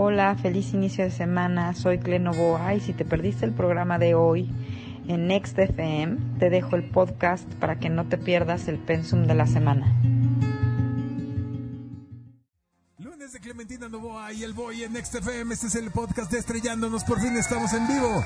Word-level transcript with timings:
Hola, 0.00 0.36
feliz 0.40 0.74
inicio 0.74 1.02
de 1.02 1.10
semana. 1.10 1.74
Soy 1.74 1.98
Clenovoa 1.98 2.72
y 2.72 2.78
si 2.78 2.92
te 2.92 3.04
perdiste 3.04 3.44
el 3.44 3.50
programa 3.50 3.98
de 3.98 4.14
hoy 4.14 4.48
en 5.08 5.26
Next 5.26 5.58
FM, 5.58 6.38
te 6.38 6.50
dejo 6.50 6.76
el 6.76 6.84
podcast 6.84 7.44
para 7.54 7.80
que 7.80 7.88
no 7.90 8.06
te 8.06 8.16
pierdas 8.16 8.68
el 8.68 8.78
pensum 8.78 9.26
de 9.26 9.34
la 9.34 9.48
semana. 9.48 9.92
Lunes 12.98 13.32
de 13.32 13.40
Clementina 13.40 13.88
Novoa 13.88 14.32
y 14.32 14.44
el 14.44 14.52
Boy 14.52 14.84
en 14.84 14.92
Next 14.92 15.16
FM. 15.16 15.52
Este 15.52 15.66
es 15.66 15.74
el 15.74 15.90
podcast 15.90 16.30
de 16.30 16.38
Estrellándonos. 16.38 17.02
Por 17.02 17.20
fin 17.20 17.36
estamos 17.36 17.72
en 17.72 17.88
vivo. 17.88 18.24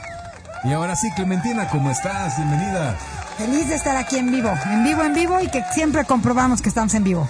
Y 0.65 0.73
ahora 0.73 0.95
sí, 0.95 1.09
Clementina, 1.17 1.71
¿cómo 1.71 1.91
estás? 1.91 2.37
Bienvenida. 2.37 2.99
Feliz 3.39 3.71
de 3.71 3.77
estar 3.77 3.97
aquí 3.97 4.19
en 4.19 4.31
vivo, 4.31 4.53
en 4.71 4.85
vivo, 4.85 5.05
en 5.05 5.15
vivo 5.15 5.41
y 5.41 5.49
que 5.49 5.65
siempre 5.73 6.05
comprobamos 6.05 6.61
que 6.61 6.69
estamos 6.69 6.93
en 6.93 7.05
vivo. 7.05 7.27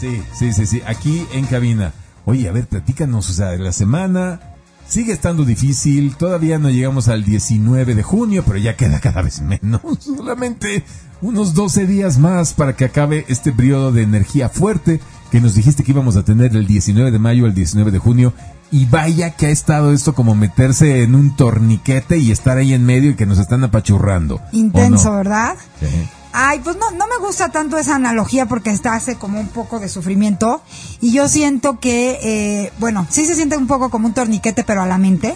Sí, 0.00 0.22
sí, 0.32 0.54
sí, 0.54 0.64
sí, 0.64 0.82
aquí 0.86 1.26
en 1.34 1.44
cabina. 1.44 1.92
Oye, 2.26 2.48
a 2.48 2.52
ver, 2.52 2.66
platícanos, 2.66 3.30
o 3.30 3.32
sea, 3.32 3.56
la 3.56 3.72
semana 3.72 4.40
sigue 4.86 5.12
estando 5.12 5.44
difícil, 5.44 6.16
todavía 6.16 6.58
no 6.58 6.70
llegamos 6.70 7.08
al 7.08 7.24
19 7.24 7.94
de 7.94 8.02
junio, 8.02 8.44
pero 8.46 8.58
ya 8.58 8.76
queda 8.76 9.00
cada 9.00 9.22
vez 9.22 9.40
menos, 9.40 9.80
solamente 10.00 10.84
unos 11.22 11.54
12 11.54 11.86
días 11.86 12.18
más 12.18 12.52
para 12.52 12.76
que 12.76 12.84
acabe 12.84 13.24
este 13.28 13.52
periodo 13.52 13.92
de 13.92 14.02
energía 14.02 14.48
fuerte 14.48 15.00
que 15.30 15.40
nos 15.40 15.54
dijiste 15.54 15.82
que 15.82 15.92
íbamos 15.92 16.16
a 16.16 16.24
tener 16.24 16.54
el 16.56 16.66
19 16.66 17.10
de 17.10 17.18
mayo 17.18 17.46
al 17.46 17.54
19 17.54 17.90
de 17.90 17.98
junio. 17.98 18.32
Y 18.70 18.86
vaya 18.86 19.30
que 19.30 19.46
ha 19.46 19.50
estado 19.50 19.92
esto 19.92 20.14
como 20.14 20.34
meterse 20.34 21.02
en 21.02 21.14
un 21.14 21.36
torniquete 21.36 22.18
y 22.18 22.32
estar 22.32 22.58
ahí 22.58 22.74
en 22.74 22.84
medio 22.84 23.10
y 23.10 23.14
que 23.14 23.26
nos 23.26 23.38
están 23.38 23.62
apachurrando. 23.62 24.40
Intenso, 24.52 25.12
¿verdad? 25.12 25.54
Sí. 25.80 25.86
Ay, 26.38 26.60
pues 26.62 26.76
no, 26.76 26.90
no 26.90 27.06
me 27.06 27.16
gusta 27.16 27.48
tanto 27.48 27.78
esa 27.78 27.94
analogía 27.94 28.44
porque 28.44 28.68
está 28.68 28.92
hace 28.92 29.16
como 29.16 29.40
un 29.40 29.48
poco 29.48 29.80
de 29.80 29.88
sufrimiento. 29.88 30.60
Y 31.00 31.10
yo 31.10 31.28
siento 31.28 31.80
que, 31.80 32.18
eh, 32.22 32.72
bueno, 32.78 33.06
sí 33.08 33.24
se 33.24 33.34
siente 33.34 33.56
un 33.56 33.66
poco 33.66 33.88
como 33.88 34.06
un 34.06 34.12
torniquete 34.12 34.62
pero 34.62 34.82
a 34.82 34.86
la 34.86 34.98
mente, 34.98 35.34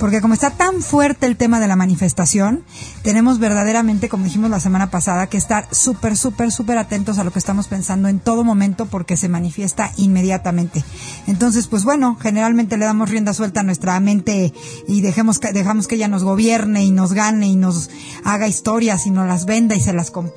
porque 0.00 0.22
como 0.22 0.32
está 0.34 0.50
tan 0.50 0.82
fuerte 0.82 1.26
el 1.26 1.36
tema 1.36 1.60
de 1.60 1.68
la 1.68 1.76
manifestación, 1.76 2.64
tenemos 3.02 3.38
verdaderamente, 3.38 4.08
como 4.08 4.24
dijimos 4.24 4.50
la 4.50 4.58
semana 4.58 4.90
pasada, 4.90 5.28
que 5.28 5.36
estar 5.36 5.68
súper, 5.70 6.16
súper, 6.16 6.50
súper 6.50 6.78
atentos 6.78 7.18
a 7.18 7.24
lo 7.24 7.30
que 7.30 7.38
estamos 7.38 7.68
pensando 7.68 8.08
en 8.08 8.18
todo 8.18 8.42
momento 8.42 8.86
porque 8.86 9.18
se 9.18 9.28
manifiesta 9.28 9.92
inmediatamente. 9.98 10.82
Entonces, 11.26 11.66
pues 11.66 11.84
bueno, 11.84 12.16
generalmente 12.20 12.78
le 12.78 12.86
damos 12.86 13.10
rienda 13.10 13.34
suelta 13.34 13.60
a 13.60 13.62
nuestra 13.62 14.00
mente 14.00 14.54
y 14.88 15.02
dejemos 15.02 15.38
que, 15.38 15.52
dejamos 15.52 15.86
que 15.86 15.96
ella 15.96 16.08
nos 16.08 16.24
gobierne 16.24 16.82
y 16.82 16.92
nos 16.92 17.12
gane 17.12 17.46
y 17.46 17.56
nos 17.56 17.90
haga 18.24 18.48
historias 18.48 19.06
y 19.06 19.10
nos 19.10 19.28
las 19.28 19.44
venda 19.44 19.74
y 19.76 19.80
se 19.80 19.92
las 19.92 20.10
compre 20.10 20.30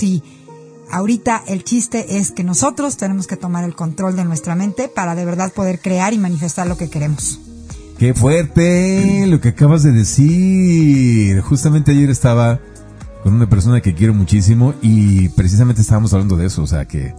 y 0.00 0.22
ahorita 0.90 1.42
el 1.46 1.64
chiste 1.64 2.18
es 2.18 2.30
que 2.30 2.44
nosotros 2.44 2.96
tenemos 2.96 3.26
que 3.26 3.36
tomar 3.36 3.64
el 3.64 3.74
control 3.74 4.16
de 4.16 4.24
nuestra 4.24 4.54
mente 4.54 4.88
para 4.88 5.14
de 5.14 5.26
verdad 5.26 5.52
poder 5.52 5.80
crear 5.80 6.14
y 6.14 6.18
manifestar 6.18 6.66
lo 6.66 6.78
que 6.78 6.88
queremos. 6.88 7.49
Qué 8.00 8.14
fuerte 8.14 9.26
lo 9.26 9.42
que 9.42 9.50
acabas 9.50 9.82
de 9.82 9.92
decir. 9.92 11.38
Justamente 11.42 11.90
ayer 11.90 12.08
estaba 12.08 12.58
con 13.22 13.34
una 13.34 13.46
persona 13.46 13.82
que 13.82 13.92
quiero 13.92 14.14
muchísimo 14.14 14.72
y 14.80 15.28
precisamente 15.28 15.82
estábamos 15.82 16.14
hablando 16.14 16.38
de 16.38 16.46
eso, 16.46 16.62
o 16.62 16.66
sea 16.66 16.88
que 16.88 17.14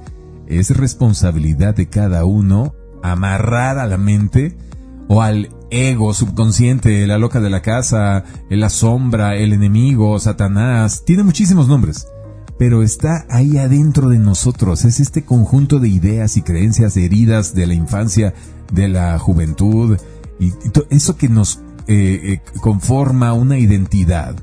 es 0.48 0.76
responsabilidad 0.76 1.76
de 1.76 1.88
cada 1.88 2.26
uno 2.26 2.74
amarrar 3.04 3.78
a 3.78 3.86
la 3.86 4.00
mente 4.00 4.58
o 5.08 5.22
al 5.22 5.50
ego 5.70 6.16
subconsciente, 6.16 7.06
la 7.06 7.20
loca 7.20 7.40
de 7.40 7.52
la 7.52 7.62
casa, 7.62 8.24
la 8.50 8.72
sombra, 8.72 9.36
el 9.36 9.54
enemigo, 9.54 10.18
Satanás, 10.18 11.04
tiene 11.06 11.22
muchísimos 11.22 11.68
nombres 11.68 12.08
pero 12.58 12.84
está 12.84 13.26
ahí 13.32 13.58
adentro 13.58 14.10
de 14.10 14.20
nosotros. 14.20 14.86
Es 14.86 15.00
este 15.00 15.26
conjunto 15.26 15.80
de 15.80 15.90
ideas 15.90 16.38
y 16.38 16.44
creencias 16.44 16.96
heridas 16.96 17.56
de 17.56 17.66
la 17.66 17.74
infancia, 17.74 18.36
de 18.72 18.88
la 18.88 19.18
juventud, 19.18 19.98
y, 20.42 20.54
eso 20.90 21.16
que 21.16 21.30
nos 21.30 21.62
eh, 21.88 22.42
eh, 22.44 22.60
conforma 22.60 23.34
una 23.34 23.58
identidad. 23.58 24.36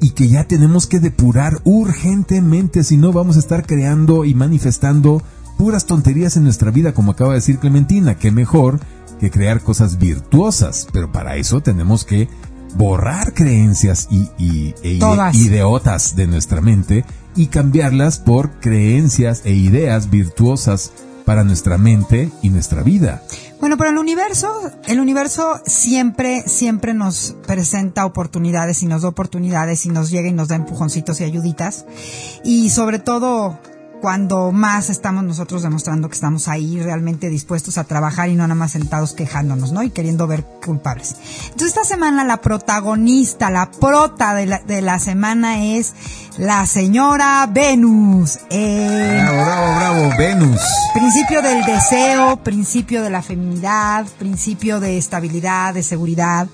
Y 0.00 0.10
que 0.10 0.28
ya 0.28 0.44
tenemos 0.44 0.86
que 0.86 1.00
depurar 1.00 1.60
urgentemente, 1.64 2.82
si 2.82 2.96
no 2.96 3.12
vamos 3.12 3.36
a 3.36 3.40
estar 3.40 3.66
creando 3.66 4.24
y 4.24 4.34
manifestando 4.34 5.22
puras 5.58 5.86
tonterías 5.86 6.36
en 6.36 6.44
nuestra 6.44 6.70
vida, 6.70 6.94
como 6.94 7.12
acaba 7.12 7.30
de 7.30 7.36
decir 7.36 7.58
Clementina, 7.58 8.16
que 8.16 8.30
mejor 8.30 8.80
que 9.20 9.30
crear 9.30 9.60
cosas 9.60 9.98
virtuosas, 9.98 10.88
pero 10.92 11.12
para 11.12 11.36
eso 11.36 11.60
tenemos 11.60 12.04
que 12.04 12.28
borrar 12.76 13.34
creencias 13.34 14.08
y, 14.10 14.28
y 14.38 14.74
e 14.82 14.98
ideotas 15.34 16.16
de 16.16 16.26
nuestra 16.26 16.60
mente 16.60 17.04
y 17.36 17.46
cambiarlas 17.46 18.18
por 18.18 18.58
creencias 18.60 19.42
e 19.44 19.52
ideas 19.52 20.10
virtuosas 20.10 20.92
para 21.24 21.44
nuestra 21.44 21.78
mente 21.78 22.30
y 22.42 22.50
nuestra 22.50 22.82
vida. 22.82 23.22
Bueno, 23.62 23.76
pero 23.76 23.90
el 23.90 23.98
universo, 23.98 24.72
el 24.88 24.98
universo 24.98 25.60
siempre, 25.64 26.42
siempre 26.48 26.94
nos 26.94 27.36
presenta 27.46 28.04
oportunidades 28.04 28.82
y 28.82 28.86
nos 28.86 29.02
da 29.02 29.08
oportunidades 29.08 29.86
y 29.86 29.88
nos 29.88 30.10
llega 30.10 30.26
y 30.26 30.32
nos 30.32 30.48
da 30.48 30.56
empujoncitos 30.56 31.20
y 31.20 31.24
ayuditas. 31.24 31.86
Y 32.42 32.70
sobre 32.70 32.98
todo, 32.98 33.60
cuando 34.02 34.50
más 34.50 34.90
estamos 34.90 35.22
nosotros 35.22 35.62
demostrando 35.62 36.08
que 36.08 36.14
estamos 36.14 36.48
ahí 36.48 36.82
realmente 36.82 37.28
dispuestos 37.28 37.78
a 37.78 37.84
trabajar 37.84 38.28
y 38.28 38.34
no 38.34 38.42
nada 38.42 38.56
más 38.56 38.72
sentados 38.72 39.12
quejándonos, 39.12 39.70
¿no? 39.70 39.84
Y 39.84 39.90
queriendo 39.90 40.26
ver 40.26 40.44
culpables. 40.44 41.14
Entonces 41.44 41.68
esta 41.68 41.84
semana 41.84 42.24
la 42.24 42.38
protagonista, 42.38 43.48
la 43.48 43.70
prota 43.70 44.34
de 44.34 44.46
la, 44.46 44.58
de 44.58 44.82
la 44.82 44.98
semana 44.98 45.64
es 45.64 45.94
la 46.36 46.66
señora 46.66 47.48
Venus. 47.48 48.40
bravo, 48.50 49.44
bravo, 49.44 49.76
bravo, 49.76 50.10
Venus. 50.18 50.60
Principio 50.94 51.40
del 51.40 51.64
deseo, 51.64 52.42
principio 52.42 53.02
de 53.02 53.10
la 53.10 53.22
feminidad, 53.22 54.04
principio 54.18 54.80
de 54.80 54.98
estabilidad, 54.98 55.74
de 55.74 55.84
seguridad. 55.84 56.48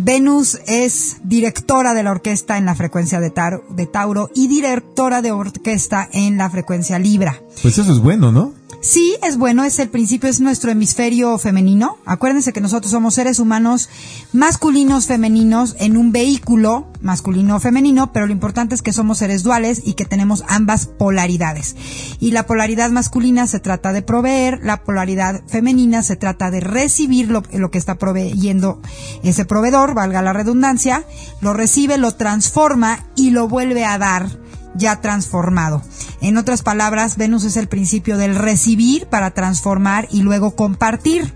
Venus 0.00 0.60
es 0.68 1.16
directora 1.24 1.92
de 1.92 2.04
la 2.04 2.12
orquesta 2.12 2.56
en 2.56 2.66
la 2.66 2.76
frecuencia 2.76 3.18
de, 3.18 3.32
de 3.70 3.86
Tauro 3.86 4.30
y 4.32 4.46
directora 4.46 5.22
de 5.22 5.32
orquesta 5.32 6.08
en 6.12 6.36
la 6.36 6.48
frecuencia 6.48 7.00
Libra. 7.00 7.42
Pues 7.62 7.78
eso 7.78 7.90
es 7.90 7.98
bueno, 7.98 8.30
¿no? 8.30 8.52
Sí, 8.80 9.16
es 9.24 9.36
bueno, 9.36 9.64
es 9.64 9.80
el 9.80 9.88
principio, 9.88 10.28
es 10.28 10.40
nuestro 10.40 10.70
hemisferio 10.70 11.36
femenino. 11.38 11.98
Acuérdense 12.06 12.52
que 12.52 12.60
nosotros 12.60 12.92
somos 12.92 13.14
seres 13.14 13.40
humanos 13.40 13.88
masculinos, 14.32 15.06
femeninos, 15.06 15.74
en 15.80 15.96
un 15.96 16.12
vehículo 16.12 16.86
masculino 17.02 17.58
femenino, 17.58 18.12
pero 18.12 18.26
lo 18.26 18.32
importante 18.32 18.76
es 18.76 18.82
que 18.82 18.92
somos 18.92 19.18
seres 19.18 19.42
duales 19.42 19.82
y 19.84 19.94
que 19.94 20.04
tenemos 20.04 20.44
ambas 20.46 20.86
polaridades. 20.86 21.74
Y 22.20 22.30
la 22.30 22.46
polaridad 22.46 22.90
masculina 22.90 23.48
se 23.48 23.58
trata 23.58 23.92
de 23.92 24.02
proveer, 24.02 24.60
la 24.62 24.84
polaridad 24.84 25.42
femenina 25.48 26.04
se 26.04 26.14
trata 26.14 26.52
de 26.52 26.60
recibir 26.60 27.30
lo, 27.30 27.42
lo 27.52 27.72
que 27.72 27.78
está 27.78 27.96
proveyendo 27.96 28.80
ese 29.24 29.44
proveedor, 29.44 29.94
valga 29.94 30.22
la 30.22 30.32
redundancia, 30.32 31.04
lo 31.40 31.52
recibe, 31.52 31.98
lo 31.98 32.12
transforma 32.12 33.06
y 33.16 33.30
lo 33.30 33.48
vuelve 33.48 33.84
a 33.84 33.98
dar 33.98 34.47
ya 34.74 35.00
transformado. 35.00 35.82
En 36.20 36.36
otras 36.36 36.62
palabras, 36.62 37.16
Venus 37.16 37.44
es 37.44 37.56
el 37.56 37.68
principio 37.68 38.16
del 38.16 38.34
recibir 38.34 39.06
para 39.06 39.32
transformar 39.32 40.08
y 40.10 40.22
luego 40.22 40.56
compartir. 40.56 41.34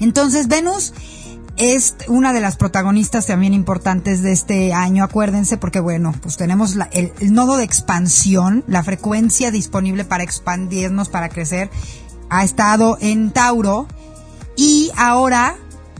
Entonces, 0.00 0.48
Venus 0.48 0.92
es 1.56 1.96
una 2.08 2.32
de 2.32 2.40
las 2.40 2.56
protagonistas 2.56 3.26
también 3.26 3.54
importantes 3.54 4.22
de 4.22 4.32
este 4.32 4.72
año, 4.72 5.04
acuérdense, 5.04 5.58
porque 5.58 5.80
bueno, 5.80 6.14
pues 6.22 6.36
tenemos 6.36 6.76
el, 6.92 7.12
el, 7.20 7.32
nodo 7.32 7.56
de 7.56 7.64
expansión, 7.64 8.64
la 8.66 8.82
frecuencia 8.82 9.50
disponible 9.50 10.04
para 10.04 10.24
expandirnos, 10.24 11.08
para 11.08 11.28
crecer, 11.28 11.70
ha 12.30 12.42
estado 12.42 12.96
en 13.00 13.30
Tauro 13.30 13.86
y 14.56 14.90
ahora 14.96 15.56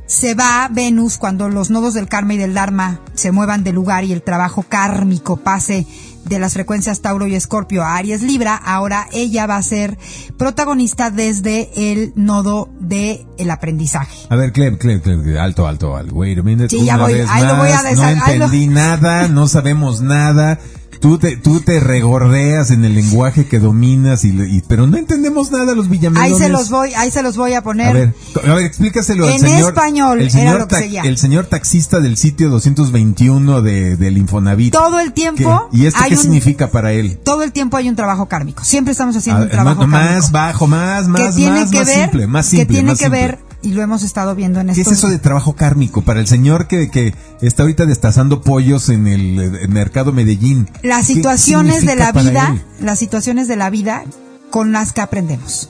se 0.06 0.34
va 0.34 0.68
Venus 0.70 1.16
cuando 1.18 1.48
los 1.48 1.70
nodos 1.70 1.94
del 1.94 2.08
karma 2.08 2.34
y 2.34 2.38
del 2.38 2.54
dharma 2.54 3.00
se 3.14 3.32
muevan 3.32 3.64
de 3.64 3.72
lugar 3.72 4.04
y 4.04 4.12
el 4.12 4.22
trabajo 4.22 4.62
kármico 4.62 5.36
pase 5.36 5.86
de 6.24 6.38
las 6.38 6.54
frecuencias 6.54 7.00
Tauro 7.00 7.26
y 7.26 7.34
Escorpio 7.34 7.82
a 7.82 7.96
Aries 7.96 8.22
Libra, 8.22 8.56
ahora 8.56 9.08
ella 9.12 9.46
va 9.46 9.56
a 9.56 9.62
ser 9.62 9.98
protagonista 10.36 11.10
desde 11.10 11.92
el 11.92 12.12
nodo 12.16 12.68
de 12.80 13.26
el 13.42 13.50
aprendizaje. 13.50 14.16
A 14.28 14.36
ver, 14.36 14.52
Clem, 14.52 14.76
Clem, 14.76 15.00
Clem, 15.00 15.36
alto, 15.38 15.66
alto, 15.66 15.96
alto. 15.96 16.14
Wait 16.14 16.38
a 16.38 16.42
minute. 16.42 16.68
Sí, 16.70 16.84
ya 16.84 16.96
voy, 16.96 17.14
ahí 17.14 17.44
lo 17.46 17.56
voy 17.56 17.68
a 17.68 17.82
No 17.94 18.08
entendí 18.08 18.66
nada, 18.68 19.28
no 19.28 19.48
sabemos 19.48 20.00
nada. 20.00 20.58
Tú 21.00 21.18
te, 21.18 21.36
tú 21.36 21.58
te 21.58 21.80
regordeas 21.80 22.70
en 22.70 22.84
el 22.84 22.94
lenguaje 22.94 23.48
que 23.48 23.58
dominas, 23.58 24.24
y, 24.24 24.62
pero 24.68 24.86
no 24.86 24.96
entendemos 24.96 25.50
nada 25.50 25.74
los 25.74 25.88
villamelones. 25.88 26.32
Ahí 26.34 26.38
se 26.38 26.48
los 26.48 26.70
voy, 26.70 26.94
ahí 26.94 27.10
se 27.10 27.24
los 27.24 27.36
voy 27.36 27.54
a 27.54 27.62
poner. 27.62 27.88
A 27.88 27.92
ver, 27.92 28.14
a 28.48 28.54
ver 28.54 28.64
explícaselo 28.66 29.26
en 29.26 29.32
al 29.32 29.40
señor. 29.40 29.68
español, 29.70 30.20
el 30.20 30.30
señor, 30.30 30.46
era 30.46 30.58
lo 30.60 30.68
que 30.68 30.76
seguía. 30.76 31.02
el 31.02 31.18
señor 31.18 31.46
taxista 31.46 31.98
del 31.98 32.16
sitio 32.16 32.50
221 32.50 33.62
de, 33.62 33.96
del 33.96 34.16
Infonavit. 34.16 34.72
Todo 34.72 35.00
el 35.00 35.12
tiempo. 35.12 35.68
¿Y 35.72 35.86
esto 35.86 36.00
qué 36.08 36.16
significa 36.16 36.68
para 36.70 36.92
él? 36.92 37.18
Todo 37.24 37.42
el 37.42 37.50
tiempo 37.50 37.76
hay 37.78 37.88
un 37.88 37.96
trabajo 37.96 38.26
kármico. 38.28 38.62
Siempre 38.62 38.92
estamos 38.92 39.16
haciendo 39.16 39.42
A- 39.42 39.44
un 39.46 39.50
trabajo 39.50 39.86
más, 39.88 40.00
kármico. 40.02 40.20
más 40.22 40.30
bajo, 40.32 40.66
más, 40.68 41.08
más, 41.08 41.20
que 41.20 41.32
tiene 41.32 41.60
más, 41.60 41.70
que 41.72 41.78
más 41.78 41.86
ver, 41.88 42.00
simple, 42.02 42.26
más 42.28 42.46
simple. 42.46 42.66
que 42.66 42.72
tiene 42.74 42.88
más 42.90 42.98
que 42.98 43.04
simple. 43.06 43.20
ver, 43.20 43.31
y 43.62 43.70
lo 43.70 43.82
hemos 43.82 44.02
estado 44.02 44.34
viendo 44.34 44.60
en 44.60 44.66
¿Qué 44.66 44.80
estos 44.80 44.92
es 44.92 44.98
eso 44.98 45.08
de 45.08 45.18
trabajo 45.18 45.54
kármico? 45.54 46.02
Para 46.02 46.20
el 46.20 46.26
señor 46.26 46.66
que, 46.66 46.90
que 46.90 47.14
está 47.40 47.62
ahorita 47.62 47.86
destazando 47.86 48.42
pollos 48.42 48.88
en 48.88 49.06
el, 49.06 49.38
eh, 49.38 49.68
mercado 49.68 50.12
Medellín. 50.12 50.68
las 50.82 51.06
¿Qué 51.06 51.14
situaciones 51.14 51.86
de 51.86 51.96
la 51.96 52.12
vida, 52.12 52.50
él? 52.54 52.84
las 52.84 52.98
situaciones 52.98 53.48
de 53.48 53.56
la 53.56 53.70
vida 53.70 54.04
con 54.50 54.72
las 54.72 54.92
que 54.92 55.00
aprendemos. 55.00 55.68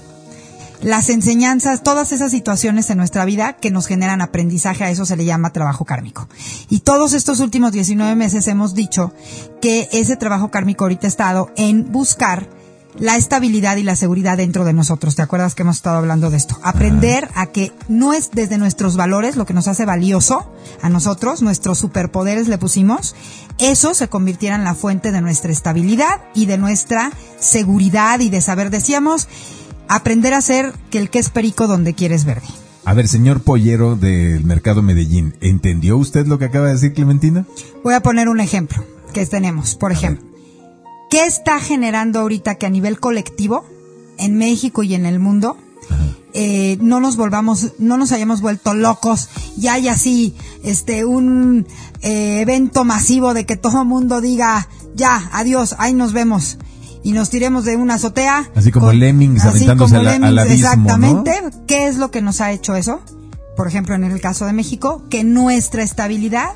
las 0.83 1.11
enseñanzas, 1.11 1.85
todas 1.85 2.11
esas 2.11 2.33
situaciones 2.33 2.91
en 2.91 2.99
nuestra 2.99 3.25
vida 3.25 3.53
que 3.53 3.71
nos 3.71 3.87
generan 3.87 4.21
aprendizaje, 4.21 4.83
a 4.83 4.91
eso 4.91 5.07
se 5.07 5.17
le 5.17 5.25
llama 5.25 5.53
trabajo 5.53 5.85
kármico. 5.85 6.29
Y 6.69 6.81
todos 6.81 7.13
estos 7.13 7.39
últimos 7.39 7.71
19 7.71 8.17
meses 8.17 8.49
hemos 8.49 8.75
dicho 8.75 9.13
que 9.61 9.89
ese 9.93 10.17
trabajo 10.17 10.51
kármico 10.51 10.85
ahorita 10.85 11.07
ha 11.07 11.09
estado 11.09 11.51
en 11.57 11.93
buscar 11.93 12.49
la 12.99 13.17
estabilidad 13.17 13.77
y 13.77 13.83
la 13.83 13.97
seguridad 13.97 14.37
dentro 14.37 14.65
de 14.65 14.73
nosotros. 14.73 15.17
¿Te 15.17 15.23
acuerdas 15.23 15.55
que 15.55 15.63
hemos 15.63 15.77
estado 15.77 15.97
hablando 15.97 16.31
de 16.31 16.37
esto? 16.37 16.59
Aprender 16.63 17.29
a 17.35 17.47
que 17.47 17.73
no 17.89 18.13
es 18.13 18.31
desde 18.33 18.59
nuestros 18.59 18.97
valores 18.97 19.37
lo 19.37 19.47
que 19.47 19.55
nos 19.55 19.69
hace 19.69 19.85
valioso 19.85 20.53
a 20.83 20.89
nosotros, 20.89 21.43
nuestros 21.43 21.79
superpoderes 21.79 22.49
le 22.49 22.59
pusimos, 22.59 23.15
eso 23.59 23.95
se 23.95 24.09
convirtiera 24.09 24.57
en 24.57 24.65
la 24.65 24.75
fuente 24.75 25.13
de 25.13 25.21
nuestra 25.21 25.53
estabilidad 25.53 26.21
y 26.35 26.47
de 26.47 26.59
nuestra 26.59 27.13
seguridad 27.39 28.21
y 28.21 28.31
de 28.31 28.41
saber, 28.41 28.71
decíamos, 28.71 29.29
aprender 29.89 30.35
a 30.35 30.41
ser 30.41 30.73
que 30.91 30.99
el 30.99 31.11
que 31.11 31.19
es 31.19 31.31
perico 31.31 31.67
donde 31.67 31.95
quieres 31.95 32.25
verde. 32.25 32.47
A 32.85 32.95
ver, 32.95 33.07
señor 33.07 33.43
pollero 33.43 33.95
del 33.95 34.45
mercado 34.45 34.83
Medellín, 34.83 35.37
¿entendió 35.41 35.97
usted 35.97 36.27
lo 36.27 36.39
que 36.39 36.47
acaba 36.47 36.67
de 36.67 36.73
decir 36.73 36.93
Clementina? 36.93 37.47
Voy 37.85 37.95
a 37.95 38.01
poner 38.01 38.29
un 38.29 38.41
ejemplo 38.41 38.85
que 39.13 39.25
tenemos. 39.25 39.77
Por 39.77 39.93
ejemplo, 39.93 40.32
¿qué 41.13 41.27
está 41.27 41.61
generando 41.61 42.21
ahorita 42.21 42.55
que 42.55 42.65
a 42.65 42.71
nivel 42.71 42.99
colectivo, 42.99 43.65
en 44.19 44.37
México 44.39 44.83
y 44.83 44.95
en 44.95 45.05
el 45.05 45.19
mundo, 45.19 45.59
eh, 46.33 46.79
no 46.81 47.01
nos 47.01 47.17
volvamos, 47.17 47.73
no 47.79 47.99
nos 47.99 48.13
hayamos 48.13 48.41
vuelto 48.41 48.73
locos 48.73 49.29
y 49.59 49.67
hay 49.67 49.89
así, 49.89 50.35
este, 50.65 51.05
un 51.05 51.67
eh, 52.01 52.41
evento 52.41 52.85
masivo 52.85 53.35
de 53.35 53.45
que 53.45 53.57
todo 53.57 53.83
el 53.83 53.89
mundo 53.89 54.23
diga, 54.23 54.69
ya, 54.95 55.29
adiós, 55.35 55.75
ahí 55.79 55.93
nos 55.93 56.15
vemos 56.15 56.57
y 57.05 57.13
nos 57.13 57.29
tiremos 57.29 57.67
de 57.67 57.77
una 57.77 57.95
azotea. 57.95 58.49
Así 58.55 58.71
como 58.73 58.87
con- 58.87 58.99
lemmings 58.99 59.45
aventándose 59.45 59.95
como 59.97 60.09
al- 60.09 60.25
al 60.25 60.35
lemmings, 60.35 60.65
abismo, 60.65 60.97
¿no? 60.97 61.21
Exactamente. 61.21 61.59
¿Qué 61.67 61.87
es 61.89 61.99
lo 61.99 62.11
que 62.11 62.23
nos 62.23 62.41
ha 62.41 62.53
hecho 62.53 62.75
eso? 62.75 63.01
Por 63.57 63.69
ejemplo, 63.69 63.95
en 63.95 64.05
el 64.05 64.19
caso 64.21 64.47
de 64.47 64.55
México, 64.55 65.03
que 65.11 65.25
nuestra 65.25 65.83
estabilidad 65.83 66.49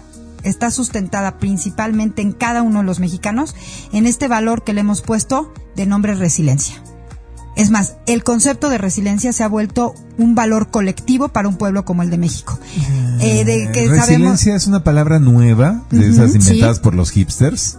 está 0.48 0.70
sustentada 0.70 1.38
principalmente 1.38 2.22
en 2.22 2.32
cada 2.32 2.62
uno 2.62 2.80
de 2.80 2.84
los 2.84 3.00
mexicanos 3.00 3.54
en 3.92 4.06
este 4.06 4.28
valor 4.28 4.64
que 4.64 4.72
le 4.72 4.80
hemos 4.80 5.02
puesto 5.02 5.52
de 5.74 5.86
nombre 5.86 6.14
resiliencia. 6.14 6.82
Es 7.56 7.70
más, 7.70 7.94
el 8.06 8.22
concepto 8.22 8.68
de 8.68 8.76
resiliencia 8.76 9.32
se 9.32 9.42
ha 9.42 9.48
vuelto 9.48 9.94
un 10.18 10.34
valor 10.34 10.70
colectivo 10.70 11.28
para 11.28 11.48
un 11.48 11.56
pueblo 11.56 11.86
como 11.86 12.02
el 12.02 12.10
de 12.10 12.18
México. 12.18 12.58
Eh, 13.20 13.44
de 13.44 13.72
que 13.72 13.86
sabemos, 13.86 14.06
Resiliencia 14.08 14.54
es 14.54 14.66
una 14.66 14.84
palabra 14.84 15.18
nueva, 15.18 15.84
de 15.90 16.06
esas 16.06 16.34
inventadas 16.34 16.76
sí. 16.76 16.82
por 16.82 16.94
los 16.94 17.10
hipsters. 17.10 17.78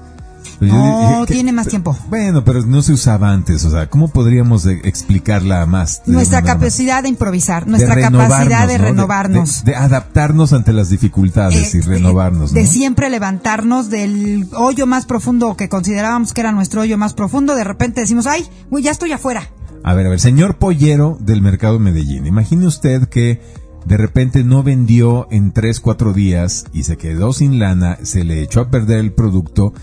Pero 0.59 0.74
yo 0.74 0.77
No, 0.80 1.21
dije 1.21 1.33
tiene 1.33 1.51
más 1.51 1.68
tiempo. 1.68 1.95
Bueno, 2.09 2.44
pero 2.44 2.65
no 2.65 2.81
se 2.81 2.94
usaba 2.94 3.31
antes, 3.31 3.63
o 3.65 3.69
sea, 3.69 3.89
¿cómo 3.89 4.07
podríamos 4.07 4.65
explicarla 4.65 5.65
más? 5.65 6.01
nuestra 6.06 6.42
más? 6.42 6.54
capacidad 6.54 7.04
de 7.04 7.09
improvisar, 7.09 7.68
nuestra 7.68 7.95
capacidad 8.00 8.68
de 8.68 8.77
¿no? 8.80 8.86
renovarnos. 8.86 9.63
De, 9.63 9.71
de 9.71 9.77
adaptarnos 9.77 10.54
ante 10.54 10.74
las 10.74 10.89
dificultades 10.89 11.75
y 11.75 11.77
Eh, 11.80 11.81
renovarnos, 11.86 12.54
de 12.54 12.65
siempre 12.65 13.09
levantarnos 13.09 13.89
del 13.89 14.48
hoyo 14.56 14.88
más 14.88 15.06
profundo 15.06 15.56
que 15.56 15.69
considerábamos 15.69 16.33
que 16.33 16.42
era 16.42 16.51
nuestro 16.51 16.81
hoyo 16.81 16.98
más 16.98 17.13
profundo, 17.13 17.56
de 17.56 17.63
repente 17.63 18.01
decimos, 18.01 18.25
ay, 18.27 18.45
uy, 18.69 18.81
ya 18.83 18.92
estoy 18.92 19.12
afuera. 19.12 19.50
A 19.83 19.94
ver, 19.94 20.07
a 20.07 20.09
ver, 20.09 20.19
señor 20.19 20.57
pollero 20.57 21.18
del 21.21 21.42
mercado 21.42 21.80
Medellín, 21.80 22.25
imagine 22.25 22.65
usted 22.65 23.07
que 23.09 23.42
de 23.86 23.95
repente 23.95 24.44
no 24.44 24.63
vendió 24.63 25.27
en 25.31 25.54
tres, 25.54 25.80
cuatro 25.80 26.12
días 26.13 26.65
y 26.74 26.83
se 26.83 26.98
quedó 26.98 27.31
sin 27.31 27.57
lana, 27.59 27.98
se 28.04 28.24
le 28.25 28.42
echó 28.42 28.59
a 28.62 28.69
perder 28.69 29.00
el 29.00 29.13
producto 29.13 29.74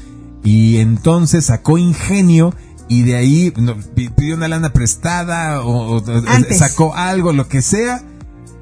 y 0.44 0.76
entonces 0.76 1.46
sacó 1.46 1.78
ingenio 1.78 2.54
y 2.88 3.02
de 3.02 3.16
ahí 3.16 3.52
no, 3.56 3.76
pidió 3.94 4.36
una 4.36 4.46
lana 4.46 4.72
prestada 4.72 5.62
o, 5.62 5.96
o- 5.96 6.04
Antes. 6.28 6.58
sacó 6.58 6.94
algo, 6.94 7.32
lo 7.32 7.48
que 7.48 7.62
sea 7.62 8.02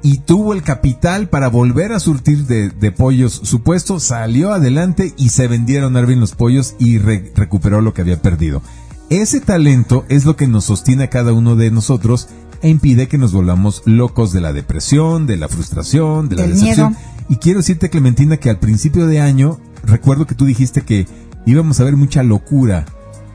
y 0.01 0.17
tuvo 0.17 0.53
el 0.53 0.63
capital 0.63 1.29
para 1.29 1.47
volver 1.49 1.93
a 1.93 1.99
surtir 1.99 2.45
de, 2.45 2.69
de 2.69 2.91
pollos 2.91 3.39
su 3.43 3.61
puesto, 3.63 3.99
salió 3.99 4.51
adelante 4.53 5.13
y 5.17 5.29
se 5.29 5.47
vendieron 5.47 5.95
Arvin 5.95 6.19
los 6.19 6.35
pollos 6.35 6.75
y 6.79 6.97
re- 6.97 7.31
recuperó 7.35 7.79
lo 7.81 7.93
que 7.93 8.01
había 8.01 8.21
perdido. 8.21 8.61
Ese 9.09 9.39
talento 9.41 10.05
es 10.09 10.25
lo 10.25 10.35
que 10.35 10.47
nos 10.47 10.65
sostiene 10.65 11.03
a 11.05 11.09
cada 11.09 11.33
uno 11.33 11.55
de 11.55 11.69
nosotros 11.71 12.27
e 12.61 12.69
impide 12.69 13.07
que 13.09 13.17
nos 13.17 13.31
volvamos 13.33 13.81
locos 13.85 14.31
de 14.33 14.41
la 14.41 14.53
depresión, 14.53 15.25
de 15.27 15.37
la 15.37 15.47
frustración, 15.49 16.29
de 16.29 16.35
la 16.37 16.41
Del 16.43 16.53
decepción. 16.53 16.91
miedo. 16.93 17.01
Y 17.29 17.35
quiero 17.37 17.59
decirte, 17.59 17.89
Clementina, 17.89 18.37
que 18.37 18.49
al 18.49 18.59
principio 18.59 19.05
de 19.07 19.19
año, 19.21 19.59
recuerdo 19.83 20.25
que 20.25 20.35
tú 20.35 20.45
dijiste 20.45 20.81
que 20.81 21.05
íbamos 21.45 21.79
a 21.79 21.83
ver 21.83 21.95
mucha 21.95 22.23
locura 22.23 22.85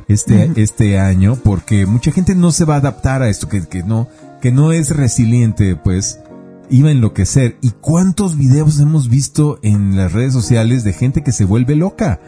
este, 0.08 0.50
este 0.56 0.98
año, 0.98 1.36
porque 1.36 1.86
mucha 1.86 2.12
gente 2.12 2.34
no 2.34 2.52
se 2.52 2.64
va 2.64 2.74
a 2.74 2.78
adaptar 2.78 3.22
a 3.22 3.28
esto, 3.28 3.48
que, 3.48 3.66
que 3.66 3.82
no, 3.82 4.08
que 4.40 4.52
no 4.52 4.72
es 4.72 4.96
resiliente, 4.96 5.76
pues 5.76 6.20
iba 6.70 6.88
a 6.88 6.92
enloquecer. 6.92 7.56
¿Y 7.60 7.70
cuántos 7.70 8.36
videos 8.36 8.80
hemos 8.80 9.08
visto 9.08 9.58
en 9.62 9.96
las 9.96 10.12
redes 10.12 10.32
sociales 10.32 10.84
de 10.84 10.92
gente 10.92 11.22
que 11.22 11.32
se 11.32 11.44
vuelve 11.44 11.76
loca? 11.76 12.20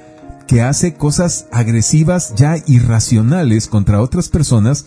que 0.50 0.62
hace 0.62 0.94
cosas 0.94 1.46
agresivas 1.52 2.34
ya 2.34 2.56
irracionales 2.66 3.68
contra 3.68 4.00
otras 4.00 4.28
personas 4.28 4.86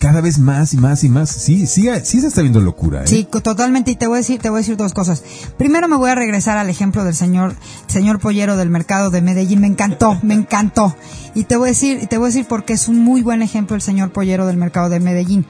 cada 0.00 0.22
vez 0.22 0.38
más 0.38 0.72
y 0.72 0.78
más 0.78 1.04
y 1.04 1.10
más. 1.10 1.28
Sí, 1.28 1.66
sí, 1.66 1.86
sí 2.04 2.20
se 2.22 2.28
está 2.28 2.40
viendo 2.40 2.62
locura. 2.62 3.04
¿eh? 3.04 3.06
Sí, 3.06 3.24
totalmente. 3.24 3.90
Y 3.90 3.96
te 3.96 4.06
voy 4.06 4.16
a 4.16 4.18
decir, 4.20 4.40
te 4.40 4.48
voy 4.48 4.56
a 4.56 4.62
decir 4.62 4.78
dos 4.78 4.94
cosas. 4.94 5.22
Primero 5.58 5.88
me 5.88 5.96
voy 5.96 6.08
a 6.08 6.14
regresar 6.14 6.56
al 6.56 6.70
ejemplo 6.70 7.04
del 7.04 7.14
señor, 7.14 7.54
señor 7.86 8.18
pollero 8.18 8.56
del 8.56 8.70
mercado 8.70 9.10
de 9.10 9.20
Medellín. 9.20 9.60
Me 9.60 9.66
encantó, 9.66 10.18
me 10.22 10.32
encantó. 10.32 10.96
Y 11.34 11.44
te 11.44 11.56
voy 11.56 11.68
a 11.68 11.72
decir, 11.72 12.06
te 12.06 12.16
voy 12.16 12.26
a 12.26 12.28
decir 12.28 12.46
porque 12.48 12.72
es 12.72 12.88
un 12.88 12.98
muy 12.98 13.20
buen 13.20 13.42
ejemplo 13.42 13.76
el 13.76 13.82
señor 13.82 14.10
pollero 14.10 14.46
del 14.46 14.56
mercado 14.56 14.88
de 14.88 15.00
Medellín. 15.00 15.44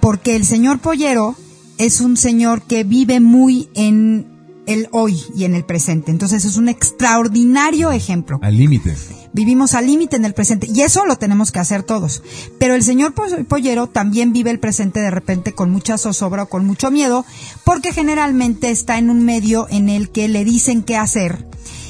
Porque 0.00 0.34
el 0.34 0.44
señor 0.46 0.80
pollero 0.80 1.36
es 1.78 2.00
un 2.00 2.16
señor 2.16 2.62
que 2.62 2.82
vive 2.82 3.20
muy 3.20 3.70
en 3.74 4.31
el 4.66 4.88
hoy 4.92 5.20
y 5.36 5.44
en 5.44 5.54
el 5.54 5.64
presente. 5.64 6.10
Entonces 6.10 6.44
es 6.44 6.56
un 6.56 6.68
extraordinario 6.68 7.90
ejemplo. 7.92 8.38
Al 8.42 8.56
límite. 8.56 8.96
Vivimos 9.34 9.74
al 9.74 9.86
límite 9.86 10.16
en 10.16 10.24
el 10.26 10.34
presente 10.34 10.68
y 10.72 10.82
eso 10.82 11.06
lo 11.06 11.16
tenemos 11.16 11.52
que 11.52 11.58
hacer 11.58 11.82
todos. 11.82 12.22
Pero 12.58 12.74
el 12.74 12.82
señor 12.82 13.14
po- 13.14 13.24
pollero 13.48 13.86
también 13.88 14.32
vive 14.32 14.50
el 14.50 14.60
presente 14.60 15.00
de 15.00 15.10
repente 15.10 15.52
con 15.54 15.70
mucha 15.70 15.96
zozobra 15.98 16.44
o 16.44 16.48
con 16.48 16.66
mucho 16.66 16.90
miedo 16.90 17.24
porque 17.64 17.92
generalmente 17.92 18.70
está 18.70 18.98
en 18.98 19.08
un 19.10 19.24
medio 19.24 19.66
en 19.70 19.88
el 19.88 20.10
que 20.10 20.28
le 20.28 20.44
dicen 20.44 20.82
qué 20.82 20.96
hacer 20.96 21.46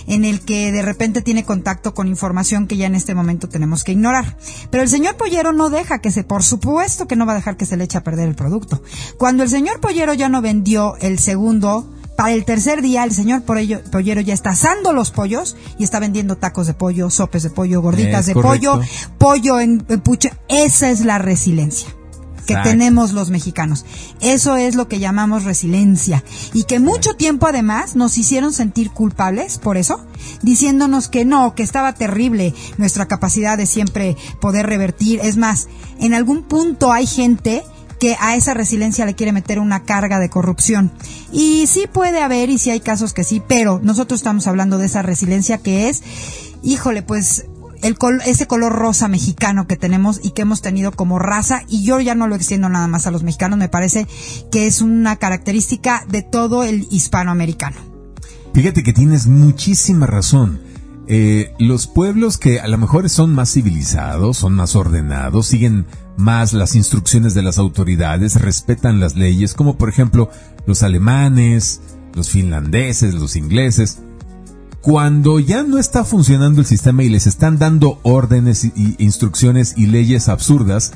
en 0.09 0.25
el 0.25 0.41
que 0.41 0.73
de 0.73 0.83
repente 0.83 1.23
tiene 1.23 1.45
contacto 1.45 1.95
con 1.95 2.09
información 2.09 2.67
que 2.67 2.77
ya 2.77 2.87
en 2.87 2.97
este 2.97 3.15
momento 3.15 3.49
tenemos 3.49 3.85
que 3.85 3.93
ignorar. 3.93 4.37
Pero 4.71 4.83
el 4.83 4.89
señor 4.89 5.17
Pollero 5.17 5.53
no 5.53 5.71
deja 5.71 6.01
que 6.01 6.11
se, 6.11 6.25
por 6.25 6.43
supuesto 6.43 7.07
que 7.07 7.15
no 7.15 7.25
va 7.25 7.33
a 7.33 7.37
dejar 7.37 7.57
que 7.57 7.67
se 7.67 7.77
le 7.77 7.85
eche 7.85 7.99
a 7.99 8.05
perder 8.05 8.29
el 8.29 8.35
producto. 8.35 8.83
Cuando 9.17 9.45
el 9.45 9.49
señor 9.49 9.81
Pollero 9.81 10.13
ya 10.13 10.29
no 10.29 10.43
vendió 10.43 10.97
el 11.01 11.21
segundo, 11.21 11.89
para 12.17 12.33
el 12.33 12.45
tercer 12.45 12.83
día 12.83 13.05
el 13.05 13.13
señor 13.13 13.43
Pollero 13.43 14.21
ya 14.21 14.35
está 14.35 14.51
asando 14.51 14.93
los 14.93 15.11
pollos 15.11 15.57
y 15.79 15.85
está 15.85 15.99
vendiendo 16.01 16.37
tacos 16.37 16.67
de 16.67 16.75
pollo, 16.75 17.11
sopes 17.11 17.43
de 17.43 17.51
pollo, 17.51 17.81
gorditas 17.81 18.21
Es 18.21 18.27
de 18.27 18.35
correcto. 18.35 18.73
pollo, 18.73 18.87
pollo 19.19 19.61
en, 19.61 19.85
en 19.89 20.01
pucha. 20.01 20.37
Esa 20.49 20.91
es 20.91 21.05
la 21.05 21.19
resiliencia 21.19 21.89
que 22.47 22.55
Exacto. 22.55 22.71
tenemos 22.71 23.13
los 23.13 23.31
mexicanos. 23.31 23.85
Eso 24.21 24.57
es 24.57 24.75
lo 24.75 24.89
que 24.89 24.99
llamamos 24.99 25.45
resiliencia. 25.45 26.25
Y 26.53 26.65
que 26.65 26.81
mucho 26.81 27.15
tiempo 27.15 27.47
además 27.47 27.95
nos 27.95 28.19
hicieron 28.19 28.53
sentir 28.53 28.91
culpables 28.91 29.59
por 29.59 29.77
eso, 29.77 30.05
diciéndonos 30.43 31.07
que 31.09 31.25
no, 31.25 31.55
que 31.55 31.63
estaba 31.63 31.95
terrible 31.95 32.53
nuestra 32.79 33.07
capacidad 33.07 33.57
de 33.57 33.67
siempre 33.67 34.17
poder 34.41 34.67
revertir. 34.67 35.21
Es 35.23 35.37
más, 35.37 35.69
en 36.01 36.15
algún 36.15 36.43
punto 36.43 36.93
hay 36.93 37.07
gente 37.07 37.63
que 38.03 38.17
a 38.19 38.35
esa 38.35 38.53
resiliencia 38.53 39.07
le 39.07 39.15
quiere 39.15 39.31
meter 39.31 39.61
una 39.61 39.85
carga 39.85 40.19
de 40.19 40.29
corrupción. 40.29 40.91
Y 41.31 41.69
sí 41.69 41.85
puede 41.87 42.21
haber, 42.21 42.51
y 42.51 42.59
sí 42.59 42.71
hay 42.71 42.81
casos 42.81 43.13
que 43.13 43.23
sí, 43.23 43.41
pero 43.47 43.79
nosotros 43.81 44.19
estamos 44.19 44.49
hablando 44.49 44.77
de 44.77 44.87
esa 44.87 45.03
resiliencia 45.03 45.59
que 45.59 45.89
es, 45.89 46.03
híjole, 46.65 47.03
pues 47.05 47.47
el 47.81 47.97
col- 47.97 48.21
ese 48.27 48.49
color 48.49 48.73
rosa 48.73 49.07
mexicano 49.07 49.69
que 49.69 49.77
tenemos 49.77 50.19
y 50.21 50.33
que 50.33 50.43
hemos 50.43 50.63
tenido 50.63 50.91
como 50.91 51.21
raza, 51.21 51.63
y 51.69 51.85
yo 51.85 52.01
ya 52.01 52.17
no 52.17 52.27
lo 52.27 52.35
extiendo 52.35 52.69
nada 52.69 52.89
más 52.89 53.07
a 53.07 53.13
los 53.13 53.23
mexicanos, 53.23 53.57
me 53.57 53.69
parece 53.69 54.09
que 54.51 54.67
es 54.67 54.83
una 54.83 55.15
característica 55.15 56.05
de 56.09 56.23
todo 56.23 56.65
el 56.65 56.89
hispanoamericano. 56.91 57.77
Fíjate 58.53 58.83
que 58.83 58.93
tienes 58.93 59.29
muchísima 59.29 60.07
razón. 60.09 60.61
Eh, 61.07 61.55
los 61.61 61.87
pueblos 61.87 62.37
que 62.37 62.59
a 62.59 62.67
lo 62.67 62.79
mejor 62.79 63.09
son 63.11 63.33
más 63.33 63.53
civilizados, 63.53 64.39
son 64.39 64.55
más 64.55 64.75
ordenados, 64.75 65.47
siguen 65.47 65.87
más 66.17 66.53
las 66.53 66.75
instrucciones 66.75 67.35
de 67.35 67.43
las 67.43 67.59
autoridades, 67.59 68.41
respetan 68.41 69.01
las 69.01 69.17
leyes, 69.17 69.55
como 69.55 69.77
por 69.77 69.89
ejemplo 69.89 70.31
los 70.67 70.83
alemanes, 70.83 71.81
los 72.15 72.31
finlandeses, 72.31 73.15
los 73.15 73.37
ingleses. 73.37 73.99
Cuando 74.81 75.39
ya 75.39 75.63
no 75.63 75.79
está 75.79 76.05
funcionando 76.05 76.61
el 76.61 76.67
sistema 76.67 77.03
y 77.05 77.09
les 77.09 77.27
están 77.27 77.59
dando 77.59 78.01
órdenes 78.03 78.65
y, 78.65 78.97
instrucciones 78.99 79.75
y 79.77 79.87
leyes 79.87 80.29
absurdas, 80.29 80.93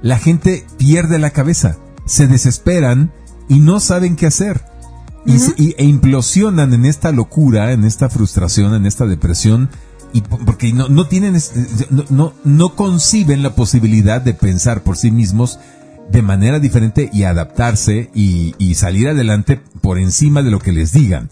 la 0.00 0.18
gente 0.18 0.66
pierde 0.78 1.18
la 1.18 1.30
cabeza, 1.30 1.76
se 2.06 2.26
desesperan 2.26 3.12
y 3.48 3.60
no 3.60 3.80
saben 3.80 4.16
qué 4.16 4.26
hacer. 4.26 4.64
Y- 5.26 5.74
e 5.76 5.84
implosionan 5.84 6.72
en 6.72 6.86
esta 6.86 7.12
locura, 7.12 7.72
en 7.72 7.84
esta 7.84 8.08
frustración, 8.08 8.74
en 8.74 8.86
esta 8.86 9.04
depresión, 9.04 9.68
y 10.12 10.22
po- 10.22 10.38
porque 10.44 10.72
no, 10.72 10.88
no 10.88 11.06
tienen, 11.06 11.34
es- 11.36 11.52
no, 11.90 12.04
no, 12.10 12.32
no 12.44 12.74
conciben 12.74 13.42
la 13.42 13.54
posibilidad 13.54 14.20
de 14.20 14.34
pensar 14.34 14.82
por 14.82 14.96
sí 14.96 15.10
mismos, 15.10 15.58
de 16.10 16.22
manera 16.22 16.58
diferente 16.58 17.10
y 17.12 17.24
adaptarse 17.24 18.10
y, 18.14 18.54
y 18.58 18.74
salir 18.74 19.08
adelante 19.08 19.60
por 19.82 19.98
encima 19.98 20.42
de 20.42 20.50
lo 20.50 20.58
que 20.58 20.72
les 20.72 20.92
digan. 20.92 21.28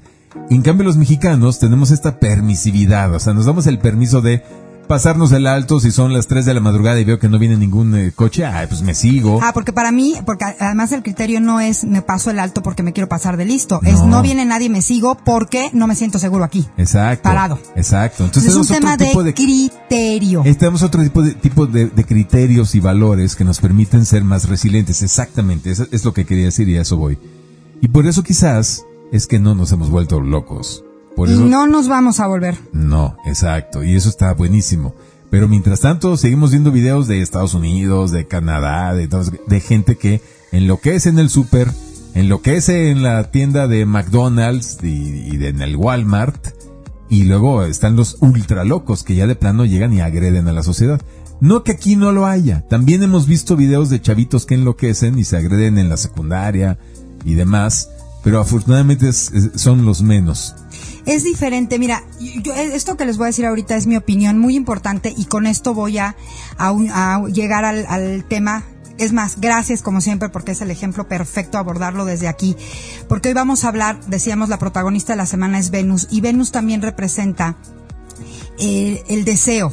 En 0.50 0.60
cambio 0.62 0.84
los 0.84 0.98
mexicanos 0.98 1.58
tenemos 1.58 1.90
esta 1.90 2.20
permisividad, 2.20 3.14
o 3.14 3.18
sea, 3.18 3.32
nos 3.32 3.46
damos 3.46 3.66
el 3.66 3.78
permiso 3.78 4.20
de 4.20 4.42
pasarnos 4.86 5.32
el 5.32 5.46
alto 5.46 5.80
si 5.80 5.90
son 5.90 6.12
las 6.12 6.26
3 6.26 6.44
de 6.44 6.54
la 6.54 6.60
madrugada 6.60 6.98
y 7.00 7.04
veo 7.04 7.18
que 7.18 7.28
no 7.28 7.38
viene 7.38 7.56
ningún 7.56 7.94
eh, 7.94 8.12
coche, 8.14 8.44
ay, 8.44 8.66
pues 8.68 8.82
me 8.82 8.94
sigo. 8.94 9.40
Ah, 9.42 9.52
porque 9.52 9.72
para 9.72 9.92
mí, 9.92 10.14
porque 10.24 10.44
además 10.58 10.92
el 10.92 11.02
criterio 11.02 11.40
no 11.40 11.60
es 11.60 11.84
me 11.84 12.02
paso 12.02 12.30
el 12.30 12.38
alto 12.38 12.62
porque 12.62 12.82
me 12.82 12.92
quiero 12.92 13.08
pasar 13.08 13.36
de 13.36 13.44
listo, 13.44 13.80
es 13.82 14.00
No. 14.02 14.22
viene 14.22 14.44
nadie 14.44 14.68
me 14.68 14.82
sigo 14.82 15.16
porque 15.24 15.70
no 15.72 15.86
me 15.86 15.94
siento 15.94 16.18
seguro 16.18 16.44
aquí. 16.44 16.66
Exacto. 16.76 17.24
Parado. 17.24 17.58
Exacto. 17.74 18.24
Entonces 18.24 18.52
es 18.52 18.56
un 18.56 18.66
tenemos 18.66 18.80
tema 18.80 18.94
otro 18.94 19.04
de, 19.04 19.10
tipo 19.10 19.24
de 19.24 19.34
criterio. 19.34 20.42
Eh, 20.44 20.54
Tenemos 20.54 20.82
otro 20.82 21.02
tipo 21.02 21.22
de, 21.22 21.34
tipo 21.34 21.66
de, 21.66 21.86
de 21.86 22.04
criterios 22.04 22.74
y 22.74 22.80
valores 22.80 23.36
que 23.36 23.44
nos 23.44 23.60
permiten 23.60 24.04
ser 24.06 24.24
más 24.24 24.48
resilientes. 24.48 25.02
Exactamente, 25.02 25.70
eso 25.70 25.86
es 25.90 26.04
lo 26.04 26.12
que 26.12 26.24
quería 26.24 26.46
decir 26.46 26.68
y 26.68 26.76
a 26.76 26.82
eso 26.82 26.96
voy. 26.96 27.18
Y 27.82 27.88
por 27.88 28.06
eso 28.06 28.22
quizás 28.22 28.84
es 29.12 29.26
que 29.26 29.38
no 29.38 29.54
nos 29.54 29.70
hemos 29.72 29.90
vuelto 29.90 30.20
locos. 30.20 30.82
Por 31.16 31.28
y 31.28 31.32
eso, 31.32 31.44
no 31.46 31.66
nos 31.66 31.88
vamos 31.88 32.20
a 32.20 32.26
volver. 32.26 32.56
no, 32.72 33.16
exacto. 33.26 33.82
Y 33.82 33.94
eso 33.96 34.08
está 34.08 34.32
buenísimo. 34.34 34.94
Pero 35.30 35.48
mientras 35.48 35.80
tanto, 35.80 36.16
seguimos 36.16 36.52
viendo 36.52 36.70
videos 36.70 37.08
de 37.08 37.20
Estados 37.20 37.54
Unidos, 37.54 38.12
de 38.12 38.26
Canadá, 38.28 38.94
de, 38.94 39.08
de 39.08 39.60
gente 39.60 39.96
que 39.96 40.20
enloquece 40.52 41.08
en 41.08 41.18
el 41.18 41.30
súper, 41.30 41.68
enloquece 42.14 42.90
en 42.90 43.02
la 43.02 43.30
tienda 43.30 43.66
de 43.66 43.84
McDonald's 43.86 44.78
y, 44.82 44.86
y 44.86 45.36
de- 45.36 45.48
en 45.48 45.62
el 45.62 45.76
Walmart. 45.76 46.48
Y 47.08 47.24
luego 47.24 47.64
están 47.64 47.96
los 47.96 48.16
ultra 48.20 48.64
locos 48.64 49.02
que 49.04 49.14
ya 49.14 49.26
de 49.26 49.36
plano 49.36 49.64
llegan 49.64 49.92
y 49.92 50.00
agreden 50.00 50.48
a 50.48 50.52
la 50.52 50.62
sociedad. 50.62 51.00
No 51.40 51.62
que 51.64 51.72
aquí 51.72 51.96
no 51.96 52.12
lo 52.12 52.26
haya. 52.26 52.66
También 52.68 53.02
hemos 53.02 53.26
visto 53.26 53.56
videos 53.56 53.90
de 53.90 54.00
chavitos 54.00 54.46
que 54.46 54.54
enloquecen 54.54 55.18
y 55.18 55.24
se 55.24 55.36
agreden 55.36 55.78
en 55.78 55.88
la 55.88 55.96
secundaria 55.98 56.78
y 57.24 57.34
demás. 57.34 57.90
Pero 58.24 58.40
afortunadamente 58.40 59.08
es- 59.08 59.30
es- 59.32 59.60
son 59.60 59.84
los 59.84 60.02
menos. 60.02 60.54
Es 61.06 61.22
diferente, 61.22 61.78
mira, 61.78 62.02
yo, 62.42 62.52
esto 62.52 62.96
que 62.96 63.06
les 63.06 63.16
voy 63.16 63.26
a 63.26 63.28
decir 63.28 63.46
ahorita 63.46 63.76
es 63.76 63.86
mi 63.86 63.96
opinión 63.96 64.40
muy 64.40 64.56
importante 64.56 65.14
y 65.16 65.26
con 65.26 65.46
esto 65.46 65.72
voy 65.72 65.98
a, 65.98 66.16
llegar 67.32 67.64
al, 67.64 67.86
al 67.88 68.24
tema. 68.24 68.64
Es 68.98 69.12
más, 69.12 69.40
gracias 69.40 69.82
como 69.82 70.00
siempre 70.00 70.30
porque 70.30 70.52
es 70.52 70.60
el 70.62 70.70
ejemplo 70.70 71.06
perfecto 71.06 71.58
abordarlo 71.58 72.04
desde 72.04 72.26
aquí. 72.26 72.56
Porque 73.08 73.28
hoy 73.28 73.34
vamos 73.34 73.64
a 73.64 73.68
hablar, 73.68 74.00
decíamos, 74.06 74.48
la 74.48 74.58
protagonista 74.58 75.12
de 75.12 75.18
la 75.18 75.26
semana 75.26 75.60
es 75.60 75.70
Venus 75.70 76.08
y 76.10 76.22
Venus 76.22 76.50
también 76.50 76.82
representa 76.82 77.56
eh, 78.58 79.04
el 79.08 79.24
deseo. 79.24 79.72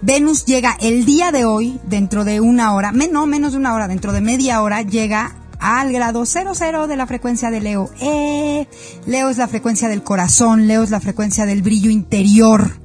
Venus 0.00 0.44
llega 0.44 0.76
el 0.80 1.04
día 1.04 1.30
de 1.30 1.44
hoy, 1.44 1.78
dentro 1.84 2.24
de 2.24 2.40
una 2.40 2.74
hora, 2.74 2.90
no 2.90 3.26
menos 3.28 3.52
de 3.52 3.58
una 3.58 3.74
hora, 3.74 3.86
dentro 3.86 4.10
de 4.10 4.20
media 4.20 4.60
hora, 4.60 4.82
llega 4.82 5.36
al 5.62 5.92
grado 5.92 6.26
00 6.26 6.88
de 6.88 6.96
la 6.96 7.06
frecuencia 7.06 7.50
de 7.50 7.60
Leo. 7.60 7.88
Eh, 8.00 8.66
Leo 9.06 9.30
es 9.30 9.38
la 9.38 9.46
frecuencia 9.46 9.88
del 9.88 10.02
corazón, 10.02 10.66
Leo 10.66 10.82
es 10.82 10.90
la 10.90 11.00
frecuencia 11.00 11.46
del 11.46 11.62
brillo 11.62 11.88
interior. 11.88 12.80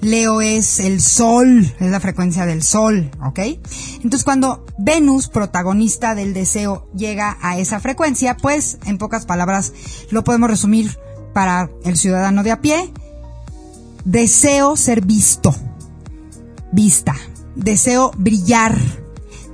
Leo 0.00 0.40
es 0.40 0.80
el 0.80 1.00
sol, 1.00 1.74
es 1.80 1.90
la 1.90 2.00
frecuencia 2.00 2.44
del 2.44 2.62
sol, 2.62 3.10
¿ok? 3.24 3.38
Entonces 4.02 4.24
cuando 4.24 4.66
Venus, 4.76 5.28
protagonista 5.28 6.14
del 6.14 6.34
deseo, 6.34 6.90
llega 6.94 7.38
a 7.40 7.58
esa 7.58 7.80
frecuencia, 7.80 8.36
pues 8.36 8.78
en 8.84 8.98
pocas 8.98 9.24
palabras 9.24 9.72
lo 10.10 10.22
podemos 10.22 10.50
resumir 10.50 10.98
para 11.32 11.70
el 11.84 11.96
ciudadano 11.96 12.42
de 12.42 12.50
a 12.50 12.60
pie. 12.60 12.92
Deseo 14.04 14.76
ser 14.76 15.00
visto, 15.00 15.54
vista, 16.72 17.14
deseo 17.54 18.12
brillar, 18.16 18.76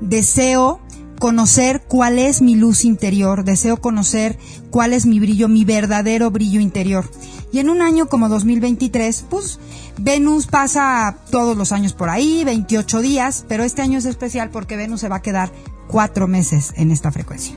deseo 0.01 0.81
conocer 1.23 1.83
cuál 1.87 2.19
es 2.19 2.43
mi 2.43 2.57
luz 2.57 2.85
interior, 2.85 3.45
deseo 3.45 3.77
conocer 3.77 4.37
cuál 4.71 4.93
es 4.93 5.07
mi 5.07 5.21
brillo, 5.21 5.47
mi 5.47 5.65
verdadero 5.65 6.33
brillo 6.33 6.59
interior. 6.59 7.09
Y 7.53 7.61
en 7.61 7.71
un 7.71 7.81
año 7.81 8.09
como 8.09 8.29
2023, 8.29 9.27
pues 9.31 9.61
Venus 10.01 10.49
pasa 10.49 11.19
todos 11.31 11.57
los 11.57 11.71
años 11.71 11.93
por 11.93 12.11
ahí, 12.11 12.43
28 12.43 13.01
días, 13.03 13.45
pero 13.47 13.63
este 13.63 13.83
año 13.83 14.01
es 14.01 14.05
especial 14.05 14.51
porque 14.51 14.77
Venus 14.77 15.01
se 15.01 15.09
va 15.09 15.17
a 15.19 15.23
quedar 15.23 15.53
cuatro 15.87 16.27
meses 16.27 16.73
en 16.75 16.91
esta 16.91 17.13
frecuencia. 17.13 17.55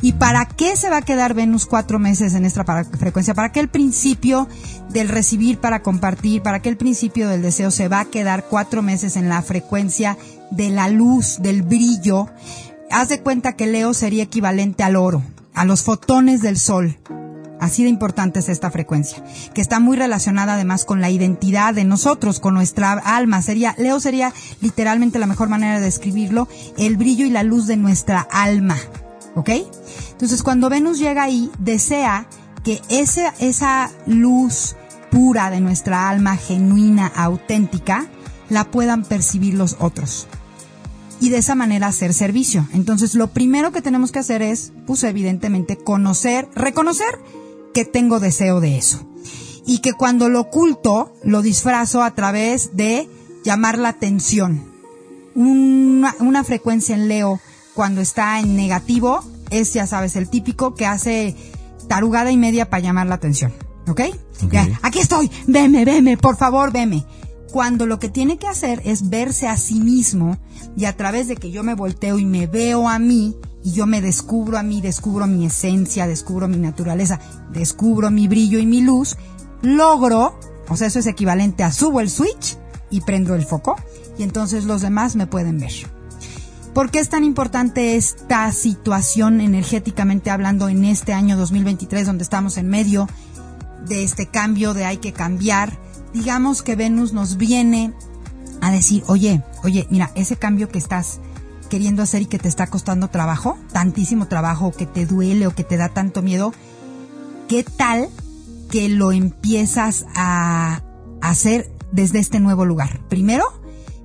¿Y 0.00 0.12
para 0.12 0.46
qué 0.46 0.74
se 0.76 0.88
va 0.88 0.98
a 0.98 1.02
quedar 1.02 1.34
Venus 1.34 1.66
cuatro 1.66 1.98
meses 1.98 2.32
en 2.34 2.46
esta 2.46 2.64
frecuencia? 2.98 3.34
Para 3.34 3.52
que 3.52 3.60
el 3.60 3.68
principio 3.68 4.48
del 4.88 5.08
recibir 5.08 5.58
para 5.58 5.82
compartir, 5.82 6.42
para 6.42 6.60
que 6.62 6.68
el 6.68 6.76
principio 6.76 7.28
del 7.28 7.42
deseo 7.42 7.70
se 7.70 7.88
va 7.88 8.00
a 8.00 8.04
quedar 8.06 8.44
cuatro 8.48 8.82
meses 8.82 9.16
en 9.16 9.28
la 9.28 9.42
frecuencia 9.42 10.16
de 10.50 10.70
la 10.70 10.88
luz, 10.88 11.38
del 11.40 11.62
brillo. 11.62 12.28
Haz 12.90 13.08
de 13.08 13.20
cuenta 13.20 13.56
que 13.56 13.66
Leo 13.66 13.94
sería 13.94 14.22
equivalente 14.22 14.82
al 14.82 14.96
oro, 14.96 15.22
a 15.54 15.64
los 15.64 15.82
fotones 15.82 16.40
del 16.40 16.58
sol. 16.58 16.96
Así 17.58 17.82
de 17.82 17.88
importante 17.88 18.38
es 18.38 18.48
esta 18.48 18.70
frecuencia, 18.70 19.24
que 19.54 19.60
está 19.60 19.80
muy 19.80 19.96
relacionada 19.96 20.54
además 20.54 20.84
con 20.84 21.00
la 21.00 21.10
identidad 21.10 21.74
de 21.74 21.84
nosotros, 21.84 22.38
con 22.38 22.54
nuestra 22.54 22.92
alma. 22.92 23.42
Sería, 23.42 23.74
Leo 23.78 23.98
sería 23.98 24.32
literalmente 24.60 25.18
la 25.18 25.26
mejor 25.26 25.48
manera 25.48 25.78
de 25.78 25.84
describirlo, 25.84 26.48
el 26.76 26.96
brillo 26.96 27.24
y 27.24 27.30
la 27.30 27.42
luz 27.42 27.66
de 27.66 27.76
nuestra 27.76 28.20
alma. 28.30 28.76
¿Ok? 29.34 29.50
Entonces 30.12 30.42
cuando 30.42 30.68
Venus 30.68 30.98
llega 30.98 31.22
ahí, 31.22 31.50
desea 31.58 32.26
que 32.62 32.80
esa 32.88 33.90
luz 34.06 34.76
pura 35.10 35.50
de 35.50 35.60
nuestra 35.60 36.08
alma, 36.08 36.36
genuina, 36.36 37.06
auténtica, 37.06 38.06
la 38.48 38.64
puedan 38.64 39.02
percibir 39.02 39.54
los 39.54 39.76
otros 39.80 40.28
y 41.20 41.30
de 41.30 41.38
esa 41.38 41.54
manera 41.54 41.88
hacer 41.88 42.14
servicio. 42.14 42.66
Entonces, 42.72 43.14
lo 43.14 43.28
primero 43.28 43.72
que 43.72 43.82
tenemos 43.82 44.12
que 44.12 44.18
hacer 44.18 44.42
es, 44.42 44.72
pues 44.86 45.02
evidentemente, 45.04 45.76
conocer, 45.76 46.48
reconocer 46.54 47.18
que 47.74 47.84
tengo 47.84 48.20
deseo 48.20 48.60
de 48.60 48.78
eso. 48.78 49.06
Y 49.66 49.78
que 49.78 49.92
cuando 49.92 50.28
lo 50.28 50.40
oculto, 50.40 51.12
lo 51.24 51.42
disfrazo 51.42 52.02
a 52.02 52.14
través 52.14 52.76
de 52.76 53.08
llamar 53.44 53.78
la 53.78 53.88
atención. 53.88 54.72
Una, 55.34 56.14
una 56.20 56.44
frecuencia 56.44 56.94
en 56.94 57.08
Leo, 57.08 57.40
cuando 57.74 58.00
está 58.00 58.38
en 58.40 58.56
negativo, 58.56 59.24
es, 59.50 59.72
ya 59.72 59.86
sabes, 59.86 60.16
el 60.16 60.28
típico 60.28 60.74
que 60.74 60.86
hace 60.86 61.36
tarugada 61.88 62.30
y 62.30 62.36
media 62.36 62.70
para 62.70 62.82
llamar 62.82 63.06
la 63.06 63.16
atención. 63.16 63.52
¿Ok? 63.88 64.00
Ok. 64.44 64.52
Ya, 64.52 64.80
aquí 64.82 64.98
estoy, 64.98 65.30
veme, 65.46 65.84
veme, 65.84 66.16
por 66.16 66.36
favor, 66.36 66.72
veme. 66.72 67.04
Cuando 67.56 67.86
lo 67.86 67.98
que 67.98 68.10
tiene 68.10 68.36
que 68.36 68.48
hacer 68.48 68.82
es 68.84 69.08
verse 69.08 69.48
a 69.48 69.56
sí 69.56 69.80
mismo 69.80 70.36
y 70.76 70.84
a 70.84 70.94
través 70.94 71.26
de 71.26 71.36
que 71.36 71.50
yo 71.50 71.62
me 71.62 71.72
volteo 71.72 72.18
y 72.18 72.26
me 72.26 72.46
veo 72.46 72.86
a 72.86 72.98
mí 72.98 73.34
y 73.64 73.72
yo 73.72 73.86
me 73.86 74.02
descubro 74.02 74.58
a 74.58 74.62
mí, 74.62 74.82
descubro 74.82 75.26
mi 75.26 75.46
esencia, 75.46 76.06
descubro 76.06 76.48
mi 76.48 76.58
naturaleza, 76.58 77.18
descubro 77.54 78.10
mi 78.10 78.28
brillo 78.28 78.58
y 78.58 78.66
mi 78.66 78.82
luz, 78.82 79.16
logro, 79.62 80.38
o 80.68 80.76
sea, 80.76 80.88
eso 80.88 80.98
es 80.98 81.06
equivalente 81.06 81.64
a 81.64 81.72
subo 81.72 82.00
el 82.00 82.10
switch 82.10 82.58
y 82.90 83.00
prendo 83.00 83.34
el 83.34 83.46
foco 83.46 83.76
y 84.18 84.22
entonces 84.22 84.64
los 84.64 84.82
demás 84.82 85.16
me 85.16 85.26
pueden 85.26 85.58
ver. 85.58 85.72
¿Por 86.74 86.90
qué 86.90 86.98
es 86.98 87.08
tan 87.08 87.24
importante 87.24 87.96
esta 87.96 88.52
situación 88.52 89.40
energéticamente 89.40 90.28
hablando 90.28 90.68
en 90.68 90.84
este 90.84 91.14
año 91.14 91.38
2023 91.38 92.06
donde 92.06 92.22
estamos 92.22 92.58
en 92.58 92.68
medio 92.68 93.08
de 93.88 94.04
este 94.04 94.26
cambio 94.26 94.74
de 94.74 94.84
hay 94.84 94.98
que 94.98 95.14
cambiar? 95.14 95.85
Digamos 96.16 96.62
que 96.62 96.76
Venus 96.76 97.12
nos 97.12 97.36
viene 97.36 97.92
a 98.62 98.70
decir, 98.70 99.04
oye, 99.06 99.42
oye, 99.64 99.86
mira, 99.90 100.12
ese 100.14 100.36
cambio 100.36 100.70
que 100.70 100.78
estás 100.78 101.20
queriendo 101.68 102.02
hacer 102.02 102.22
y 102.22 102.26
que 102.26 102.38
te 102.38 102.48
está 102.48 102.68
costando 102.68 103.08
trabajo, 103.08 103.58
tantísimo 103.70 104.26
trabajo, 104.26 104.72
que 104.72 104.86
te 104.86 105.04
duele 105.04 105.46
o 105.46 105.54
que 105.54 105.62
te 105.62 105.76
da 105.76 105.90
tanto 105.90 106.22
miedo, 106.22 106.54
¿qué 107.48 107.64
tal 107.64 108.08
que 108.70 108.88
lo 108.88 109.12
empiezas 109.12 110.06
a 110.14 110.80
hacer 111.20 111.70
desde 111.92 112.18
este 112.18 112.40
nuevo 112.40 112.64
lugar? 112.64 113.06
Primero, 113.10 113.44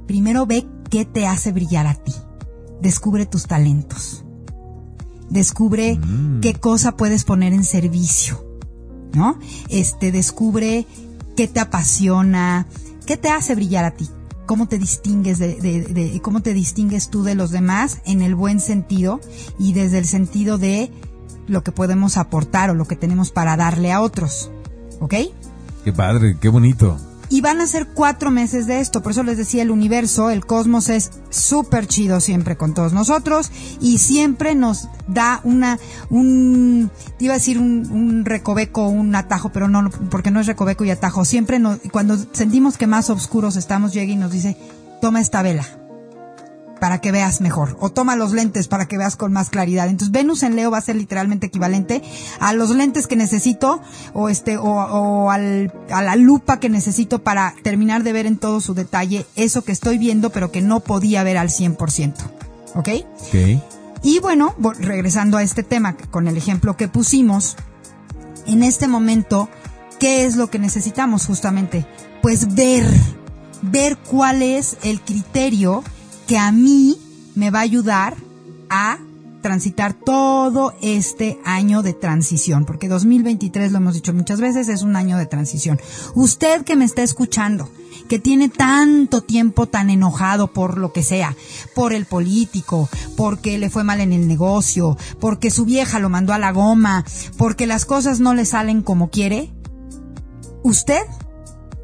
primero 0.06 0.46
ve 0.46 0.68
qué 0.90 1.06
te 1.06 1.28
hace 1.28 1.54
brillar 1.54 1.88
a 1.88 1.94
ti. 1.94 2.14
Descubre 2.82 3.26
tus 3.26 3.48
talentos. 3.48 4.26
Descubre 5.30 5.98
qué 6.42 6.56
cosa 6.56 6.98
puedes 6.98 7.24
poner 7.24 7.54
en 7.54 7.64
servicio. 7.64 8.46
¿No? 9.14 9.40
Este, 9.70 10.12
descubre 10.12 10.86
qué 11.36 11.48
te 11.48 11.60
apasiona, 11.60 12.66
qué 13.06 13.18
te 13.18 13.30
hace 13.30 13.56
brillar 13.56 13.86
a 13.86 13.92
ti, 13.92 14.10
cómo 14.46 14.68
te 14.68 14.78
distingues 14.78 15.40
de, 15.40 15.56
de- 15.56 15.82
de- 15.84 16.22
cómo 16.22 16.42
te 16.42 16.54
distingues 16.54 17.10
tú 17.10 17.24
de 17.24 17.36
los 17.36 17.52
demás 17.52 18.00
en 18.06 18.22
el 18.22 18.36
buen 18.36 18.60
sentido 18.60 19.20
y 19.60 19.74
desde 19.74 19.98
el 19.98 20.06
sentido 20.06 20.58
de 20.58 20.92
lo 21.48 21.64
que 21.64 21.72
podemos 21.72 22.18
aportar 22.18 22.70
o 22.70 22.74
lo 22.76 22.86
que 22.86 22.96
tenemos 22.96 23.32
para 23.32 23.58
darle 23.58 23.92
a 23.92 24.02
otros. 24.02 24.52
¿Ok? 25.00 25.16
Qué 25.84 25.92
padre, 25.94 26.38
qué 26.40 26.48
bonito. 26.50 26.98
Y 27.32 27.40
van 27.40 27.62
a 27.62 27.66
ser 27.66 27.88
cuatro 27.88 28.30
meses 28.30 28.68
de 28.68 28.82
esto, 28.82 29.02
por 29.02 29.14
eso 29.14 29.24
les 29.24 29.38
decía, 29.38 29.62
el 29.62 29.72
universo, 29.72 30.30
el 30.30 30.46
cosmos 30.46 30.90
es 30.90 31.12
súper 31.30 31.88
chido 31.88 32.20
siempre 32.20 32.58
con 32.58 32.74
todos 32.74 32.92
nosotros 32.92 33.52
y 33.80 34.00
siempre 34.00 34.54
nos 34.54 34.90
da 35.08 35.40
una, 35.46 35.80
un, 36.10 36.92
iba 37.20 37.34
a 37.34 37.38
decir 37.38 37.58
un, 37.58 37.90
un 37.90 38.26
recoveco, 38.26 38.90
un 38.90 39.16
atajo, 39.16 39.50
pero 39.50 39.70
no, 39.70 39.90
porque 40.10 40.30
no 40.30 40.42
es 40.42 40.48
recoveco 40.48 40.84
y 40.84 40.92
atajo. 40.92 41.24
Siempre 41.24 41.58
nos, 41.58 41.80
cuando 41.94 42.18
sentimos 42.34 42.78
que 42.78 42.86
más 42.86 43.10
oscuros 43.10 43.56
estamos, 43.56 43.94
llega 43.94 44.12
y 44.12 44.18
nos 44.18 44.34
dice, 44.34 44.58
toma 45.00 45.22
esta 45.22 45.42
vela. 45.42 45.81
Para 46.82 47.00
que 47.00 47.12
veas 47.12 47.42
mejor. 47.42 47.78
O 47.80 47.92
toma 47.92 48.16
los 48.16 48.32
lentes 48.32 48.68
para 48.68 48.88
que 48.88 48.98
veas 48.98 49.16
con 49.16 49.32
más 49.32 49.52
claridad. 49.52 49.88
Entonces 49.88 50.12
Venus 50.12 50.42
en 50.42 50.56
Leo 50.56 50.72
va 50.72 50.80
a 50.80 50.82
ser 50.82 50.96
literalmente 50.96 51.46
equivalente 51.46 52.02
a 52.40 52.54
los 52.54 52.72
lentes 52.72 53.06
que 53.06 53.16
necesito 53.16 53.84
o 54.14 54.30
este 54.30 54.58
o, 54.58 54.64
o 54.64 55.30
al, 55.30 55.72
a 55.92 56.02
la 56.02 56.16
lupa 56.16 56.60
que 56.60 56.70
necesito 56.70 57.24
para 57.24 57.54
terminar 57.62 58.02
de 58.02 58.14
ver 58.14 58.26
en 58.26 58.40
todo 58.40 58.62
su 58.62 58.74
detalle 58.74 59.28
eso 59.36 59.64
que 59.64 59.72
estoy 59.72 60.00
viendo 60.00 60.32
pero 60.32 60.52
que 60.52 60.64
no 60.64 60.80
podía 60.80 61.22
ver 61.22 61.38
al 61.38 61.50
100%. 61.50 62.16
¿Ok? 62.74 62.90
Ok. 63.28 63.62
Y 64.02 64.18
bueno, 64.18 64.56
regresando 64.80 65.38
a 65.38 65.44
este 65.44 65.62
tema 65.62 65.96
con 65.96 66.28
el 66.28 66.36
ejemplo 66.36 66.78
que 66.78 66.88
pusimos, 66.88 67.58
en 68.48 68.64
este 68.64 68.88
momento, 68.88 69.50
¿qué 70.00 70.26
es 70.26 70.36
lo 70.36 70.50
que 70.50 70.58
necesitamos 70.58 71.28
justamente? 71.28 71.86
Pues 72.24 72.56
ver, 72.56 72.88
ver 73.62 73.98
cuál 73.98 74.42
es 74.42 74.78
el 74.82 75.00
criterio 75.02 75.84
que 76.32 76.38
a 76.38 76.54
mí 76.54 76.98
me 77.36 77.52
va 77.52 77.60
a 77.60 77.64
ayudar 77.64 78.16
a 78.70 79.00
transitar 79.42 79.94
todo 79.94 80.74
este 80.82 81.38
año 81.44 81.82
de 81.82 81.92
transición, 81.92 82.64
porque 82.64 82.88
2023, 82.88 83.74
lo 83.74 83.80
hemos 83.80 83.96
dicho 83.96 84.14
muchas 84.14 84.40
veces, 84.40 84.70
es 84.70 84.82
un 84.82 84.96
año 84.96 85.18
de 85.18 85.26
transición. 85.26 85.78
Usted 86.16 86.64
que 86.64 86.78
me 86.78 86.86
está 86.86 87.04
escuchando, 87.04 87.70
que 88.08 88.18
tiene 88.18 88.48
tanto 88.48 89.20
tiempo 89.20 89.66
tan 89.66 89.90
enojado 89.90 90.54
por 90.54 90.78
lo 90.78 90.94
que 90.94 91.04
sea, 91.04 91.36
por 91.76 91.92
el 91.92 92.06
político, 92.06 92.88
porque 93.18 93.58
le 93.58 93.70
fue 93.70 93.84
mal 93.84 94.00
en 94.00 94.14
el 94.14 94.26
negocio, 94.26 94.98
porque 95.20 95.52
su 95.52 95.66
vieja 95.66 96.00
lo 96.00 96.08
mandó 96.08 96.32
a 96.32 96.40
la 96.40 96.54
goma, 96.54 97.04
porque 97.36 97.68
las 97.68 97.84
cosas 97.84 98.22
no 98.22 98.34
le 98.34 98.46
salen 98.46 98.84
como 98.84 99.10
quiere, 99.10 99.52
usted 100.64 101.02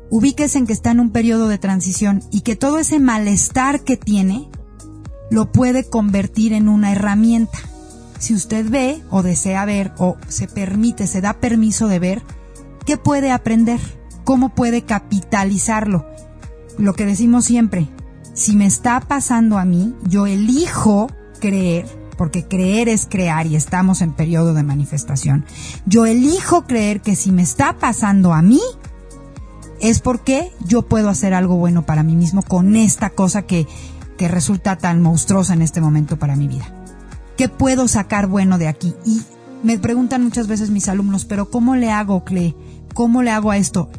ubíquese 0.10 0.58
en 0.58 0.68
que 0.68 0.74
está 0.74 0.92
en 0.92 1.00
un 1.00 1.12
periodo 1.12 1.48
de 1.48 1.58
transición 1.58 2.24
y 2.32 2.42
que 2.42 2.56
todo 2.56 2.80
ese 2.80 3.00
malestar 3.00 3.82
que 3.82 3.98
tiene 3.98 4.50
lo 5.30 5.52
puede 5.52 5.84
convertir 5.90 6.54
en 6.54 6.70
una 6.70 6.92
herramienta. 6.92 7.58
Si 8.20 8.34
usted 8.34 8.70
ve 8.70 9.02
o 9.10 9.22
desea 9.22 9.66
ver 9.66 9.94
o 9.98 10.18
se 10.28 10.48
permite, 10.48 11.08
se 11.08 11.22
da 11.22 11.34
permiso 11.34 11.88
de 11.88 12.00
ver, 12.00 12.22
¿qué 12.86 12.98
puede 12.98 13.32
aprender? 13.32 13.80
¿Cómo 14.24 14.56
puede 14.56 14.84
capitalizarlo? 14.84 16.06
Lo 16.78 16.94
que 16.94 17.06
decimos 17.06 17.46
siempre, 17.46 17.88
si 18.34 18.56
me 18.56 18.66
está 18.66 19.00
pasando 19.00 19.58
a 19.58 19.66
mí, 19.66 19.96
yo 20.04 20.28
elijo 20.28 21.08
creer, 21.40 21.86
porque 22.18 22.48
creer 22.48 22.90
es 22.90 23.06
crear 23.06 23.48
y 23.48 23.56
estamos 23.56 24.02
en 24.02 24.14
periodo 24.14 24.54
de 24.54 24.64
manifestación. 24.64 25.46
Yo 25.86 26.06
elijo 26.06 26.66
creer 26.66 27.02
que 27.02 27.16
si 27.16 27.32
me 27.32 27.42
está 27.42 27.78
pasando 27.78 28.34
a 28.34 28.42
mí, 28.42 28.62
es 29.81 30.00
porque 30.00 30.51
yo 30.65 30.84
puedo 30.84 31.10
hacer 31.10 31.34
algo 31.34 31.57
bueno 31.57 31.86
para 31.86 32.03
mí 32.03 32.15
mismo 32.15 32.41
con 32.41 32.75
esta 32.75 33.10
cosa 33.10 33.43
que, 33.43 33.67
que 34.17 34.27
resulta 34.27 34.77
tan 34.77 35.01
monstruosa 35.01 35.53
en 35.53 35.62
este 35.62 35.81
momento 35.81 36.17
para 36.17 36.36
mi 36.36 36.48
vida. 36.48 36.74
¿Qué 37.38 37.50
puedo 37.50 37.88
sacar 37.88 38.27
bueno 38.27 38.57
de 38.57 38.67
aquí? 38.67 38.96
Y 39.05 39.22
me 39.63 39.77
preguntan 39.77 40.24
muchas 40.24 40.48
veces 40.48 40.69
mis 40.69 40.88
alumnos, 40.88 41.25
pero 41.25 41.50
¿cómo 41.50 41.75
le 41.75 41.91
hago, 41.91 42.24
Cle? 42.24 42.55
¿Cómo 42.93 43.22
le 43.22 43.31
hago 43.31 43.51
a 43.51 43.57
esto? 43.57 43.89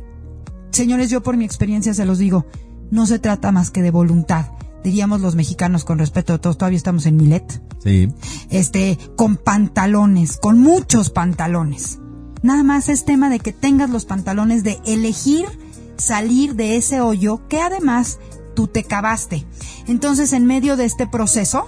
Señores, 0.71 1.11
yo 1.11 1.23
por 1.23 1.37
mi 1.37 1.45
experiencia 1.45 1.95
se 1.95 2.05
los 2.05 2.19
digo, 2.19 2.47
no 2.91 3.07
se 3.07 3.19
trata 3.19 3.53
más 3.53 3.71
que 3.71 3.83
de 3.83 3.91
voluntad. 3.91 4.47
Diríamos 4.83 5.21
los 5.21 5.35
mexicanos 5.35 5.85
con 5.85 5.99
respeto 5.99 6.35
a 6.35 6.39
todos, 6.39 6.59
todavía 6.59 6.77
estamos 6.77 7.07
en 7.07 7.17
Milet. 7.17 7.63
Sí. 7.83 8.09
Este, 8.51 8.99
con 9.17 9.37
pantalones, 9.37 10.37
con 10.39 10.59
muchos 10.59 11.11
pantalones. 11.11 11.99
Nada 12.43 12.63
más 12.63 12.89
es 12.89 13.05
tema 13.05 13.31
de 13.31 13.41
que 13.41 13.53
tengas 13.53 13.91
los 13.91 14.05
pantalones 14.05 14.63
de 14.63 14.79
elegir 14.87 15.47
salir 15.99 16.55
de 16.55 16.77
ese 16.77 17.01
hoyo 17.01 17.47
que 17.49 17.61
además 17.61 18.19
tú 18.55 18.67
te 18.67 18.85
cavaste. 18.85 19.47
Entonces, 19.87 20.33
en 20.33 20.47
medio 20.47 20.77
de 20.77 20.85
este 20.87 21.07
proceso, 21.07 21.67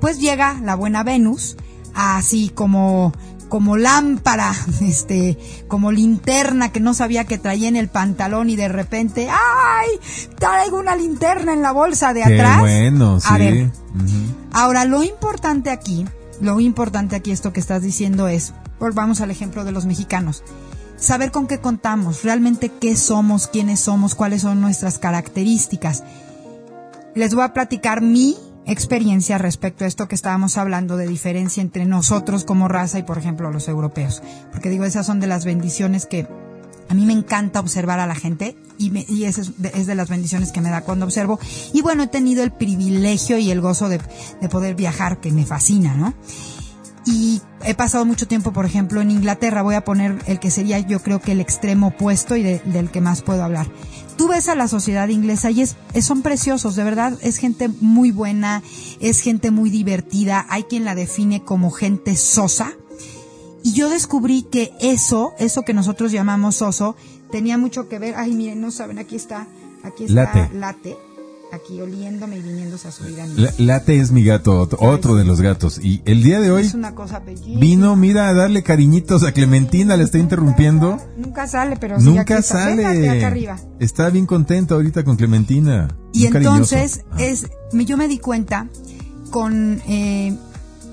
pues 0.00 0.18
llega 0.18 0.58
la 0.62 0.74
buena 0.74 1.02
Venus, 1.04 1.56
así 1.94 2.48
como 2.48 3.12
como 3.48 3.76
lámpara, 3.76 4.54
este, 4.80 5.36
como 5.68 5.92
linterna 5.92 6.72
que 6.72 6.80
no 6.80 6.94
sabía 6.94 7.26
que 7.26 7.36
traía 7.36 7.68
en 7.68 7.76
el 7.76 7.90
pantalón 7.90 8.48
y 8.48 8.56
de 8.56 8.68
repente, 8.68 9.28
¡ay! 9.30 9.88
Traigo 10.38 10.78
una 10.78 10.96
linterna 10.96 11.52
en 11.52 11.60
la 11.60 11.70
bolsa 11.72 12.14
de 12.14 12.22
Qué 12.22 12.34
atrás. 12.34 12.60
bueno, 12.60 13.20
sí. 13.20 13.26
A 13.28 13.36
ver, 13.36 13.64
Ujú. 13.64 14.34
Ahora, 14.52 14.86
lo 14.86 15.02
importante 15.02 15.68
aquí, 15.68 16.06
lo 16.40 16.60
importante 16.60 17.14
aquí 17.14 17.30
esto 17.30 17.52
que 17.52 17.60
estás 17.60 17.82
diciendo 17.82 18.26
es, 18.26 18.54
volvamos 18.80 19.20
al 19.20 19.30
ejemplo 19.30 19.64
de 19.66 19.72
los 19.72 19.84
mexicanos, 19.84 20.42
saber 21.02 21.32
con 21.32 21.46
qué 21.48 21.58
contamos, 21.58 22.22
realmente 22.22 22.70
qué 22.70 22.96
somos, 22.96 23.48
quiénes 23.48 23.80
somos, 23.80 24.14
cuáles 24.14 24.42
son 24.42 24.60
nuestras 24.60 24.98
características. 24.98 26.04
Les 27.14 27.34
voy 27.34 27.44
a 27.44 27.52
platicar 27.52 28.00
mi 28.00 28.36
experiencia 28.64 29.36
respecto 29.36 29.84
a 29.84 29.88
esto 29.88 30.06
que 30.06 30.14
estábamos 30.14 30.56
hablando 30.56 30.96
de 30.96 31.08
diferencia 31.08 31.60
entre 31.60 31.84
nosotros 31.84 32.44
como 32.44 32.68
raza 32.68 33.00
y, 33.00 33.02
por 33.02 33.18
ejemplo, 33.18 33.50
los 33.50 33.66
europeos. 33.66 34.22
Porque 34.52 34.70
digo, 34.70 34.84
esas 34.84 35.04
son 35.04 35.18
de 35.18 35.26
las 35.26 35.44
bendiciones 35.44 36.06
que 36.06 36.28
a 36.88 36.94
mí 36.94 37.04
me 37.04 37.12
encanta 37.12 37.58
observar 37.58 37.98
a 37.98 38.06
la 38.06 38.14
gente 38.14 38.56
y, 38.78 38.90
me, 38.90 39.04
y 39.08 39.24
es 39.24 39.60
de, 39.60 39.72
es 39.74 39.86
de 39.86 39.94
las 39.96 40.08
bendiciones 40.08 40.52
que 40.52 40.60
me 40.60 40.70
da 40.70 40.82
cuando 40.82 41.04
observo. 41.04 41.40
Y 41.72 41.82
bueno, 41.82 42.04
he 42.04 42.08
tenido 42.08 42.44
el 42.44 42.52
privilegio 42.52 43.38
y 43.38 43.50
el 43.50 43.60
gozo 43.60 43.88
de, 43.88 44.00
de 44.40 44.48
poder 44.48 44.76
viajar, 44.76 45.18
que 45.18 45.32
me 45.32 45.44
fascina, 45.44 45.94
¿no? 45.94 46.14
Y 47.04 47.40
he 47.64 47.74
pasado 47.74 48.04
mucho 48.04 48.28
tiempo, 48.28 48.52
por 48.52 48.64
ejemplo, 48.64 49.00
en 49.00 49.10
Inglaterra. 49.10 49.62
Voy 49.62 49.74
a 49.74 49.84
poner 49.84 50.18
el 50.26 50.38
que 50.38 50.50
sería 50.50 50.78
yo 50.78 51.00
creo 51.02 51.20
que 51.20 51.32
el 51.32 51.40
extremo 51.40 51.88
opuesto 51.88 52.36
y 52.36 52.42
de- 52.42 52.60
del 52.64 52.90
que 52.90 53.00
más 53.00 53.22
puedo 53.22 53.42
hablar. 53.42 53.66
Tú 54.16 54.28
ves 54.28 54.48
a 54.48 54.54
la 54.54 54.68
sociedad 54.68 55.08
inglesa 55.08 55.50
y 55.50 55.62
es, 55.62 55.76
es- 55.94 56.04
son 56.04 56.22
preciosos, 56.22 56.76
de 56.76 56.84
verdad. 56.84 57.18
Es 57.22 57.38
gente 57.38 57.68
muy 57.80 58.12
buena, 58.12 58.62
es 59.00 59.20
gente 59.20 59.50
muy 59.50 59.68
divertida. 59.70 60.46
Hay 60.48 60.62
quien 60.64 60.84
la 60.84 60.94
define 60.94 61.42
como 61.42 61.70
gente 61.72 62.14
sosa. 62.16 62.72
Y 63.64 63.72
yo 63.72 63.88
descubrí 63.90 64.42
que 64.42 64.72
eso, 64.80 65.34
eso 65.38 65.62
que 65.62 65.74
nosotros 65.74 66.12
llamamos 66.12 66.56
soso, 66.56 66.94
tenía 67.30 67.58
mucho 67.58 67.88
que 67.88 67.98
ver. 67.98 68.14
Ay, 68.16 68.34
miren, 68.34 68.60
no 68.60 68.70
saben, 68.70 68.98
aquí 68.98 69.16
está, 69.16 69.46
aquí 69.82 70.04
está 70.04 70.14
Late. 70.24 70.50
late, 70.54 70.96
aquí 71.52 71.80
oliéndome 71.80 72.38
y 72.38 72.40
viniéndose 72.42 72.88
a 72.88 72.92
subir 72.92 73.20
a 73.20 73.26
mí. 73.26 73.34
La- 73.36 73.52
Late 73.58 73.98
es 74.00 74.10
mi 74.10 74.24
gato, 74.24 74.66
ot- 74.68 74.76
otro 74.80 75.16
de 75.16 75.24
los 75.24 75.40
gatos. 75.40 75.78
Y 75.82 76.00
el 76.06 76.22
día 76.22 76.40
de 76.40 76.50
hoy 76.50 76.62
Es 76.64 76.74
una 76.74 76.94
cosa 76.94 77.20
bellísima. 77.20 77.60
vino, 77.60 77.94
mira, 77.94 78.28
a 78.28 78.34
darle 78.34 78.62
cariñitos 78.62 79.22
a 79.24 79.32
Clementina, 79.32 79.96
le 79.96 80.04
está 80.04 80.18
interrumpiendo. 80.18 80.98
Nunca 81.16 81.46
sale, 81.46 81.76
pero 81.76 82.00
sí, 82.00 82.08
aquí 82.08 82.16
Nunca 82.18 82.38
está. 82.38 82.66
Véngate 82.68 82.98
acá 83.00 83.06
sale. 83.12 83.24
arriba. 83.26 83.56
Está 83.78 84.08
bien 84.10 84.26
contento 84.26 84.74
ahorita 84.76 85.04
con 85.04 85.16
Clementina. 85.16 85.88
Y 86.12 86.26
Muy 86.28 86.36
entonces 86.38 87.04
Ah. 87.12 87.16
es, 87.22 87.46
yo 87.72 87.96
me 87.96 88.08
di 88.08 88.18
cuenta 88.18 88.68
con 89.30 89.80
eh, 89.86 90.36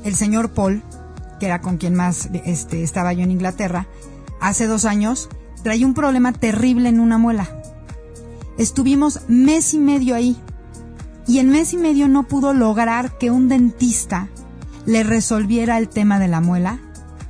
el 0.04 0.16
señor 0.16 0.52
Paul, 0.52 0.84
que 1.40 1.46
era 1.46 1.62
con 1.62 1.78
quien 1.78 1.96
más 1.96 2.30
este, 2.46 2.84
estaba 2.84 3.14
yo 3.14 3.24
en 3.24 3.32
Inglaterra, 3.32 3.88
hace 4.42 4.68
dos 4.68 4.84
años, 4.86 5.30
traía 5.64 5.86
un 5.86 5.94
problema 5.94 6.34
terrible 6.34 6.90
en 6.90 7.00
una 7.00 7.18
muela. 7.18 7.50
Estuvimos 8.58 9.22
mes 9.30 9.74
y 9.74 9.80
medio 9.80 10.16
ahí 10.16 10.36
y 11.30 11.38
en 11.38 11.50
mes 11.50 11.74
y 11.74 11.78
medio 11.78 12.08
no 12.08 12.24
pudo 12.24 12.54
lograr 12.54 13.20
que 13.20 13.30
un 13.30 13.50
dentista 13.50 14.30
le 14.88 15.04
resolviera 15.04 15.78
el 15.78 15.88
tema 15.88 16.18
de 16.20 16.28
la 16.28 16.42
muela 16.42 16.80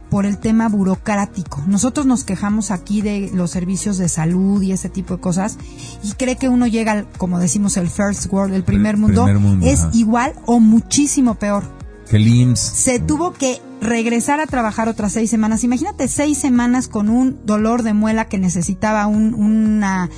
por 0.10 0.26
el 0.26 0.38
tema 0.38 0.70
burocrático. 0.70 1.62
Nosotros 1.68 2.06
nos 2.06 2.24
quejamos 2.24 2.72
aquí 2.72 3.02
de 3.02 3.30
los 3.34 3.52
servicios 3.52 3.98
de 3.98 4.08
salud 4.08 4.62
y 4.62 4.72
ese 4.72 4.88
tipo 4.88 5.18
de 5.18 5.22
cosas 5.22 5.58
y 6.02 6.14
cree 6.14 6.38
que 6.38 6.48
uno 6.48 6.66
llega 6.66 6.94
al, 6.94 7.08
como 7.18 7.40
decimos, 7.40 7.76
el 7.76 7.90
first 7.90 8.32
world, 8.32 8.54
el 8.56 8.64
primer 8.64 8.96
El 8.96 9.02
mundo, 9.02 9.26
primer 9.26 9.42
mundo, 9.42 9.66
es 9.66 9.82
ajá. 9.82 9.92
igual 9.94 10.34
o 10.46 10.62
muchísimo 10.62 11.36
peor. 11.36 11.64
Que 12.10 12.16
el 12.16 12.28
IMSS. 12.28 12.60
Se 12.62 13.00
tuvo 13.00 13.34
que 13.34 13.62
regresar 13.82 14.40
a 14.40 14.48
trabajar 14.48 14.88
otras 14.88 15.12
seis 15.12 15.30
semanas. 15.30 15.66
Imagínate 15.66 16.08
seis 16.08 16.38
semanas 16.38 16.88
con 16.88 17.10
un 17.10 17.46
dolor 17.46 17.84
de 17.84 17.94
muela 17.94 18.30
que 18.30 18.40
necesitaba 18.40 19.08
un, 19.08 19.34
una, 19.34 20.10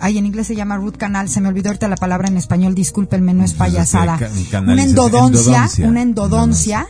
ay, 0.00 0.18
en 0.18 0.26
inglés 0.26 0.46
se 0.46 0.56
llama 0.56 0.76
root 0.76 0.96
canal, 0.96 1.28
se 1.28 1.40
me 1.40 1.48
olvidó 1.48 1.70
ahorita 1.70 1.88
la 1.88 1.96
palabra 1.96 2.28
en 2.28 2.36
español, 2.36 2.74
discúlpenme, 2.74 3.34
no 3.34 3.44
es 3.44 3.54
payasada. 3.54 4.18
Una 4.62 4.82
endodoncia, 4.82 5.68
una 5.78 6.02
endodoncia, 6.02 6.86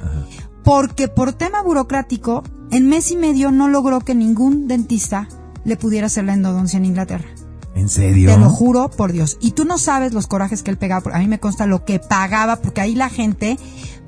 porque 0.62 1.09
por 1.09 1.33
tema 1.33 1.62
burocrático, 1.62 2.43
en 2.71 2.88
mes 2.88 3.11
y 3.11 3.17
medio 3.17 3.51
no 3.51 3.69
logró 3.69 4.01
que 4.01 4.14
ningún 4.14 4.67
dentista 4.67 5.29
le 5.64 5.77
pudiera 5.77 6.07
hacer 6.07 6.25
la 6.25 6.35
endodoncia 6.35 6.77
en 6.77 6.85
Inglaterra. 6.85 7.27
¿En 7.75 7.89
serio? 7.89 8.33
Te 8.33 8.39
lo 8.39 8.51
juro 8.51 8.89
por 8.91 9.13
Dios. 9.13 9.37
Y 9.41 9.51
tú 9.53 9.65
no 9.65 9.79
sabes 9.79 10.13
los 10.13 10.27
corajes 10.27 10.63
que 10.63 10.71
él 10.71 10.77
pegaba. 10.79 11.15
A 11.15 11.19
mí 11.19 11.27
me 11.27 11.41
consta 11.41 11.67
lo 11.67 11.85
que 11.85 11.99
pagaba, 11.99 12.57
porque 12.57 12.81
ahí 12.81 12.95
la 12.95 13.09
gente 13.09 13.59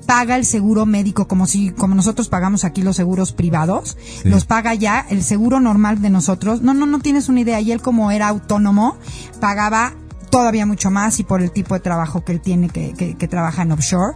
paga 0.05 0.37
el 0.37 0.45
seguro 0.45 0.85
médico 0.85 1.27
como 1.27 1.47
si, 1.47 1.71
como 1.71 1.93
nosotros 1.93 2.29
pagamos 2.29 2.63
aquí 2.63 2.81
los 2.81 2.95
seguros 2.95 3.33
privados, 3.33 3.97
Sí. 4.23 4.29
los 4.29 4.45
paga 4.45 4.73
ya 4.73 5.05
el 5.09 5.21
seguro 5.21 5.59
normal 5.59 6.01
de 6.01 6.09
nosotros. 6.09 6.61
No, 6.61 6.73
no, 6.73 6.85
no 6.85 6.99
tienes 6.99 7.27
una 7.27 7.41
idea. 7.41 7.59
Y 7.59 7.73
él 7.73 7.81
como 7.81 8.09
era 8.11 8.29
autónomo, 8.29 8.95
pagaba 9.41 9.93
todavía 10.29 10.65
mucho 10.65 10.91
más 10.91 11.19
y 11.19 11.23
por 11.23 11.41
el 11.41 11.51
tipo 11.51 11.73
de 11.73 11.81
trabajo 11.81 12.23
que 12.23 12.31
él 12.31 12.39
tiene 12.41 12.69
que, 12.69 12.93
que, 12.93 13.15
que 13.17 13.27
trabaja 13.27 13.63
en 13.63 13.73
offshore. 13.73 14.13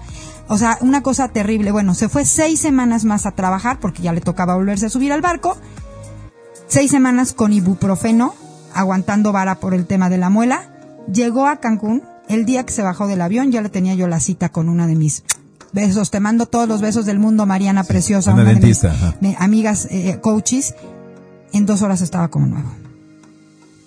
O 0.47 0.57
sea, 0.57 0.77
una 0.81 1.03
cosa 1.03 1.27
terrible. 1.29 1.71
Bueno, 1.71 1.93
se 1.93 2.07
fue 2.07 2.23
seis 2.25 2.59
semanas 2.61 3.03
más 3.03 3.25
a 3.25 3.31
trabajar 3.31 3.79
porque 3.81 4.01
ya 4.01 4.13
le 4.13 4.21
tocaba 4.21 4.55
volverse 4.55 4.85
a 4.85 4.89
subir 4.89 5.11
al 5.11 5.21
barco 5.21 5.57
seis 6.67 6.89
semanas 6.91 7.33
con 7.33 7.51
ibuprofeno, 7.51 8.33
aguantando 8.73 9.31
vara 9.31 9.55
por 9.59 9.73
el 9.73 9.85
tema 9.85 10.09
de 10.09 10.17
la 10.17 10.29
muela. 10.29 10.73
Llegó 11.11 11.47
a 11.47 11.57
Cancún 11.59 12.03
el 12.27 12.45
día 12.45 12.65
que 12.65 12.71
se 12.73 12.81
bajó 12.81 13.07
del 13.07 13.21
avión 13.21 13.51
ya 13.51 13.61
le 13.61 13.69
tenía 13.69 13.93
yo 13.95 14.07
la 14.07 14.19
cita 14.19 14.49
con 14.49 14.69
una 14.69 14.87
de 14.87 14.95
mis 14.95 15.23
besos. 15.73 16.11
Te 16.11 16.19
mando 16.19 16.45
todos 16.45 16.67
los 16.67 16.79
besos 16.81 17.05
del 17.05 17.19
mundo, 17.19 17.45
Mariana 17.45 17.83
Preciosa, 17.83 18.33
una 18.33 18.43
una, 18.43 18.51
dentista, 18.51 18.89
de 19.19 19.27
mis 19.27 19.37
amigas 19.39 19.87
eh, 19.89 20.19
coaches. 20.21 20.75
En 21.53 21.65
dos 21.65 21.81
horas 21.81 22.01
estaba 22.01 22.29
como 22.29 22.45
nuevo. 22.47 22.69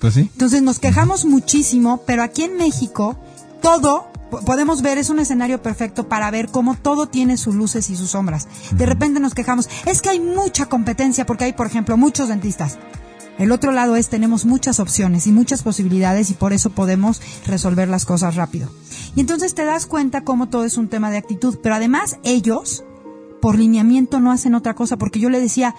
Pues 0.01 0.15
sí. 0.15 0.29
Entonces 0.33 0.61
nos 0.63 0.79
quejamos 0.79 1.25
muchísimo, 1.25 2.03
pero 2.07 2.23
aquí 2.23 2.43
en 2.43 2.59
México 2.59 3.17
todo 3.63 4.07
po- 4.31 4.41
podemos 4.41 4.83
ver 4.83 4.99
es 4.99 5.09
un 5.09 5.19
escenario 5.19 5.63
perfecto 5.63 6.07
para 6.09 6.31
ver 6.31 6.49
cómo 6.49 6.75
todo 6.75 7.07
tiene 7.09 7.39
sus 7.39 7.55
luces 7.55 7.89
y 7.89 7.97
sus 7.97 8.11
sombras. 8.11 8.47
De 8.77 8.85
repente 8.85 9.19
nos 9.21 9.33
quejamos, 9.35 9.71
es 9.87 10.03
que 10.03 10.11
hay 10.11 10.21
mucha 10.21 10.67
competencia 10.67 11.25
porque 11.25 11.45
hay, 11.45 11.55
por 11.55 11.67
ejemplo, 11.67 11.97
muchos 11.97 12.29
dentistas. 12.29 12.77
El 13.39 13.53
otro 13.53 13.73
lado 13.73 13.97
es 13.97 14.09
tenemos 14.09 14.45
muchas 14.45 14.81
opciones 14.81 15.27
y 15.27 15.33
muchas 15.33 15.63
posibilidades 15.63 16.31
y 16.31 16.35
por 16.35 16.53
eso 16.53 16.71
podemos 16.71 17.21
resolver 17.47 17.89
las 17.89 18.05
cosas 18.05 18.37
rápido. 18.37 18.71
Y 19.17 19.21
entonces 19.21 19.55
te 19.55 19.65
das 19.65 19.87
cuenta 19.87 20.25
cómo 20.25 20.49
todo 20.49 20.65
es 20.65 20.77
un 20.77 20.89
tema 20.89 21.11
de 21.11 21.19
actitud, 21.19 21.59
pero 21.63 21.75
además 21.75 22.19
ellos 22.23 22.85
por 23.41 23.59
lineamiento 23.59 24.21
no 24.21 24.33
hacen 24.33 24.55
otra 24.55 24.75
cosa 24.75 24.97
porque 24.97 25.21
yo 25.21 25.31
le 25.31 25.41
decía, 25.41 25.75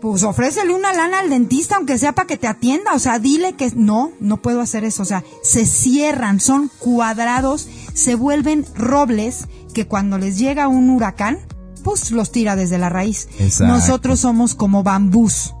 pues 0.00 0.22
ofrécele 0.22 0.74
una 0.74 0.92
lana 0.92 1.20
al 1.20 1.30
dentista, 1.30 1.76
aunque 1.76 1.98
sea 1.98 2.14
para 2.14 2.26
que 2.26 2.36
te 2.36 2.46
atienda. 2.46 2.92
O 2.94 2.98
sea, 2.98 3.18
dile 3.18 3.54
que 3.54 3.70
no, 3.74 4.12
no 4.20 4.42
puedo 4.42 4.60
hacer 4.60 4.84
eso. 4.84 5.02
O 5.02 5.06
sea, 5.06 5.24
se 5.42 5.66
cierran, 5.66 6.40
son 6.40 6.70
cuadrados, 6.78 7.68
se 7.94 8.14
vuelven 8.14 8.66
robles 8.74 9.46
que 9.74 9.86
cuando 9.86 10.18
les 10.18 10.38
llega 10.38 10.68
un 10.68 10.90
huracán, 10.90 11.38
pues 11.82 12.10
los 12.10 12.32
tira 12.32 12.56
desde 12.56 12.78
la 12.78 12.88
raíz. 12.88 13.28
Exacto. 13.38 13.72
Nosotros 13.72 14.20
somos 14.20 14.54
como 14.54 14.82
bambús. 14.82 15.54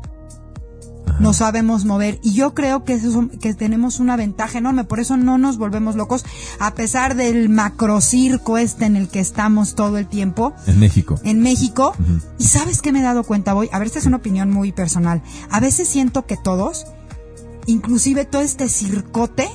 No 1.18 1.32
sabemos 1.32 1.84
mover 1.84 2.20
y 2.22 2.34
yo 2.34 2.54
creo 2.54 2.84
que 2.84 2.94
eso, 2.94 3.28
que 3.40 3.54
tenemos 3.54 4.00
una 4.00 4.16
ventaja 4.16 4.58
enorme, 4.58 4.84
por 4.84 5.00
eso 5.00 5.16
no 5.16 5.38
nos 5.38 5.56
volvemos 5.56 5.96
locos 5.96 6.24
a 6.58 6.74
pesar 6.74 7.16
del 7.16 7.48
macrocirco 7.48 8.58
este 8.58 8.84
en 8.84 8.96
el 8.96 9.08
que 9.08 9.20
estamos 9.20 9.74
todo 9.74 9.98
el 9.98 10.06
tiempo 10.06 10.52
En 10.66 10.78
México. 10.78 11.18
en 11.24 11.40
México. 11.40 11.94
Y 12.38 12.44
sabes 12.44 12.82
qué 12.82 12.92
me 12.92 13.00
he 13.00 13.02
dado 13.02 13.24
cuenta 13.24 13.54
hoy, 13.54 13.68
a 13.72 13.78
ver, 13.78 13.86
esta 13.86 13.98
es 13.98 14.06
una 14.06 14.18
opinión 14.18 14.50
muy 14.50 14.72
personal. 14.72 15.22
A 15.50 15.60
veces 15.60 15.88
siento 15.88 16.26
que 16.26 16.36
todos, 16.36 16.86
inclusive 17.66 18.24
todo 18.24 18.42
este 18.42 18.68
circote, 18.68 19.48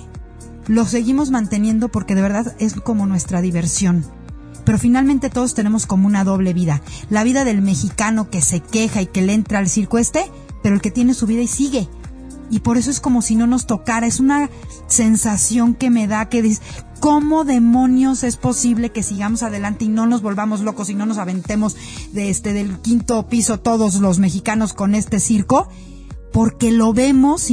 lo 0.67 0.85
seguimos 0.85 1.31
manteniendo 1.31 1.89
porque 1.89 2.15
de 2.15 2.21
verdad 2.21 2.55
es 2.59 2.73
como 2.75 3.05
nuestra 3.05 3.41
diversión. 3.41 4.05
Pero 4.63 4.77
finalmente 4.77 5.29
todos 5.29 5.53
tenemos 5.55 5.85
como 5.87 6.07
una 6.07 6.23
doble 6.23 6.53
vida. 6.53 6.81
La 7.09 7.23
vida 7.23 7.43
del 7.45 7.61
mexicano 7.61 8.29
que 8.29 8.41
se 8.41 8.59
queja 8.59 9.01
y 9.01 9.07
que 9.07 9.21
le 9.23 9.33
entra 9.33 9.57
al 9.59 9.67
circo 9.69 9.97
este, 9.97 10.31
pero 10.61 10.75
el 10.75 10.81
que 10.81 10.91
tiene 10.91 11.13
su 11.13 11.25
vida 11.27 11.41
y 11.41 11.47
sigue. 11.47 11.87
Y 12.51 12.59
por 12.59 12.77
eso 12.77 12.91
es 12.91 12.99
como 12.99 13.21
si 13.21 13.35
no 13.35 13.47
nos 13.47 13.65
tocara. 13.65 14.05
Es 14.05 14.19
una 14.19 14.49
sensación 14.87 15.73
que 15.73 15.89
me 15.89 16.07
da 16.07 16.27
que 16.27 16.41
dices, 16.41 16.61
¿cómo 16.99 17.45
demonios 17.45 18.23
es 18.23 18.35
posible 18.35 18.91
que 18.91 19.03
sigamos 19.03 19.41
adelante 19.41 19.85
y 19.85 19.87
no 19.87 20.05
nos 20.05 20.21
volvamos 20.21 20.59
locos 20.59 20.89
y 20.89 20.93
no 20.93 21.05
nos 21.05 21.17
aventemos 21.17 21.77
de 22.11 22.29
este, 22.29 22.51
del 22.51 22.79
quinto 22.79 23.27
piso 23.27 23.59
todos 23.59 23.95
los 23.95 24.19
mexicanos 24.19 24.73
con 24.73 24.95
este 24.95 25.21
circo? 25.21 25.69
Porque 26.33 26.71
lo 26.71 26.93
vemos, 26.93 27.49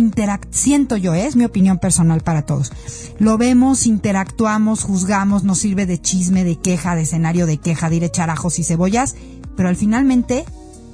siento 0.50 0.96
yo, 0.96 1.14
¿eh? 1.14 1.26
es 1.26 1.34
mi 1.34 1.44
opinión 1.44 1.78
personal 1.78 2.20
para 2.20 2.42
todos. 2.42 2.72
Lo 3.18 3.36
vemos, 3.36 3.86
interactuamos, 3.86 4.84
juzgamos, 4.84 5.42
nos 5.42 5.58
sirve 5.58 5.86
de 5.86 6.00
chisme, 6.00 6.44
de 6.44 6.56
queja, 6.56 6.94
de 6.94 7.02
escenario 7.02 7.46
de 7.46 7.58
queja, 7.58 7.90
de 7.90 7.96
ir 7.96 8.04
echar 8.04 8.30
ajos 8.30 8.60
y 8.60 8.64
cebollas, 8.64 9.16
pero 9.56 9.68
al 9.68 9.74
finalmente 9.76 10.44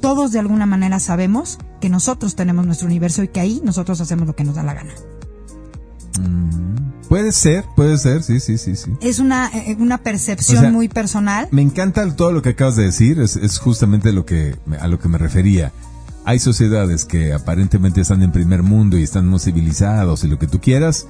todos 0.00 0.32
de 0.32 0.38
alguna 0.38 0.64
manera 0.64 0.98
sabemos 0.98 1.58
que 1.84 1.90
nosotros 1.90 2.34
tenemos 2.34 2.64
nuestro 2.64 2.86
universo 2.86 3.22
y 3.22 3.28
que 3.28 3.40
ahí 3.40 3.60
nosotros 3.62 4.00
hacemos 4.00 4.26
lo 4.26 4.34
que 4.34 4.42
nos 4.42 4.54
da 4.54 4.62
la 4.62 4.72
gana. 4.72 4.94
Puede 7.10 7.30
ser, 7.30 7.66
puede 7.76 7.98
ser, 7.98 8.22
sí, 8.22 8.40
sí, 8.40 8.56
sí, 8.56 8.74
sí. 8.74 8.90
Es 9.02 9.18
una, 9.18 9.48
eh, 9.48 9.76
una 9.78 9.98
percepción 9.98 10.56
O 10.56 10.60
sea, 10.62 10.70
muy 10.70 10.88
personal. 10.88 11.46
Me 11.50 11.60
encanta 11.60 12.16
todo 12.16 12.32
lo 12.32 12.40
que 12.40 12.48
acabas 12.48 12.76
de 12.76 12.84
decir, 12.84 13.20
es, 13.20 13.36
es 13.36 13.58
justamente 13.58 14.14
lo 14.14 14.24
que, 14.24 14.56
a 14.80 14.88
lo 14.88 14.98
que 14.98 15.08
me 15.08 15.18
refería. 15.18 15.72
Hay 16.24 16.38
sociedades 16.38 17.04
que 17.04 17.34
aparentemente 17.34 18.00
están 18.00 18.22
en 18.22 18.32
primer 18.32 18.62
mundo 18.62 18.96
y 18.96 19.02
están 19.02 19.28
muy 19.28 19.40
civilizados 19.40 20.24
y 20.24 20.28
lo 20.28 20.38
que 20.38 20.46
tú 20.46 20.62
quieras, 20.62 21.06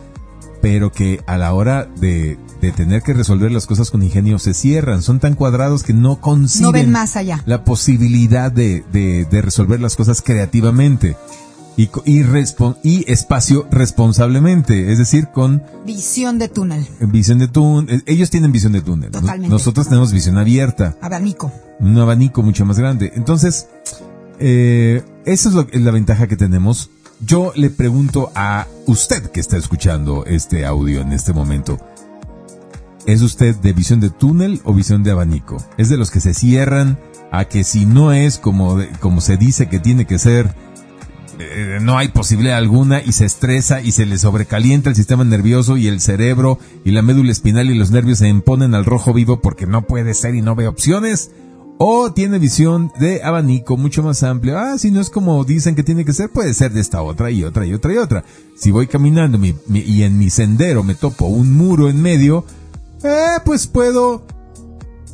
pero 0.65 0.91
que 0.91 1.21
a 1.27 1.37
la 1.37 1.53
hora 1.53 1.87
de, 2.01 2.39
de 2.63 2.73
tener 2.73 3.03
que 3.03 3.13
resolver 3.13 3.53
las 3.53 3.67
cosas 3.67 3.91
con 3.91 4.03
ingenio 4.03 4.39
se 4.39 4.55
cierran, 4.55 5.03
son 5.03 5.21
tan 5.21 5.35
cuadrados 5.35 5.83
que 5.83 5.93
no 5.93 6.23
conciben 6.23 6.63
No 6.65 6.73
ven 6.73 6.91
más 6.91 7.17
allá. 7.17 7.43
la 7.45 7.65
posibilidad 7.65 8.51
de, 8.51 8.83
de, 8.91 9.27
de 9.31 9.43
resolver 9.43 9.79
las 9.79 9.95
cosas 9.95 10.23
creativamente 10.23 11.19
y, 11.77 11.89
co- 11.89 12.03
y, 12.07 12.23
respon- 12.23 12.79
y 12.83 13.05
espacio 13.13 13.67
responsablemente, 13.71 14.91
es 14.91 14.97
decir, 14.99 15.29
con 15.35 15.63
Visión 15.85 16.39
de 16.39 16.49
túnel. 16.49 16.87
visión 17.01 17.39
de 17.41 17.49
túnel. 17.49 18.03
Ellos 18.07 18.31
tienen 18.31 18.51
visión 18.51 18.73
de 18.73 18.81
túnel. 18.81 19.11
Totalmente. 19.11 19.49
Nosotros 19.51 19.87
tenemos 19.89 20.13
visión 20.13 20.39
abierta 20.39 20.97
Abanico. 21.03 21.53
un 21.81 21.99
abanico 21.99 22.43
mucho 22.43 22.65
más 22.65 22.79
grande. 22.79 23.13
Entonces, 23.17 23.67
eh, 24.39 25.03
esa 25.27 25.49
es 25.51 25.55
lo- 25.55 25.67
la 25.73 25.91
ventaja 25.91 26.27
que 26.27 26.37
tenemos. 26.37 26.89
Yo 27.21 27.53
le 27.55 27.71
pregunto 27.71 28.31
a 28.35 28.67
usted 28.87 29.31
que 29.31 29.41
está 29.41 29.57
escuchando 29.57 30.25
este 30.27 30.67
audio 30.67 31.01
en 31.01 31.13
este 31.13 31.33
momento. 31.33 31.79
¿Es 33.07 33.23
usted 33.23 33.55
de 33.57 33.73
visión 33.73 34.01
de 34.01 34.11
túnel 34.11 34.61
o 34.65 34.73
visión 34.73 35.03
de 35.03 35.11
abanico? 35.11 35.63
¿Es 35.77 35.89
de 35.89 35.97
los 35.97 36.11
que 36.11 36.21
se 36.21 36.35
cierran 36.35 36.99
a 37.31 37.47
que 37.47 37.65
si 37.65 37.87
no 37.87 38.13
es 38.13 38.39
como, 38.39 38.79
como 39.01 39.21
se 39.21 39.37
dice 39.37 39.69
que 39.69 39.79
tiene 39.79 40.07
que 40.07 40.19
ser, 40.19 40.55
eh, 41.39 41.79
no 41.83 41.99
hay 41.99 42.09
posibilidad 42.09 42.57
alguna 42.57 43.03
y 43.03 43.13
se 43.13 43.25
estresa 43.25 43.81
y 43.81 43.93
se 43.93 44.07
le 44.07 44.19
sobrecalienta 44.19 44.91
el 44.91 44.97
sistema 44.97 45.25
nervioso 45.25 45.77
y 45.77 45.89
el 45.89 46.01
cerebro 46.01 46.59
y 46.85 46.93
la 46.93 47.03
médula 47.03 47.33
espinal 47.33 47.71
y 47.71 47.75
los 47.75 47.91
nervios 47.91 48.19
se 48.19 48.29
imponen 48.29 48.75
al 48.75 48.85
rojo 48.85 49.13
vivo 49.13 49.41
porque 49.41 49.67
no 49.67 49.83
puede 49.83 50.15
ser 50.15 50.35
y 50.35 50.43
no 50.43 50.55
ve 50.55 50.69
opciones? 50.69 51.31
¿O 51.77 52.13
tiene 52.13 52.39
visión 52.39 52.93
de 53.01 53.23
abanico 53.25 53.77
mucho 53.77 54.03
más 54.03 54.23
amplio? 54.23 54.59
Ah, 54.59 54.79
si 54.79 54.91
no 54.93 55.01
es 55.01 55.11
como 55.11 55.45
dicen 55.45 55.75
que 55.75 55.83
tiene 55.83 56.05
que 56.05 56.13
ser, 56.13 56.31
puede 56.31 56.55
ser 56.55 56.73
de 56.73 56.81
esta 56.81 57.03
otra 57.03 57.31
y 57.33 57.43
otra 57.45 57.67
y 57.67 57.75
otra 57.75 57.93
y 57.93 57.97
otra. 57.97 58.25
Si 58.57 58.71
voy 58.71 58.87
caminando 58.87 59.39
mi- 59.39 59.57
mi- 59.67 59.81
y 59.81 60.05
en 60.05 60.17
mi 60.17 60.31
sendero 60.31 60.85
me 60.85 60.95
topo 60.95 61.27
un 61.27 61.53
muro 61.57 61.89
en 61.89 62.01
medio, 62.01 62.45
eh, 63.03 63.39
pues 63.45 63.67
puedo 63.67 64.25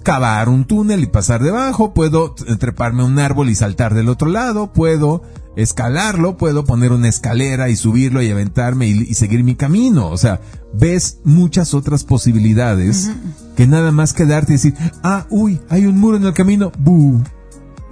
cavar 0.03 0.49
un 0.51 0.65
túnel 0.67 1.03
y 1.03 1.07
pasar 1.07 1.43
debajo, 1.43 1.95
puedo 1.95 2.35
treparme 2.35 3.03
a 3.03 3.07
un 3.07 3.19
árbol 3.19 3.49
y 3.49 3.55
saltar 3.55 3.95
del 3.95 4.09
otro 4.11 4.29
lado, 4.29 4.73
puedo 4.73 5.23
escalarlo, 5.57 6.37
puedo 6.37 6.65
poner 6.65 6.93
una 6.93 7.09
escalera 7.09 7.69
y 7.71 7.77
subirlo 7.77 8.23
y 8.23 8.31
aventarme 8.31 8.87
y 8.87 9.15
seguir 9.15 9.45
mi 9.45 9.55
camino. 9.57 10.09
O 10.09 10.17
sea, 10.19 10.41
ves 10.75 11.19
muchas 11.25 11.75
otras 11.75 12.05
posibilidades 12.05 13.11
que 13.57 13.67
nada 13.67 13.91
más 13.93 14.13
quedarte 14.13 14.53
y 14.53 14.57
decir, 14.57 14.75
ah, 15.03 15.27
uy, 15.31 15.61
hay 15.69 15.87
un 15.87 15.99
muro 15.99 16.17
en 16.17 16.25
el 16.25 16.33
camino, 16.35 16.73
bu 16.79 17.23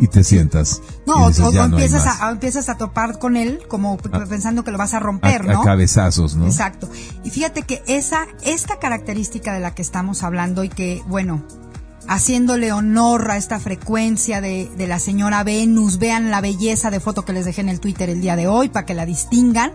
y 0.01 0.07
te 0.07 0.23
sientas. 0.23 0.81
No, 1.07 1.19
y 1.19 1.23
o, 1.25 1.29
dices, 1.29 1.45
o- 1.45 1.51
"Ya 1.53 1.65
o 1.65 1.69
no 1.69 1.77
hay 1.77 1.83
empiezas, 1.85 2.07
más". 2.07 2.21
a, 2.21 2.29
o 2.29 2.33
empiezas 2.33 2.69
a 2.69 2.77
topar 2.77 3.19
con 3.19 3.37
él 3.37 3.61
como 3.69 3.97
p- 3.97 4.09
A- 4.13 4.25
pensando 4.27 4.63
que 4.63 4.71
lo 4.71 4.79
vas 4.79 4.95
a 4.95 4.99
a, 4.99 5.01
romper, 5.01 5.43
a 5.51 5.53
¿no? 5.55 5.63
cabezazos, 5.63 6.37
¿no? 6.37 6.47
Exacto. 6.47 6.89
Y 7.25 7.31
fíjate 7.31 7.63
que 7.63 7.83
esa, 7.89 8.27
esta 8.45 8.79
característica 8.79 9.53
de 9.53 9.61
la 9.61 9.75
que 9.75 9.83
estamos 9.83 10.23
hablando 10.23 10.63
y 10.63 10.69
que, 10.69 11.03
bueno, 11.09 11.43
haciéndole 12.07 12.73
honor 12.73 13.31
a 13.31 13.37
esta 13.37 13.59
frecuencia 13.59 14.41
de, 14.41 14.71
de 14.79 14.87
la 14.87 14.99
señora 15.01 15.43
Venus, 15.45 15.99
vean 15.99 16.31
la 16.31 16.41
belleza 16.41 16.91
de 16.91 17.01
foto 17.01 17.25
que 17.25 17.33
les 17.33 17.45
dejé 17.45 17.61
en 17.63 17.69
el 17.69 17.81
Twitter 17.81 18.09
el 18.09 18.21
día 18.21 18.37
de 18.37 18.47
hoy 18.47 18.69
para 18.69 18.87
que 18.87 18.95
la 18.95 19.05
distingan. 19.05 19.73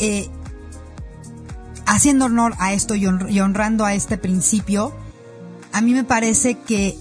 Eh, 0.00 0.28
haciendo 1.88 2.26
honor 2.26 2.54
a 2.58 2.72
esto 2.72 2.94
y 2.94 3.04
hon- 3.06 3.28
y 3.30 3.40
honrando 3.40 3.84
a 3.84 3.94
este 3.94 4.18
principio, 4.18 4.92
a 5.72 5.80
mí 5.80 5.92
me 5.92 6.04
parece 6.04 6.56
que 6.58 6.96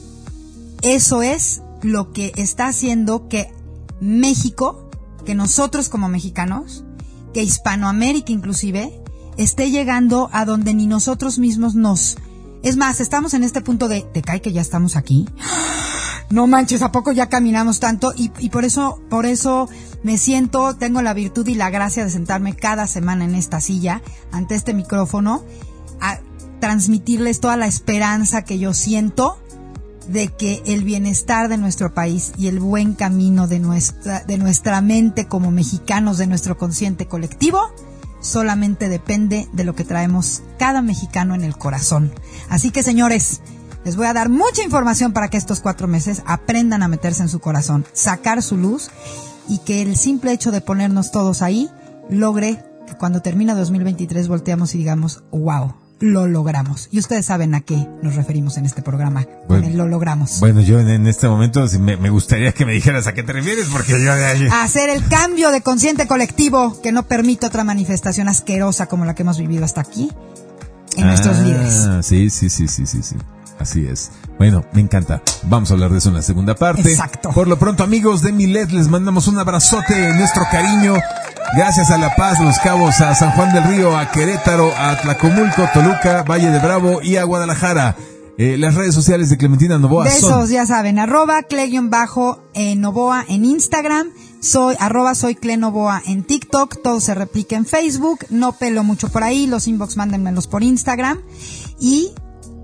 eso 0.82 1.22
es 1.22 1.62
lo 1.82 2.12
que 2.14 2.32
está 2.36 2.68
haciendo 2.68 3.28
que 3.30 3.52
México, 4.02 4.90
que 5.26 5.36
nosotros 5.36 5.90
como 5.90 6.10
mexicanos, 6.10 6.84
que 7.34 7.44
Hispanoamérica 7.44 8.32
inclusive, 8.32 9.02
esté 9.38 9.70
llegando 9.72 10.30
a 10.34 10.46
donde 10.46 10.74
ni 10.74 10.88
nosotros 10.88 11.38
mismos 11.40 11.76
nos... 11.76 12.18
Es 12.64 12.76
más, 12.76 13.00
estamos 13.00 13.34
en 13.36 13.44
este 13.44 13.62
punto 13.62 13.88
de, 13.88 14.02
¿te 14.02 14.22
cae 14.24 14.42
que 14.42 14.52
ya 14.52 14.62
estamos 14.62 14.96
aquí? 14.96 15.28
No 16.30 16.46
manches, 16.46 16.82
¿a 16.82 16.92
poco 16.92 17.12
ya 17.12 17.30
caminamos 17.30 17.80
tanto? 17.80 18.14
Y, 18.16 18.50
por 18.50 18.66
eso, 18.66 19.02
por 19.10 19.26
eso 19.26 19.70
me 20.04 20.18
siento, 20.18 20.76
tengo 20.76 21.02
la 21.02 21.14
virtud 21.14 21.48
y 21.48 21.56
la 21.56 21.70
gracia 21.70 22.04
de 22.04 22.12
sentarme 22.12 22.56
cada 22.56 22.86
semana 22.86 23.26
en 23.26 23.36
esta 23.36 23.62
silla, 23.62 24.02
ante 24.32 24.56
este 24.56 24.74
micrófono, 24.74 25.46
a 26.02 26.20
transmitirles 26.60 27.40
toda 27.40 27.56
la 27.56 27.68
esperanza 27.68 28.44
que 28.44 28.60
yo 28.60 28.74
siento 28.74 29.38
de 30.10 30.28
que 30.28 30.64
el 30.66 30.84
bienestar 30.84 31.50
de 31.50 31.58
nuestro 31.58 31.94
país 31.94 32.34
y 32.38 32.48
el 32.48 32.60
buen 32.60 32.94
camino 32.94 33.48
de 33.48 33.60
nuestra, 33.60 34.24
de 34.24 34.38
nuestra 34.38 34.82
mente 34.82 35.28
como 35.28 35.52
mexicanos, 35.52 36.18
de 36.18 36.28
nuestro 36.28 36.58
consciente 36.58 37.08
colectivo, 37.08 37.60
solamente 38.20 38.90
depende 38.90 39.48
de 39.54 39.64
lo 39.64 39.76
que 39.76 39.84
traemos 39.84 40.44
cada 40.58 40.82
mexicano 40.82 41.36
en 41.36 41.44
el 41.44 41.58
corazón. 41.58 42.12
Así 42.50 42.72
que 42.72 42.84
señores, 42.84 43.42
les 43.88 43.96
voy 43.96 44.08
a 44.08 44.12
dar 44.14 44.28
mucha 44.28 44.64
información 44.64 45.14
para 45.14 45.30
que 45.30 45.38
estos 45.38 45.62
cuatro 45.62 45.88
meses 45.88 46.22
aprendan 46.26 46.84
a 46.84 46.90
meterse 46.90 47.22
en 47.22 47.30
su 47.30 47.40
corazón, 47.40 47.86
sacar 47.94 48.44
su 48.44 48.58
luz 48.58 48.92
y 49.48 49.60
que 49.60 49.82
el 49.82 49.96
simple 49.96 50.34
hecho 50.34 50.52
de 50.52 50.60
ponernos 50.60 51.10
todos 51.10 51.42
ahí 51.42 51.70
logre 52.10 52.62
que 52.86 52.96
cuando 52.96 53.22
termina 53.22 53.56
2023 53.56 54.28
volteamos 54.28 54.76
y 54.76 54.80
digamos, 54.80 55.24
wow, 55.32 55.74
lo 56.02 56.28
logramos. 56.28 56.90
Y 56.92 57.00
ustedes 57.00 57.28
saben 57.28 57.56
a 57.56 57.62
qué 57.62 57.88
nos 58.04 58.16
referimos 58.18 58.58
en 58.58 58.66
este 58.66 58.82
programa. 58.82 59.24
Con 59.24 59.48
Bueno. 59.48 59.68
el 59.68 59.78
lo 59.78 59.88
logramos. 59.88 60.42
Bueno, 60.42 60.60
yo 60.60 60.82
en, 60.82 61.08
este 61.08 61.30
momento 61.30 61.66
me 61.80 62.10
gustaría 62.10 62.52
que 62.52 62.66
me 62.66 62.74
dijeras 62.74 63.08
a 63.08 63.14
qué 63.14 63.24
te 63.24 63.32
refieres, 63.32 63.68
porque 63.72 63.94
yo 63.94 64.14
de 64.14 64.26
ahí... 64.26 64.50
Hacer 64.52 64.90
el 64.90 65.08
cambio 65.08 65.50
de 65.50 65.62
consciente 65.62 66.08
colectivo 66.08 66.82
que 66.82 66.92
no 66.92 67.04
permite 67.04 67.46
otra 67.46 67.64
manifestación 67.64 68.28
asquerosa 68.28 68.88
como 68.88 69.06
la 69.06 69.16
que 69.16 69.22
hemos 69.22 69.38
vivido 69.38 69.64
hasta 69.64 69.80
aquí 69.80 70.12
en 70.98 71.08
nuestros 71.08 71.38
Ah, 71.38 71.42
líderes. 71.42 72.06
Sí, 72.06 72.30
sí, 72.30 72.50
sí, 72.50 72.68
sí, 72.68 72.86
sí, 72.86 73.02
sí. 73.02 73.16
Así 73.60 73.88
es. 73.88 74.12
Bueno, 74.38 74.64
me 74.74 74.82
encanta. 74.82 75.22
Vamos 75.44 75.72
a 75.72 75.74
hablar 75.74 75.92
de 75.92 75.98
eso 75.98 76.10
en 76.10 76.16
la 76.16 76.22
segunda 76.22 76.56
parte. 76.56 76.90
Exacto. 76.90 77.30
Por 77.30 77.48
lo 77.48 77.58
pronto, 77.58 77.84
amigos 77.84 78.22
de 78.22 78.32
Milet, 78.32 78.72
les 78.72 78.88
mandamos 78.88 79.28
un 79.28 79.40
abrazote, 79.40 80.14
nuestro 80.14 80.44
cariño. 80.52 80.96
Gracias 81.56 81.90
a 81.90 81.98
La 81.98 82.16
Paz, 82.16 82.40
Los 82.40 82.60
Cabos, 82.60 83.00
a 83.02 83.16
San 83.16 83.32
Juan 83.32 83.54
del 83.54 83.64
Río, 83.64 83.98
a 83.98 84.12
Querétaro, 84.12 84.72
a 84.78 85.00
Tlacomulco, 85.02 85.68
Toluca, 85.74 86.24
Valle 86.24 86.52
de 86.52 86.60
Bravo 86.60 87.02
y 87.02 87.16
a 87.16 87.24
Guadalajara. 87.24 87.96
Eh, 88.40 88.56
las 88.56 88.76
redes 88.76 88.94
sociales 88.94 89.32
de 89.32 89.38
Clementina 89.38 89.80
Novoa 89.80 90.04
De 90.04 90.12
son... 90.12 90.30
esos, 90.30 90.50
ya 90.52 90.68
saben, 90.68 91.00
arroba 91.00 91.40
bajo 91.84 92.40
en 92.54 92.82
Novoa 92.82 93.26
en 93.28 93.46
Instagram, 93.46 94.10
soy 94.42 94.76
arroba 94.80 95.16
soy 95.16 95.34
Clenovoa 95.34 96.04
en 96.06 96.24
TikTok, 96.24 96.84
todo 96.84 97.00
se 97.00 97.16
replica 97.16 97.56
en 97.56 97.66
Facebook, 97.66 98.20
no 98.30 98.52
pelo 98.52 98.84
mucho 98.84 99.10
por 99.10 99.24
ahí, 99.24 99.48
los 99.48 99.68
inbox 99.68 99.98
mándenmelos 99.98 100.46
por 100.46 100.62
Instagram 100.62 101.20
y, 101.80 102.12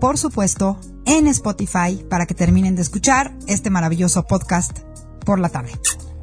por 0.04 0.18
supuesto, 0.18 0.78
en 1.06 1.28
Spotify 1.28 2.06
para 2.10 2.26
que 2.26 2.34
terminen 2.34 2.76
de 2.76 2.82
escuchar 2.82 3.34
este 3.48 3.70
maravilloso 3.70 4.24
podcast 4.24 4.80
por 5.26 5.40
la 5.40 5.48
tarde. 5.48 5.72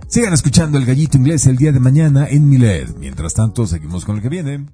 Sigan 0.07 0.35
escuchando 0.35 0.77
el 0.77 0.85
gallito 0.85 1.17
inglés 1.17 1.47
el 1.47 1.57
día 1.57 1.73
de 1.73 1.81
mañana 1.81 2.29
en 2.29 2.47
Milet. 2.47 2.95
Mientras 2.99 3.33
tanto, 3.33 3.67
seguimos 3.67 4.05
con 4.05 4.17
lo 4.17 4.21
que 4.23 4.29
viene. 4.29 4.67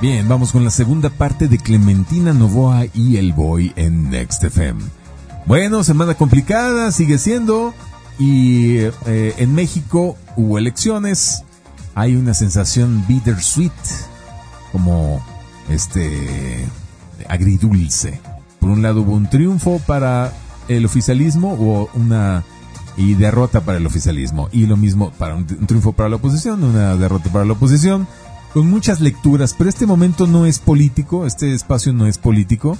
Bien, 0.00 0.28
vamos 0.28 0.50
con 0.50 0.64
la 0.64 0.72
segunda 0.72 1.08
parte 1.08 1.46
de 1.46 1.58
Clementina 1.58 2.32
Novoa 2.32 2.86
y 2.92 3.16
El 3.16 3.32
Boy 3.32 3.72
en 3.76 4.10
Next 4.10 4.42
FM. 4.42 4.82
Bueno, 5.46 5.84
semana 5.84 6.14
complicada, 6.14 6.90
sigue 6.90 7.16
siendo. 7.16 7.74
Y 8.18 8.78
eh, 8.78 9.34
en 9.36 9.54
México 9.54 10.16
hubo 10.34 10.58
elecciones. 10.58 11.44
Hay 11.94 12.16
una 12.16 12.34
sensación 12.34 13.04
bittersweet, 13.06 13.70
como 14.72 15.24
este 15.68 16.66
agridulce. 17.30 18.20
Por 18.60 18.70
un 18.70 18.82
lado 18.82 19.02
hubo 19.02 19.12
un 19.12 19.30
triunfo 19.30 19.80
para 19.86 20.32
el 20.68 20.84
oficialismo 20.84 21.54
o 21.54 21.88
una 21.94 22.44
y 22.96 23.14
derrota 23.14 23.62
para 23.62 23.78
el 23.78 23.86
oficialismo. 23.86 24.48
Y 24.52 24.66
lo 24.66 24.76
mismo 24.76 25.10
para 25.12 25.34
un, 25.34 25.46
un 25.58 25.66
triunfo 25.66 25.92
para 25.92 26.08
la 26.08 26.16
oposición, 26.16 26.62
una 26.62 26.96
derrota 26.96 27.30
para 27.30 27.44
la 27.44 27.54
oposición, 27.54 28.06
con 28.52 28.68
muchas 28.68 29.00
lecturas, 29.00 29.54
pero 29.56 29.70
este 29.70 29.86
momento 29.86 30.26
no 30.26 30.44
es 30.44 30.58
político, 30.58 31.24
este 31.24 31.54
espacio 31.54 31.92
no 31.92 32.06
es 32.06 32.18
político, 32.18 32.76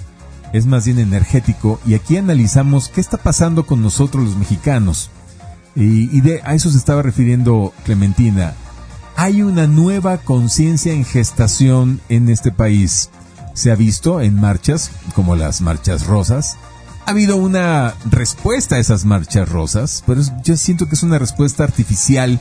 es 0.53 0.65
más 0.65 0.85
bien 0.85 0.99
energético, 0.99 1.79
y 1.85 1.93
aquí 1.93 2.17
analizamos 2.17 2.89
qué 2.89 2.99
está 2.99 3.17
pasando 3.17 3.65
con 3.65 3.81
nosotros 3.81 4.25
los 4.25 4.37
mexicanos. 4.37 5.09
Y, 5.75 6.15
y 6.15 6.21
de, 6.21 6.41
a 6.43 6.53
eso 6.53 6.69
se 6.69 6.77
estaba 6.77 7.01
refiriendo 7.01 7.73
Clementina. 7.85 8.53
Hay 9.15 9.41
una 9.41 9.67
nueva 9.67 10.17
conciencia 10.17 10.93
en 10.93 11.05
gestación 11.05 12.01
en 12.09 12.27
este 12.27 12.51
país. 12.51 13.09
Se 13.53 13.71
ha 13.71 13.75
visto 13.75 14.21
en 14.21 14.39
marchas, 14.39 14.91
como 15.15 15.35
las 15.35 15.61
marchas 15.61 16.05
rosas, 16.07 16.57
ha 17.05 17.11
habido 17.11 17.35
una 17.35 17.95
respuesta 18.09 18.75
a 18.75 18.79
esas 18.79 19.05
marchas 19.05 19.49
rosas, 19.49 20.03
pero 20.05 20.21
yo 20.43 20.55
siento 20.55 20.87
que 20.87 20.95
es 20.95 21.03
una 21.03 21.19
respuesta 21.19 21.63
artificial 21.63 22.39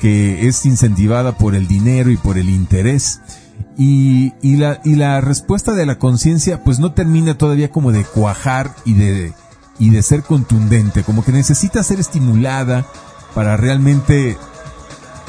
que 0.00 0.48
es 0.48 0.66
incentivada 0.66 1.38
por 1.38 1.54
el 1.54 1.68
dinero 1.68 2.10
y 2.10 2.16
por 2.16 2.36
el 2.36 2.50
interés. 2.50 3.20
Y, 3.78 4.34
y 4.42 4.56
la, 4.56 4.80
y 4.84 4.96
la 4.96 5.20
respuesta 5.20 5.72
de 5.72 5.86
la 5.86 5.98
conciencia 5.98 6.62
pues 6.62 6.78
no 6.78 6.92
termina 6.92 7.38
todavía 7.38 7.70
como 7.70 7.92
de 7.92 8.04
cuajar 8.04 8.74
y 8.84 8.94
de, 8.94 9.32
y 9.78 9.90
de 9.90 10.02
ser 10.02 10.24
contundente, 10.24 11.04
como 11.04 11.24
que 11.24 11.32
necesita 11.32 11.82
ser 11.82 12.00
estimulada 12.00 12.84
para 13.34 13.56
realmente 13.56 14.36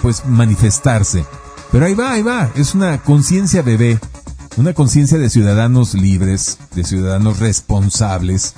pues 0.01 0.25
manifestarse. 0.25 1.25
Pero 1.71 1.85
ahí 1.85 1.93
va, 1.93 2.11
ahí 2.11 2.23
va, 2.23 2.49
es 2.55 2.75
una 2.75 2.97
conciencia 2.97 3.61
bebé, 3.61 3.99
una 4.57 4.73
conciencia 4.73 5.17
de 5.17 5.29
ciudadanos 5.29 5.93
libres, 5.93 6.57
de 6.75 6.83
ciudadanos 6.83 7.39
responsables, 7.39 8.53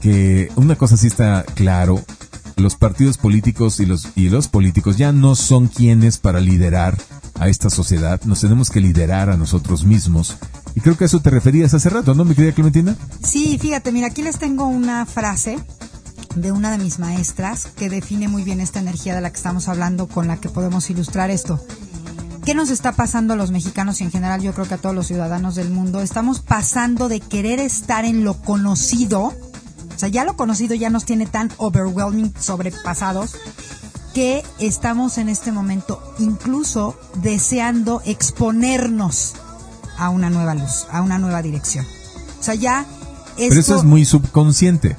que 0.00 0.50
una 0.56 0.76
cosa 0.76 0.96
sí 0.96 1.06
está 1.06 1.44
claro, 1.54 2.02
los 2.56 2.76
partidos 2.76 3.18
políticos 3.18 3.80
y 3.80 3.86
los, 3.86 4.08
y 4.14 4.28
los 4.28 4.48
políticos 4.48 4.96
ya 4.96 5.12
no 5.12 5.34
son 5.34 5.68
quienes 5.68 6.18
para 6.18 6.40
liderar 6.40 6.98
a 7.40 7.48
esta 7.48 7.70
sociedad, 7.70 8.20
nos 8.24 8.40
tenemos 8.40 8.70
que 8.70 8.80
liderar 8.80 9.30
a 9.30 9.36
nosotros 9.36 9.84
mismos. 9.84 10.36
Y 10.74 10.80
creo 10.80 10.96
que 10.96 11.04
a 11.04 11.06
eso 11.06 11.20
te 11.20 11.30
referías 11.30 11.74
hace 11.74 11.88
rato, 11.88 12.14
¿no, 12.14 12.24
mi 12.24 12.34
querida 12.34 12.52
Clementina? 12.52 12.96
Sí, 13.22 13.58
fíjate, 13.58 13.92
mira, 13.92 14.08
aquí 14.08 14.22
les 14.22 14.38
tengo 14.38 14.66
una 14.66 15.06
frase 15.06 15.58
de 16.36 16.52
una 16.52 16.72
de 16.72 16.78
mis 16.78 16.98
maestras 16.98 17.66
que 17.76 17.88
define 17.88 18.28
muy 18.28 18.42
bien 18.42 18.60
esta 18.60 18.80
energía 18.80 19.14
de 19.14 19.20
la 19.20 19.30
que 19.30 19.36
estamos 19.36 19.68
hablando, 19.68 20.08
con 20.08 20.26
la 20.26 20.36
que 20.36 20.48
podemos 20.48 20.90
ilustrar 20.90 21.30
esto. 21.30 21.60
¿Qué 22.44 22.54
nos 22.54 22.68
está 22.68 22.92
pasando 22.92 23.32
a 23.32 23.36
los 23.36 23.50
mexicanos 23.50 24.00
y 24.00 24.04
en 24.04 24.10
general 24.10 24.42
yo 24.42 24.52
creo 24.52 24.68
que 24.68 24.74
a 24.74 24.78
todos 24.78 24.94
los 24.94 25.06
ciudadanos 25.06 25.54
del 25.54 25.70
mundo? 25.70 26.02
Estamos 26.02 26.40
pasando 26.40 27.08
de 27.08 27.20
querer 27.20 27.58
estar 27.58 28.04
en 28.04 28.22
lo 28.22 28.34
conocido, 28.34 29.22
o 29.22 29.98
sea, 29.98 30.10
ya 30.10 30.24
lo 30.24 30.36
conocido 30.36 30.74
ya 30.74 30.90
nos 30.90 31.06
tiene 31.06 31.24
tan 31.24 31.50
overwhelming, 31.56 32.34
sobrepasados, 32.38 33.36
que 34.12 34.42
estamos 34.58 35.16
en 35.16 35.30
este 35.30 35.52
momento 35.52 36.02
incluso 36.18 36.98
deseando 37.22 38.02
exponernos 38.04 39.32
a 39.96 40.10
una 40.10 40.28
nueva 40.28 40.54
luz, 40.54 40.86
a 40.90 41.00
una 41.00 41.18
nueva 41.18 41.40
dirección. 41.40 41.86
O 42.38 42.42
sea, 42.42 42.54
ya 42.54 42.84
Pero 43.38 43.58
eso 43.58 43.76
es 43.76 43.84
muy 43.84 44.04
subconsciente. 44.04 44.96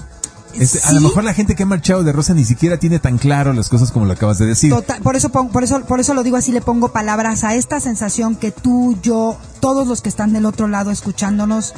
A 0.84 0.94
lo 0.94 1.02
mejor 1.02 1.24
la 1.24 1.34
gente 1.34 1.56
que 1.56 1.64
ha 1.64 1.66
marchado 1.66 2.04
de 2.04 2.12
Rosa 2.12 2.34
ni 2.34 2.46
siquiera 2.46 2.78
tiene 2.78 3.00
tan 3.00 3.18
claro 3.18 3.52
las 3.54 3.70
cosas 3.70 3.92
como 3.92 4.06
lo 4.06 4.14
acabas 4.14 4.38
de 4.38 4.46
decir. 4.46 4.72
Total, 4.72 5.02
por 5.02 5.16
eso 5.16 5.30
por 5.30 5.64
eso 5.64 5.82
por 5.82 6.00
eso 6.00 6.14
lo 6.14 6.24
digo 6.24 6.38
así 6.38 6.52
le 6.52 6.62
pongo 6.62 6.90
palabras 6.90 7.44
a 7.44 7.56
esta 7.56 7.80
sensación 7.80 8.36
que 8.36 8.52
tú 8.52 8.98
yo 9.02 9.38
todos 9.60 9.88
los 9.88 10.02
que 10.02 10.10
están 10.10 10.32
del 10.32 10.46
otro 10.46 10.68
lado 10.68 10.92
escuchándonos 10.92 11.74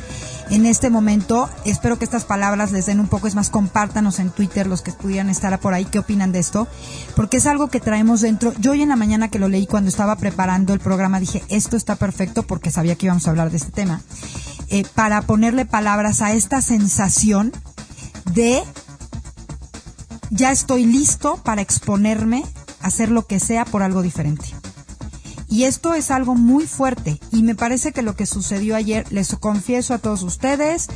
en 0.50 0.66
este 0.66 0.90
momento 0.90 1.50
espero 1.66 1.98
que 1.98 2.06
estas 2.06 2.26
palabras 2.26 2.72
les 2.72 2.86
den 2.86 3.00
un 3.00 3.08
poco 3.08 3.28
es 3.28 3.36
más 3.36 3.50
compártanos 3.50 4.20
en 4.20 4.30
Twitter 4.30 4.68
los 4.68 4.82
que 4.82 4.92
pudieran 4.92 5.30
estar 5.30 5.58
por 5.60 5.74
ahí 5.74 5.86
qué 5.86 6.00
opinan 6.00 6.32
de 6.32 6.40
esto 6.40 6.68
porque 7.16 7.38
es 7.38 7.46
algo 7.46 7.70
que 7.70 7.80
traemos 7.80 8.22
dentro. 8.22 8.54
Yo 8.60 8.72
hoy 8.72 8.82
en 8.84 8.90
la 8.90 8.96
mañana 8.96 9.30
que 9.30 9.40
lo 9.40 9.48
leí 9.48 9.66
cuando 9.66 9.90
estaba 9.90 10.16
preparando 10.18 10.74
el 10.74 10.80
programa 10.80 11.20
dije 11.20 11.44
esto 11.50 11.78
está 11.78 11.96
perfecto 11.96 12.44
porque 12.44 12.72
sabía 12.72 12.96
que 12.96 13.08
íbamos 13.08 13.26
a 13.28 13.32
hablar 13.32 13.50
de 13.50 13.58
este 13.58 13.72
tema. 13.72 14.02
Eh, 14.70 14.84
para 14.96 15.22
ponerle 15.22 15.66
palabras 15.66 16.22
a 16.22 16.34
esta 16.34 16.62
sensación 16.62 17.54
de 18.34 18.63
ya 20.30 20.52
estoy 20.52 20.86
listo 20.86 21.38
para 21.44 21.62
exponerme 21.62 22.44
a 22.82 22.88
hacer 22.88 23.10
lo 23.10 23.26
que 23.26 23.40
sea 23.40 23.66
por 23.66 23.84
algo 23.84 24.02
diferente. 24.02 24.46
Y 25.50 25.63
esto 25.63 25.94
es 25.94 26.12
algo 26.12 26.36
muy 26.36 26.68
fuerte 26.68 27.20
y 27.32 27.42
me 27.42 27.56
parece 27.56 27.94
que 27.94 28.02
lo 28.02 28.16
que 28.16 28.26
sucedió 28.26 28.76
ayer, 28.76 29.06
les 29.12 29.34
confieso 29.36 29.94
a 29.94 29.98
todos 29.98 30.24
ustedes, 30.24 30.88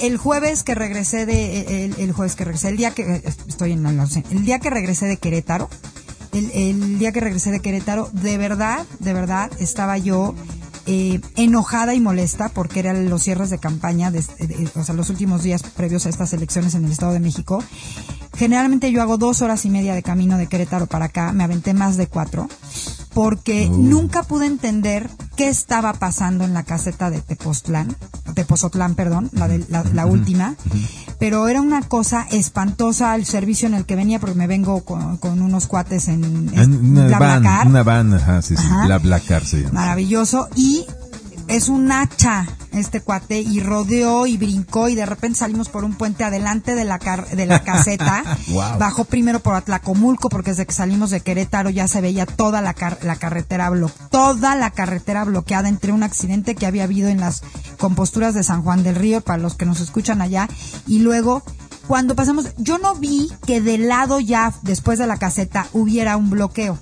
el 0.00 0.16
jueves 0.16 0.62
que 0.62 0.74
regresé 0.74 1.26
de, 1.26 1.84
el, 1.84 2.12
jueves 2.12 2.34
que 2.34 2.44
regresé, 2.44 2.68
el 2.70 2.78
día 2.78 2.92
que, 2.92 3.22
estoy 3.46 3.72
en 3.72 3.84
el 3.86 4.44
día 4.44 4.58
que 4.58 4.70
regresé 4.70 5.06
de 5.06 5.18
Querétaro, 5.18 5.68
el 6.32 6.98
día 6.98 7.12
que 7.12 7.20
regresé 7.20 7.50
de 7.50 7.60
Querétaro, 7.60 8.08
de 8.12 8.38
verdad, 8.38 8.86
de 9.00 9.12
verdad, 9.12 9.50
estaba 9.58 9.98
yo 9.98 10.34
eh, 10.86 11.20
enojada 11.36 11.94
y 11.94 12.00
molesta 12.00 12.48
porque 12.48 12.80
eran 12.80 13.08
los 13.08 13.22
cierres 13.22 13.50
de 13.50 13.58
campaña, 13.58 14.10
de, 14.10 14.20
de- 14.20 14.68
o 14.74 14.84
sea, 14.84 14.94
los 14.94 15.10
últimos 15.10 15.42
días 15.42 15.62
previos 15.62 16.06
a 16.06 16.08
estas 16.08 16.32
elecciones 16.32 16.74
en 16.74 16.84
el 16.84 16.92
Estado 16.92 17.12
de 17.12 17.20
México. 17.20 17.62
Generalmente 18.36 18.90
yo 18.90 19.02
hago 19.02 19.18
dos 19.18 19.42
horas 19.42 19.64
y 19.64 19.70
media 19.70 19.94
de 19.94 20.02
camino 20.02 20.38
de 20.38 20.46
Querétaro 20.46 20.86
para 20.86 21.06
acá, 21.06 21.32
me 21.32 21.44
aventé 21.44 21.74
más 21.74 21.96
de 21.96 22.06
cuatro, 22.06 22.48
porque 23.14 23.68
nunca 23.68 24.22
pude 24.22 24.46
entender 24.46 25.10
qué 25.36 25.48
estaba 25.48 25.92
pasando 25.94 26.44
en 26.44 26.54
la 26.54 26.62
caseta 26.62 27.10
de 27.10 27.20
Tepoztlán, 27.20 27.94
Tepozotlán, 28.34 28.94
perdón, 28.94 29.28
la, 29.32 29.48
de, 29.48 29.64
la, 29.68 29.84
la 29.92 30.06
última, 30.06 30.54
pero 31.18 31.48
era 31.48 31.60
una 31.60 31.82
cosa 31.82 32.26
espantosa 32.30 33.14
el 33.14 33.24
servicio 33.26 33.68
en 33.68 33.74
el 33.74 33.84
que 33.84 33.96
venía, 33.96 34.18
porque 34.20 34.36
me 34.36 34.46
vengo 34.46 34.84
con, 34.84 35.16
con 35.18 35.40
unos 35.42 35.66
cuates 35.66 36.08
en, 36.08 36.22
Ah, 36.56 36.62
Una 36.64 37.02
van, 37.18 37.42
BlaBlaCar. 37.42 37.66
una 37.66 37.82
van, 37.82 38.14
ajá, 38.14 38.42
sí, 38.42 38.56
sí, 38.56 38.62
Ajá. 38.64 38.86
Bla 38.86 38.98
Blacar 38.98 39.44
se 39.44 39.58
llama. 39.62 39.72
Maravilloso. 39.80 40.48
Y 40.56 40.84
es 41.52 41.68
un 41.68 41.92
hacha 41.92 42.46
este 42.72 43.00
cuate 43.02 43.40
y 43.40 43.60
rodeó 43.60 44.26
y 44.26 44.36
brincó 44.38 44.88
y 44.88 44.94
de 44.94 45.04
repente 45.06 45.38
salimos 45.38 45.68
por 45.68 45.84
un 45.84 45.94
puente 45.94 46.24
adelante 46.24 46.74
de 46.74 46.84
la 46.84 46.98
car- 46.98 47.28
de 47.28 47.46
la 47.46 47.62
caseta. 47.62 48.24
Wow. 48.48 48.78
Bajó 48.78 49.04
primero 49.04 49.40
por 49.40 49.54
Atlacomulco 49.54 50.28
porque 50.28 50.50
desde 50.50 50.66
que 50.66 50.72
salimos 50.74 51.10
de 51.10 51.20
Querétaro 51.20 51.70
ya 51.70 51.86
se 51.88 52.00
veía 52.00 52.26
toda 52.26 52.60
la, 52.60 52.74
car- 52.74 52.98
la 53.02 53.16
carretera 53.16 53.70
toda 54.10 54.56
la 54.56 54.70
carretera 54.70 55.24
bloqueada 55.24 55.68
entre 55.68 55.92
un 55.92 56.02
accidente 56.02 56.54
que 56.54 56.66
había 56.66 56.84
habido 56.84 57.08
en 57.08 57.20
las 57.20 57.42
composturas 57.78 58.34
de 58.34 58.42
San 58.42 58.62
Juan 58.62 58.82
del 58.82 58.96
Río 58.96 59.20
para 59.20 59.38
los 59.38 59.54
que 59.54 59.64
nos 59.66 59.80
escuchan 59.80 60.20
allá 60.20 60.48
y 60.86 60.98
luego 61.00 61.42
cuando 61.86 62.14
pasamos 62.14 62.46
yo 62.58 62.78
no 62.78 62.94
vi 62.94 63.30
que 63.46 63.60
del 63.60 63.88
lado 63.88 64.18
ya 64.20 64.52
después 64.62 64.98
de 64.98 65.06
la 65.06 65.16
caseta 65.18 65.66
hubiera 65.72 66.16
un 66.16 66.30
bloqueo 66.30 66.78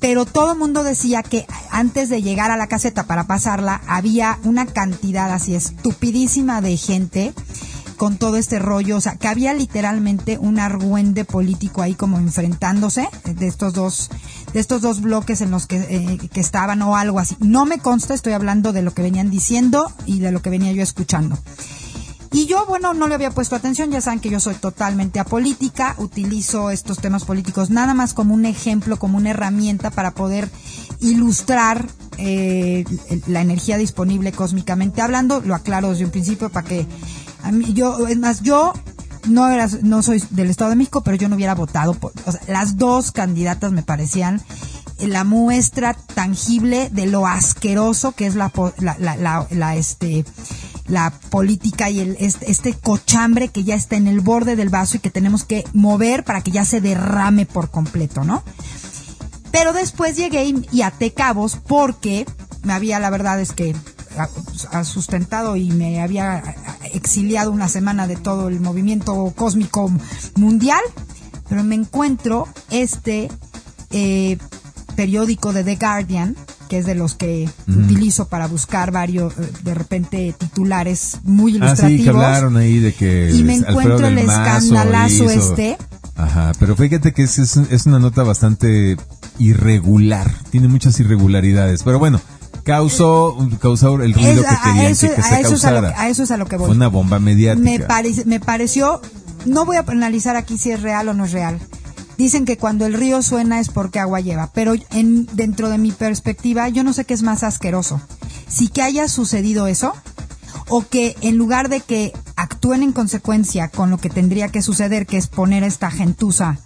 pero 0.00 0.26
todo 0.26 0.52
el 0.52 0.58
mundo 0.58 0.82
decía 0.84 1.22
que 1.22 1.46
antes 1.74 2.08
de 2.08 2.22
llegar 2.22 2.52
a 2.52 2.56
la 2.56 2.68
caseta 2.68 3.02
para 3.02 3.26
pasarla, 3.26 3.80
había 3.88 4.38
una 4.44 4.64
cantidad 4.64 5.32
así 5.32 5.56
estupidísima 5.56 6.60
de 6.60 6.76
gente 6.76 7.34
con 7.96 8.16
todo 8.16 8.36
este 8.36 8.60
rollo, 8.60 8.96
o 8.96 9.00
sea, 9.00 9.16
que 9.16 9.26
había 9.26 9.52
literalmente 9.54 10.38
un 10.38 10.60
argüende 10.60 11.24
político 11.24 11.82
ahí 11.82 11.94
como 11.94 12.18
enfrentándose 12.18 13.08
de 13.24 13.46
estos 13.46 13.72
dos 13.72 14.10
de 14.52 14.60
estos 14.60 14.82
dos 14.82 15.00
bloques 15.00 15.40
en 15.40 15.50
los 15.50 15.66
que, 15.66 15.76
eh, 15.76 16.28
que 16.32 16.40
estaban 16.40 16.80
o 16.82 16.96
algo 16.96 17.18
así. 17.18 17.36
No 17.40 17.66
me 17.66 17.78
consta, 17.78 18.14
estoy 18.14 18.34
hablando 18.34 18.72
de 18.72 18.82
lo 18.82 18.94
que 18.94 19.02
venían 19.02 19.30
diciendo 19.30 19.90
y 20.06 20.20
de 20.20 20.30
lo 20.30 20.42
que 20.42 20.50
venía 20.50 20.72
yo 20.72 20.82
escuchando. 20.82 21.36
Y 22.34 22.46
yo, 22.46 22.66
bueno, 22.66 22.94
no 22.94 23.06
le 23.06 23.14
había 23.14 23.30
puesto 23.30 23.54
atención, 23.54 23.92
ya 23.92 24.00
saben 24.00 24.18
que 24.18 24.28
yo 24.28 24.40
soy 24.40 24.56
totalmente 24.56 25.20
apolítica, 25.20 25.94
utilizo 25.98 26.70
estos 26.70 26.98
temas 26.98 27.24
políticos 27.24 27.70
nada 27.70 27.94
más 27.94 28.12
como 28.12 28.34
un 28.34 28.44
ejemplo, 28.44 28.98
como 28.98 29.18
una 29.18 29.30
herramienta 29.30 29.92
para 29.92 30.10
poder 30.10 30.50
ilustrar 30.98 31.88
eh, 32.18 32.84
la 33.28 33.40
energía 33.40 33.78
disponible 33.78 34.32
cósmicamente 34.32 35.00
hablando, 35.00 35.42
lo 35.42 35.54
aclaro 35.54 35.90
desde 35.90 36.06
un 36.06 36.10
principio 36.10 36.50
para 36.50 36.66
que 36.66 36.88
a 37.44 37.52
mí, 37.52 37.72
yo, 37.72 38.08
es 38.08 38.18
más, 38.18 38.42
yo 38.42 38.72
no 39.28 39.48
era, 39.48 39.68
no 39.82 40.02
soy 40.02 40.20
del 40.30 40.50
Estado 40.50 40.70
de 40.70 40.76
México, 40.76 41.02
pero 41.04 41.16
yo 41.16 41.28
no 41.28 41.36
hubiera 41.36 41.54
votado 41.54 41.94
por, 41.94 42.12
o 42.26 42.32
sea, 42.32 42.40
las 42.48 42.76
dos 42.76 43.12
candidatas 43.12 43.70
me 43.70 43.84
parecían 43.84 44.42
la 44.98 45.22
muestra 45.22 45.94
tangible 45.94 46.90
de 46.90 47.06
lo 47.06 47.28
asqueroso 47.28 48.12
que 48.12 48.26
es 48.26 48.34
la, 48.34 48.50
la, 48.78 48.96
la, 48.98 49.46
la, 49.50 49.76
este, 49.76 50.24
la 50.86 51.10
política 51.30 51.90
y 51.90 52.00
el, 52.00 52.16
este, 52.18 52.74
cochambre 52.74 53.48
que 53.48 53.64
ya 53.64 53.74
está 53.74 53.96
en 53.96 54.06
el 54.06 54.20
borde 54.20 54.56
del 54.56 54.68
vaso 54.68 54.96
y 54.96 55.00
que 55.00 55.10
tenemos 55.10 55.44
que 55.44 55.64
mover 55.72 56.24
para 56.24 56.42
que 56.42 56.50
ya 56.50 56.64
se 56.64 56.80
derrame 56.80 57.46
por 57.46 57.70
completo, 57.70 58.24
¿no? 58.24 58.42
Pero 59.50 59.72
después 59.72 60.16
llegué 60.16 60.44
y, 60.44 60.66
y 60.72 60.82
até 60.82 61.12
cabos 61.12 61.58
porque 61.66 62.26
me 62.64 62.72
había, 62.72 62.98
la 62.98 63.10
verdad 63.10 63.40
es 63.40 63.52
que 63.52 63.74
ha 64.70 64.84
sustentado 64.84 65.56
y 65.56 65.70
me 65.70 66.00
había 66.00 66.42
exiliado 66.92 67.50
una 67.50 67.68
semana 67.68 68.06
de 68.06 68.16
todo 68.16 68.48
el 68.48 68.60
movimiento 68.60 69.32
cósmico 69.36 69.90
mundial, 70.36 70.82
pero 71.48 71.64
me 71.64 71.74
encuentro 71.74 72.48
este 72.70 73.30
eh, 73.90 74.38
periódico 74.94 75.52
de 75.52 75.64
The 75.64 75.76
Guardian, 75.76 76.36
que 76.68 76.78
es 76.78 76.86
de 76.86 76.94
los 76.94 77.14
que 77.14 77.48
utilizo 77.68 78.28
para 78.28 78.46
buscar 78.46 78.90
varios, 78.90 79.32
eh, 79.38 79.50
de 79.62 79.74
repente, 79.74 80.34
titulares 80.38 81.18
muy 81.22 81.56
ilustrativos. 81.56 82.14
Ah, 82.16 82.40
sí, 82.40 82.52
que 82.52 82.58
ahí 82.58 82.78
de 82.78 82.94
que 82.94 83.30
y 83.32 83.44
me 83.44 83.54
encuentro 83.54 84.06
el 84.06 84.18
escandalazo 84.18 85.30
este. 85.30 85.76
Ajá, 86.16 86.52
pero 86.60 86.76
fíjate 86.76 87.12
que 87.12 87.24
es, 87.24 87.38
es 87.38 87.86
una 87.86 87.98
nota 87.98 88.22
bastante 88.22 88.96
irregular, 89.38 90.32
tiene 90.50 90.68
muchas 90.68 90.98
irregularidades, 91.00 91.82
pero 91.82 91.98
bueno, 91.98 92.20
causó, 92.64 93.36
causó 93.60 94.02
el 94.02 94.14
ruido 94.14 94.42
que 94.42 94.56
querían 94.64 94.88
que, 94.88 94.94
se 94.94 95.42
causara. 95.42 95.94
A, 96.00 96.08
eso 96.08 96.22
es 96.24 96.30
a 96.30 96.36
lo 96.36 96.46
que 96.46 96.56
voy. 96.56 96.66
Fue 96.66 96.76
una 96.76 96.88
bomba 96.88 97.18
mediática. 97.18 97.62
Me, 98.02 98.24
me 98.24 98.40
pareció, 98.40 99.00
no 99.44 99.64
voy 99.64 99.76
a 99.76 99.84
analizar 99.86 100.36
aquí 100.36 100.58
si 100.58 100.70
es 100.70 100.82
real 100.82 101.08
o 101.08 101.14
no 101.14 101.26
es 101.26 101.32
real. 101.32 101.60
Dicen 102.16 102.44
que 102.44 102.56
cuando 102.56 102.86
el 102.86 102.94
río 102.94 103.22
suena 103.22 103.60
es 103.60 103.68
porque 103.68 103.98
agua 103.98 104.20
lleva, 104.20 104.50
pero 104.52 104.74
en, 104.90 105.26
dentro 105.32 105.68
de 105.68 105.78
mi 105.78 105.92
perspectiva 105.92 106.68
yo 106.68 106.84
no 106.84 106.92
sé 106.92 107.04
qué 107.04 107.14
es 107.14 107.22
más 107.22 107.42
asqueroso. 107.42 108.00
Si 108.48 108.68
que 108.68 108.82
haya 108.82 109.08
sucedido 109.08 109.66
eso 109.66 109.92
o 110.68 110.86
que 110.86 111.16
en 111.20 111.36
lugar 111.36 111.68
de 111.68 111.80
que 111.80 112.12
actúen 112.36 112.82
en 112.82 112.92
consecuencia 112.92 113.68
con 113.68 113.90
lo 113.90 113.98
que 113.98 114.10
tendría 114.10 114.48
que 114.48 114.62
suceder, 114.62 115.06
que 115.06 115.16
es 115.16 115.26
poner 115.26 115.64
esta 115.64 115.90
gentuza 115.90 116.58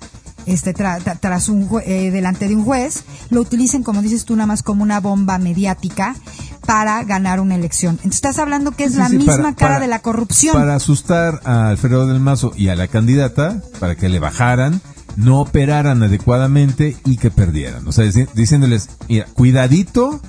este, 0.46 0.72
tras 0.72 1.48
un 1.48 1.68
eh, 1.84 2.10
delante 2.10 2.48
de 2.48 2.56
un 2.56 2.64
juez, 2.64 3.04
lo 3.30 3.40
utilicen, 3.40 3.82
como 3.82 4.02
dices 4.02 4.24
tú, 4.24 4.34
nada 4.34 4.46
más 4.46 4.62
como 4.62 4.82
una 4.82 5.00
bomba 5.00 5.38
mediática 5.38 6.14
para 6.66 7.02
ganar 7.04 7.40
una 7.40 7.54
elección. 7.54 7.96
Entonces 7.96 8.16
estás 8.16 8.38
hablando 8.38 8.72
que 8.72 8.84
es 8.84 8.94
la 8.94 9.08
misma 9.08 9.54
cara 9.54 9.78
de 9.78 9.86
la 9.86 10.00
corrupción. 10.00 10.54
Para 10.54 10.74
asustar 10.74 11.40
a 11.44 11.68
Alfredo 11.68 12.06
del 12.06 12.20
Mazo 12.20 12.52
y 12.56 12.68
a 12.68 12.76
la 12.76 12.88
candidata, 12.88 13.62
para 13.78 13.94
que 13.94 14.08
le 14.08 14.18
bajaran, 14.18 14.80
no 15.18 15.40
operaran 15.40 16.02
adecuadamente 16.02 16.96
y 17.04 17.16
que 17.16 17.30
perdieran. 17.30 17.86
O 17.88 17.92
sea, 17.92 18.04
diciéndoles, 18.34 18.88
mira, 19.08 19.26
cuidadito 19.34 20.20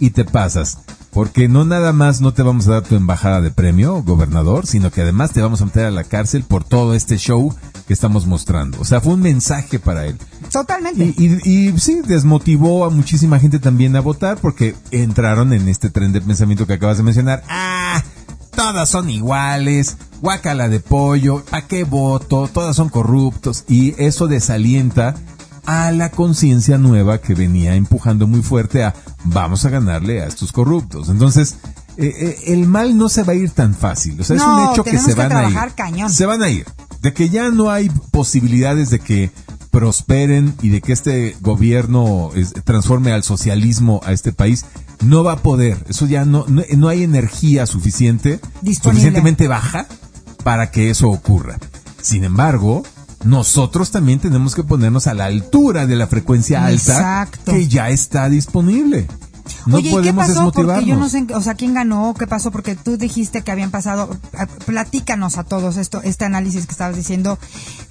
y 0.00 0.10
te 0.10 0.24
pasas. 0.24 0.78
Porque 1.12 1.48
no 1.48 1.64
nada 1.64 1.92
más 1.92 2.20
no 2.20 2.32
te 2.32 2.42
vamos 2.42 2.66
a 2.68 2.72
dar 2.72 2.82
tu 2.82 2.94
embajada 2.94 3.40
de 3.40 3.50
premio, 3.50 4.02
gobernador, 4.02 4.66
sino 4.66 4.90
que 4.90 5.02
además 5.02 5.32
te 5.32 5.42
vamos 5.42 5.60
a 5.60 5.66
meter 5.66 5.86
a 5.86 5.90
la 5.90 6.04
cárcel 6.04 6.44
por 6.44 6.64
todo 6.64 6.94
este 6.94 7.18
show 7.18 7.54
que 7.86 7.92
estamos 7.92 8.26
mostrando. 8.26 8.80
O 8.80 8.84
sea, 8.84 9.00
fue 9.00 9.14
un 9.14 9.20
mensaje 9.20 9.78
para 9.78 10.06
él. 10.06 10.16
Totalmente. 10.50 11.14
Y, 11.16 11.78
sí, 11.78 12.00
desmotivó 12.06 12.84
a 12.84 12.90
muchísima 12.90 13.40
gente 13.40 13.58
también 13.58 13.96
a 13.96 14.00
votar 14.00 14.38
porque 14.38 14.74
entraron 14.90 15.52
en 15.52 15.68
este 15.68 15.90
tren 15.90 16.12
de 16.12 16.20
pensamiento 16.20 16.66
que 16.66 16.74
acabas 16.74 16.98
de 16.98 17.02
mencionar. 17.02 17.42
¡Ah! 17.48 18.02
Todas 18.58 18.88
son 18.88 19.08
iguales, 19.08 19.96
guácala 20.20 20.68
de 20.68 20.80
pollo, 20.80 21.44
¿a 21.52 21.62
qué 21.62 21.84
voto? 21.84 22.50
Todas 22.52 22.74
son 22.74 22.88
corruptos. 22.88 23.64
Y 23.68 23.94
eso 24.02 24.26
desalienta 24.26 25.14
a 25.64 25.92
la 25.92 26.10
conciencia 26.10 26.76
nueva 26.76 27.18
que 27.18 27.34
venía 27.34 27.76
empujando 27.76 28.26
muy 28.26 28.42
fuerte 28.42 28.82
a 28.82 28.94
vamos 29.22 29.64
a 29.64 29.70
ganarle 29.70 30.22
a 30.22 30.26
estos 30.26 30.50
corruptos. 30.50 31.08
Entonces, 31.08 31.58
eh, 31.98 32.12
eh, 32.18 32.38
el 32.48 32.66
mal 32.66 32.98
no 32.98 33.08
se 33.08 33.22
va 33.22 33.34
a 33.34 33.36
ir 33.36 33.50
tan 33.50 33.76
fácil. 33.76 34.20
O 34.20 34.24
sea, 34.24 34.34
es 34.34 34.42
un 34.42 34.72
hecho 34.72 34.82
que 34.82 34.98
se 34.98 35.14
van 35.14 35.32
a 35.32 35.48
ir. 35.48 36.10
Se 36.10 36.26
van 36.26 36.42
a 36.42 36.48
ir 36.48 36.66
de 37.00 37.14
que 37.14 37.28
ya 37.28 37.50
no 37.50 37.70
hay 37.70 37.88
posibilidades 38.10 38.90
de 38.90 38.98
que 38.98 39.30
prosperen 39.70 40.56
y 40.62 40.70
de 40.70 40.80
que 40.80 40.92
este 40.92 41.36
gobierno 41.40 42.30
transforme 42.64 43.12
al 43.12 43.22
socialismo 43.22 44.00
a 44.04 44.12
este 44.12 44.32
país, 44.32 44.64
no 45.02 45.24
va 45.24 45.32
a 45.32 45.42
poder. 45.42 45.84
Eso 45.88 46.06
ya 46.06 46.24
no, 46.24 46.46
no, 46.48 46.88
hay 46.88 47.02
energía 47.02 47.66
suficiente, 47.66 48.40
suficientemente 48.82 49.48
baja 49.48 49.86
para 50.44 50.70
que 50.70 50.90
eso 50.90 51.08
ocurra. 51.08 51.58
Sin 52.02 52.24
embargo, 52.24 52.82
nosotros 53.24 53.90
también 53.90 54.20
tenemos 54.20 54.54
que 54.54 54.62
ponernos 54.62 55.06
a 55.06 55.14
la 55.14 55.26
altura 55.26 55.86
de 55.86 55.96
la 55.96 56.06
frecuencia 56.06 56.64
alta 56.64 57.28
que 57.44 57.68
ya 57.68 57.90
está 57.90 58.28
disponible. 58.28 59.06
No 59.68 59.76
Oye, 59.76 59.90
podemos 59.90 60.26
¿qué 60.26 60.32
pasó? 60.32 60.50
Porque 60.50 60.86
yo 60.86 60.96
no 60.96 61.10
sé, 61.10 61.26
o 61.34 61.42
sea, 61.42 61.54
quién 61.54 61.74
ganó, 61.74 62.14
qué 62.18 62.26
pasó, 62.26 62.50
porque 62.50 62.74
tú 62.74 62.96
dijiste 62.96 63.42
que 63.42 63.50
habían 63.50 63.70
pasado, 63.70 64.08
platícanos 64.64 65.36
a 65.36 65.44
todos 65.44 65.76
esto, 65.76 66.00
este 66.02 66.24
análisis 66.24 66.64
que 66.64 66.72
estabas 66.72 66.96
diciendo, 66.96 67.38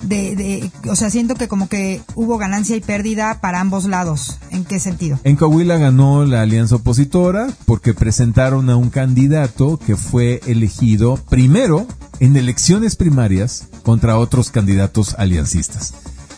de, 0.01 0.35
de, 0.35 0.71
o 0.89 0.95
sea, 0.95 1.11
siento 1.11 1.35
que 1.35 1.47
como 1.47 1.69
que 1.69 2.01
hubo 2.15 2.39
ganancia 2.39 2.75
y 2.75 2.81
pérdida 2.81 3.41
para 3.41 3.59
ambos 3.59 3.85
lados. 3.85 4.39
¿En 4.49 4.65
qué 4.65 4.79
sentido? 4.79 5.19
En 5.23 5.35
Coahuila 5.35 5.77
ganó 5.77 6.25
la 6.25 6.41
alianza 6.41 6.77
opositora 6.77 7.47
porque 7.67 7.93
presentaron 7.93 8.71
a 8.71 8.75
un 8.75 8.89
candidato 8.89 9.77
que 9.77 9.95
fue 9.95 10.41
elegido 10.47 11.17
primero 11.29 11.85
en 12.19 12.37
elecciones 12.37 12.95
primarias 12.95 13.67
contra 13.83 14.17
otros 14.17 14.49
candidatos 14.49 15.13
aliancistas. 15.19 15.93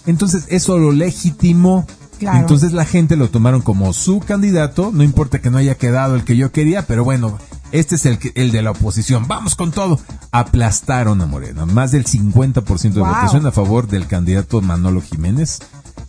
Entonces, 0.05 0.47
eso 0.49 0.77
lo 0.77 0.91
legitimó 0.91 1.85
entonces 2.21 2.73
la 2.73 2.85
gente 2.85 3.15
lo 3.15 3.29
tomaron 3.29 3.61
como 3.61 3.93
su 3.93 4.19
candidato, 4.19 4.91
no 4.93 5.03
importa 5.03 5.39
que 5.39 5.49
no 5.49 5.57
haya 5.57 5.75
quedado 5.75 6.15
el 6.15 6.23
que 6.23 6.37
yo 6.37 6.51
quería, 6.51 6.85
pero 6.85 7.03
bueno, 7.03 7.37
este 7.71 7.95
es 7.95 8.05
el, 8.05 8.19
el 8.35 8.51
de 8.51 8.61
la 8.61 8.71
oposición, 8.71 9.27
vamos 9.27 9.55
con 9.55 9.71
todo. 9.71 9.99
Aplastaron 10.31 11.21
a 11.21 11.25
Morena, 11.25 11.65
más 11.65 11.91
del 11.91 12.05
50% 12.05 12.93
de 12.93 12.99
votación 12.99 13.45
a 13.45 13.51
favor 13.51 13.87
del 13.87 14.07
candidato 14.07 14.61
Manolo 14.61 15.01
Jiménez 15.01 15.59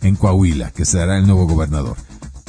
en 0.01 0.15
Coahuila, 0.15 0.71
que 0.71 0.85
será 0.85 1.17
el 1.17 1.25
nuevo 1.27 1.47
gobernador. 1.47 1.97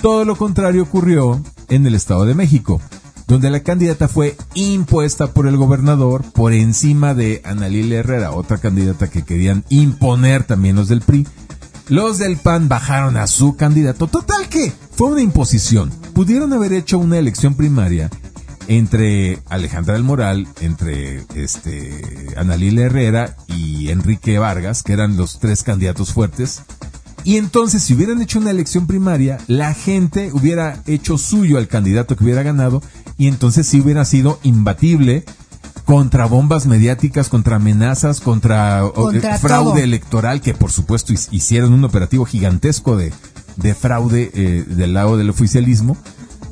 Todo 0.00 0.24
lo 0.24 0.36
contrario 0.36 0.82
ocurrió 0.82 1.42
en 1.68 1.86
el 1.86 1.94
Estado 1.94 2.24
de 2.24 2.34
México, 2.34 2.80
donde 3.28 3.50
la 3.50 3.60
candidata 3.60 4.08
fue 4.08 4.36
impuesta 4.54 5.28
por 5.28 5.46
el 5.46 5.56
gobernador 5.56 6.22
por 6.32 6.52
encima 6.52 7.14
de 7.14 7.40
Analile 7.44 7.96
Herrera, 7.96 8.32
otra 8.32 8.58
candidata 8.58 9.08
que 9.08 9.22
querían 9.22 9.64
imponer 9.68 10.44
también 10.44 10.76
los 10.76 10.88
del 10.88 11.02
PRI 11.02 11.26
los 11.92 12.16
del 12.16 12.38
PAN 12.38 12.70
bajaron 12.70 13.18
a 13.18 13.26
su 13.26 13.54
candidato. 13.54 14.06
Total 14.06 14.48
que 14.48 14.72
fue 14.92 15.10
una 15.10 15.20
imposición. 15.20 15.90
Pudieron 16.14 16.54
haber 16.54 16.72
hecho 16.72 16.98
una 16.98 17.18
elección 17.18 17.54
primaria 17.54 18.08
entre 18.66 19.40
Alejandra 19.50 19.92
del 19.92 20.02
Moral, 20.02 20.48
entre 20.62 21.26
este 21.34 22.32
Analila 22.38 22.84
Herrera 22.84 23.36
y 23.46 23.90
Enrique 23.90 24.38
Vargas, 24.38 24.82
que 24.82 24.94
eran 24.94 25.18
los 25.18 25.38
tres 25.38 25.62
candidatos 25.62 26.14
fuertes. 26.14 26.62
Y 27.24 27.36
entonces, 27.36 27.82
si 27.82 27.92
hubieran 27.92 28.22
hecho 28.22 28.38
una 28.38 28.52
elección 28.52 28.86
primaria, 28.86 29.36
la 29.46 29.74
gente 29.74 30.30
hubiera 30.32 30.82
hecho 30.86 31.18
suyo 31.18 31.58
al 31.58 31.68
candidato 31.68 32.16
que 32.16 32.24
hubiera 32.24 32.42
ganado, 32.42 32.82
y 33.18 33.28
entonces 33.28 33.66
sí 33.66 33.82
hubiera 33.82 34.06
sido 34.06 34.40
imbatible 34.42 35.26
contra 35.84 36.26
bombas 36.26 36.66
mediáticas, 36.66 37.28
contra 37.28 37.56
amenazas, 37.56 38.20
contra, 38.20 38.82
eh, 38.84 39.38
fraude 39.40 39.82
electoral, 39.82 40.40
que 40.40 40.54
por 40.54 40.70
supuesto 40.70 41.12
hicieron 41.12 41.72
un 41.72 41.84
operativo 41.84 42.24
gigantesco 42.24 42.96
de, 42.96 43.12
de 43.56 43.74
fraude 43.74 44.30
eh, 44.34 44.64
del 44.66 44.94
lado 44.94 45.16
del 45.16 45.30
oficialismo. 45.30 45.96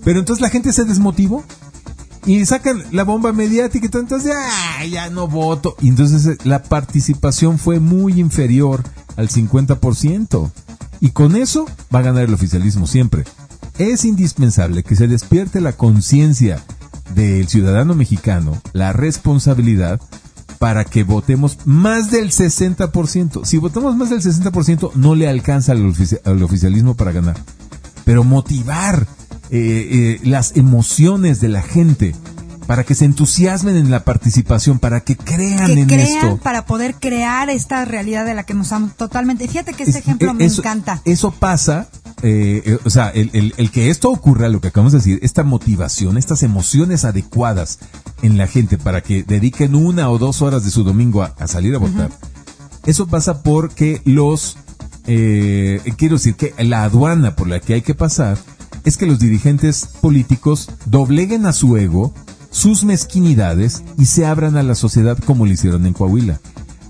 Pero 0.04 0.18
entonces 0.18 0.40
la 0.40 0.50
gente 0.50 0.72
se 0.72 0.84
desmotivó 0.84 1.44
y 2.26 2.44
sacan 2.44 2.82
la 2.90 3.04
bomba 3.04 3.32
mediática 3.32 3.86
y 3.86 3.96
entonces 3.98 4.32
ya, 4.32 4.84
ya 4.84 5.10
no 5.10 5.28
voto. 5.28 5.76
Y 5.80 5.88
entonces 5.88 6.26
eh, 6.26 6.38
la 6.44 6.62
participación 6.62 7.58
fue 7.58 7.80
muy 7.80 8.20
inferior 8.20 8.82
al 9.16 9.28
50%. 9.28 10.50
Y 11.00 11.10
con 11.10 11.36
eso 11.36 11.66
va 11.94 12.00
a 12.00 12.02
ganar 12.02 12.24
el 12.24 12.34
oficialismo 12.34 12.86
siempre. 12.86 13.24
es 13.78 14.04
indispensable 14.04 14.82
que 14.82 14.96
se 14.96 15.08
despierte 15.08 15.60
la 15.60 15.72
conciencia 15.72 16.62
del 17.14 17.48
ciudadano 17.48 17.94
mexicano, 17.94 18.60
la 18.72 18.92
responsabilidad 18.92 20.00
para 20.58 20.84
que 20.84 21.04
votemos 21.04 21.58
más 21.64 22.10
del 22.10 22.30
60%. 22.30 23.44
Si 23.44 23.56
votamos 23.56 23.96
más 23.96 24.10
del 24.10 24.20
60%, 24.20 24.92
no 24.94 25.14
le 25.14 25.28
alcanza 25.28 25.72
al, 25.72 26.42
oficialismo 26.42 26.94
para 26.94 27.12
ganar. 27.12 27.36
Pero 28.04 28.24
motivar 28.24 29.06
eh, 29.50 30.18
eh, 30.20 30.20
las 30.22 30.56
emociones 30.56 31.40
de 31.40 31.48
la 31.48 31.62
gente 31.62 32.14
para 32.70 32.84
que 32.84 32.94
se 32.94 33.04
entusiasmen 33.04 33.76
en 33.76 33.90
la 33.90 34.04
participación, 34.04 34.78
para 34.78 35.00
que 35.00 35.16
crean 35.16 35.72
en 35.72 35.90
esto. 35.90 36.36
Para 36.36 36.66
poder 36.66 36.94
crear 36.94 37.50
esta 37.50 37.84
realidad 37.84 38.24
de 38.24 38.32
la 38.32 38.44
que 38.44 38.54
nos 38.54 38.70
amo 38.70 38.92
totalmente. 38.96 39.48
Fíjate 39.48 39.72
que 39.72 39.82
este 39.82 39.98
ejemplo 39.98 40.32
me 40.34 40.44
encanta. 40.44 41.02
Eso 41.04 41.32
pasa, 41.32 41.88
eh, 42.22 42.62
eh, 42.64 42.78
o 42.84 42.88
sea, 42.88 43.08
el, 43.08 43.54
el, 43.56 43.70
que 43.72 43.90
esto 43.90 44.08
ocurra, 44.08 44.48
lo 44.48 44.60
que 44.60 44.68
acabamos 44.68 44.92
de 44.92 44.98
decir, 44.98 45.18
esta 45.20 45.42
motivación, 45.42 46.16
estas 46.16 46.44
emociones 46.44 47.04
adecuadas 47.04 47.80
en 48.22 48.38
la 48.38 48.46
gente 48.46 48.78
para 48.78 49.00
que 49.00 49.24
dediquen 49.24 49.74
una 49.74 50.08
o 50.08 50.18
dos 50.18 50.40
horas 50.40 50.64
de 50.64 50.70
su 50.70 50.84
domingo 50.84 51.24
a, 51.24 51.46
salir 51.48 51.74
a 51.74 51.78
votar, 51.78 52.12
eso 52.86 53.08
pasa 53.08 53.42
porque 53.42 54.00
los, 54.04 54.58
eh, 55.08 55.80
quiero 55.96 56.18
decir 56.18 56.36
que 56.36 56.54
la 56.62 56.84
aduana 56.84 57.34
por 57.34 57.48
la 57.48 57.58
que 57.58 57.74
hay 57.74 57.82
que 57.82 57.96
pasar 57.96 58.38
es 58.84 58.96
que 58.96 59.06
los 59.06 59.18
dirigentes 59.18 59.88
políticos 60.00 60.68
dobleguen 60.86 61.46
a 61.46 61.52
su 61.52 61.76
ego 61.76 62.14
sus 62.50 62.84
mezquinidades 62.84 63.82
y 63.98 64.06
se 64.06 64.26
abran 64.26 64.56
a 64.56 64.62
la 64.62 64.74
sociedad 64.74 65.18
como 65.18 65.46
lo 65.46 65.52
hicieron 65.52 65.86
en 65.86 65.92
Coahuila. 65.92 66.40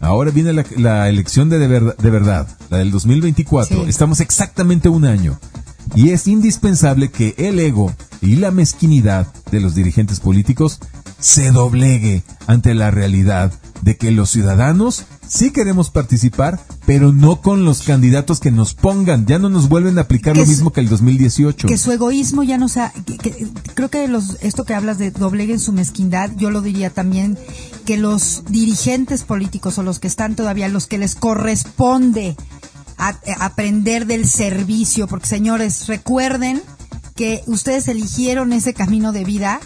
Ahora 0.00 0.30
viene 0.30 0.64
la, 0.76 1.08
elección 1.08 1.50
de, 1.50 1.58
de, 1.58 1.68
verdad, 2.10 2.48
la 2.70 2.78
del 2.78 2.90
2024. 2.90 3.86
Estamos 3.86 4.20
exactamente 4.20 4.88
un 4.88 5.04
año. 5.04 5.38
Y 5.94 6.10
es 6.10 6.26
indispensable 6.26 7.10
que 7.10 7.34
el 7.36 7.58
ego 7.58 7.92
y 8.22 8.36
la 8.36 8.50
mezquinidad 8.50 9.26
de 9.50 9.60
los 9.60 9.74
dirigentes 9.74 10.20
políticos 10.20 10.78
se 11.20 11.50
doblegue 11.50 12.22
ante 12.46 12.74
la 12.74 12.90
realidad 12.90 13.52
de 13.82 13.96
que 13.96 14.10
los 14.10 14.30
ciudadanos 14.30 15.04
sí 15.26 15.52
queremos 15.52 15.90
participar, 15.90 16.60
pero 16.86 17.12
no 17.12 17.40
con 17.40 17.64
los 17.64 17.82
candidatos 17.82 18.40
que 18.40 18.50
nos 18.50 18.74
pongan. 18.74 19.26
Ya 19.26 19.38
no 19.38 19.48
nos 19.48 19.68
vuelven 19.68 19.98
a 19.98 20.02
aplicar 20.02 20.36
lo 20.36 20.44
mismo 20.44 20.72
que 20.72 20.80
el 20.80 20.88
2018. 20.88 21.68
Que 21.68 21.78
su 21.78 21.92
egoísmo 21.92 22.42
ya 22.42 22.58
no 22.58 22.68
sea. 22.68 22.92
creo 23.74 23.88
que 23.88 24.08
los, 24.08 24.38
esto 24.42 24.64
que 24.64 24.74
hablas 24.74 24.98
de 24.98 25.10
dobleguen 25.10 25.60
su 25.60 25.72
mezquindad, 25.72 26.30
yo 26.36 26.50
lo 26.50 26.60
diría 26.60 26.90
también 26.90 27.38
que 27.86 27.96
los 27.96 28.44
dirigentes 28.48 29.22
políticos 29.22 29.78
o 29.78 29.82
los 29.82 29.98
que 29.98 30.08
están 30.08 30.34
todavía, 30.34 30.68
los 30.68 30.86
que 30.86 30.98
les 30.98 31.14
corresponde 31.14 32.36
aprender 33.38 34.06
del 34.06 34.28
servicio, 34.28 35.06
porque 35.06 35.26
señores, 35.26 35.86
recuerden 35.86 36.60
que 37.16 37.42
ustedes 37.46 37.88
eligieron 37.88 38.52
ese 38.52 38.74
camino 38.74 39.12
de 39.12 39.24
vida 39.24 39.60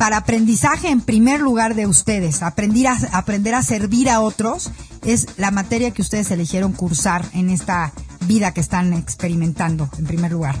para 0.00 0.16
aprendizaje 0.16 0.88
en 0.88 1.02
primer 1.02 1.42
lugar 1.42 1.74
de 1.74 1.86
ustedes, 1.86 2.42
aprender 2.42 2.86
a, 2.86 2.98
aprender 3.12 3.54
a 3.54 3.62
servir 3.62 4.08
a 4.08 4.22
otros, 4.22 4.70
es 5.04 5.26
la 5.36 5.50
materia 5.50 5.90
que 5.90 6.00
ustedes 6.00 6.30
eligieron 6.30 6.72
cursar 6.72 7.22
en 7.34 7.50
esta 7.50 7.92
vida 8.26 8.54
que 8.54 8.62
están 8.62 8.94
experimentando 8.94 9.90
en 9.98 10.06
primer 10.06 10.32
lugar. 10.32 10.56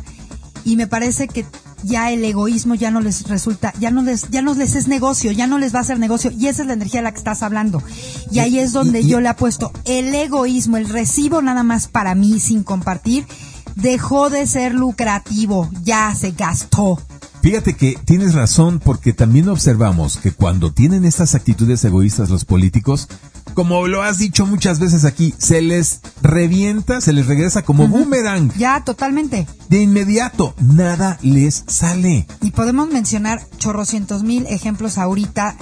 Y 0.66 0.76
me 0.76 0.86
parece 0.86 1.26
que 1.26 1.46
ya 1.82 2.10
el 2.10 2.22
egoísmo 2.22 2.74
ya 2.74 2.90
no 2.90 3.00
les 3.00 3.26
resulta, 3.28 3.72
ya 3.80 3.90
no 3.90 4.02
les, 4.02 4.28
ya 4.28 4.42
no 4.42 4.52
les 4.52 4.74
es 4.74 4.88
negocio, 4.88 5.32
ya 5.32 5.46
no 5.46 5.56
les 5.56 5.74
va 5.74 5.80
a 5.80 5.84
ser 5.84 5.98
negocio, 5.98 6.30
y 6.30 6.48
esa 6.48 6.60
es 6.60 6.68
la 6.68 6.74
energía 6.74 7.00
de 7.00 7.04
la 7.04 7.12
que 7.12 7.18
estás 7.18 7.42
hablando. 7.42 7.82
Y 8.30 8.40
ahí 8.40 8.58
es 8.58 8.74
donde 8.74 9.06
yo 9.06 9.22
le 9.22 9.30
apuesto, 9.30 9.72
el 9.86 10.14
egoísmo, 10.14 10.76
el 10.76 10.86
recibo 10.86 11.40
nada 11.40 11.62
más 11.62 11.88
para 11.88 12.14
mí 12.14 12.40
sin 12.40 12.62
compartir, 12.62 13.24
dejó 13.74 14.28
de 14.28 14.46
ser 14.46 14.74
lucrativo, 14.74 15.70
ya 15.82 16.14
se 16.14 16.32
gastó. 16.32 16.98
Fíjate 17.42 17.74
que 17.74 17.96
tienes 18.04 18.34
razón 18.34 18.80
porque 18.84 19.12
también 19.12 19.48
observamos 19.48 20.18
que 20.18 20.30
cuando 20.30 20.72
tienen 20.72 21.04
estas 21.06 21.34
actitudes 21.34 21.82
egoístas 21.84 22.28
los 22.28 22.44
políticos, 22.44 23.08
como 23.54 23.86
lo 23.88 24.02
has 24.02 24.18
dicho 24.18 24.46
muchas 24.46 24.78
veces 24.78 25.04
aquí, 25.04 25.34
se 25.38 25.62
les 25.62 26.00
revienta, 26.22 27.00
se 27.00 27.12
les 27.12 27.26
regresa 27.26 27.62
como 27.62 27.88
boomerang. 27.88 28.52
Ya, 28.56 28.84
totalmente. 28.84 29.46
De 29.68 29.80
inmediato, 29.80 30.54
nada 30.60 31.18
les 31.22 31.64
sale. 31.66 32.26
Y 32.42 32.50
podemos 32.50 32.90
mencionar 32.90 33.40
chorrocientos 33.58 34.22
mil 34.22 34.46
ejemplos 34.46 34.98
ahorita, 34.98 35.56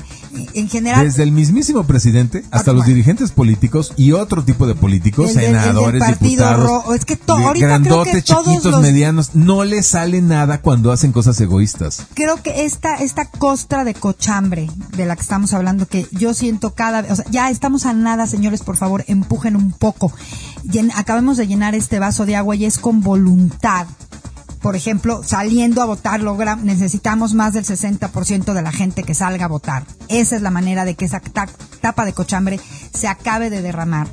en 0.55 0.69
general. 0.69 1.05
Desde 1.05 1.23
el 1.23 1.33
mismísimo 1.33 1.85
presidente 1.85 2.45
hasta 2.51 2.73
los 2.73 2.87
dirigentes 2.87 3.31
políticos 3.31 3.93
y 3.97 4.13
otro 4.13 4.45
tipo 4.45 4.67
de 4.67 4.75
políticos, 4.75 5.33
senadores, 5.33 6.03
diputados, 6.19 6.95
es 6.95 7.05
que 7.05 7.19
ahorita 7.27 7.67
grandotes, 7.67 8.25
chiquitos, 8.25 8.81
medianos, 8.83 9.35
no 9.35 9.65
les 9.65 9.87
sale 9.87 10.21
nada 10.23 10.61
cuando 10.61 10.93
hacen 10.93 11.13
cosas 11.13 11.41
egoístas. 11.41 11.68
Creo 12.15 12.43
que 12.43 12.65
esta, 12.65 12.97
esta 12.97 13.27
costra 13.27 13.85
de 13.85 13.95
cochambre 13.95 14.69
de 14.97 15.07
la 15.07 15.17
que 15.17 15.23
estamos 15.23 15.53
hablando, 15.53 15.87
que 15.87 16.07
yo 16.13 16.35
siento 16.35 16.75
cada 16.75 17.03
vez, 17.03 17.11
o 17.13 17.17
sea, 17.17 17.25
ya 17.31 17.51
estamos 17.51 17.87
a 17.87 17.93
nada, 17.93 18.27
señores, 18.27 18.63
por 18.63 18.77
favor, 18.77 19.05
empujen 19.07 19.57
un 19.57 19.73
poco. 19.73 20.13
acabemos 20.95 21.37
de 21.37 21.47
llenar 21.47 21.75
este 21.75 21.99
vaso 21.99 22.27
de 22.27 22.37
agua 22.37 22.57
y 22.57 22.65
es 22.65 22.79
con 22.79 23.03
voluntad. 23.03 23.87
Por 24.61 24.75
ejemplo, 24.75 25.23
saliendo 25.23 25.83
a 25.83 25.87
votar, 25.87 26.21
logra, 26.21 26.57
necesitamos 26.57 27.33
más 27.33 27.55
del 27.55 27.65
60% 27.65 28.53
de 28.53 28.63
la 28.63 28.73
gente 28.73 29.05
que 29.05 29.15
salga 29.15 29.45
a 29.45 29.49
votar. 29.49 29.85
Esa 30.09 30.35
es 30.35 30.43
la 30.43 30.51
manera 30.51 30.85
de 30.85 30.97
que 30.97 31.05
esa 31.05 31.21
tapa 31.21 32.05
de 32.05 32.13
cochambre 32.13 32.59
se 32.93 33.07
acabe 33.07 33.51
de 33.51 33.63
derramar. 33.63 34.09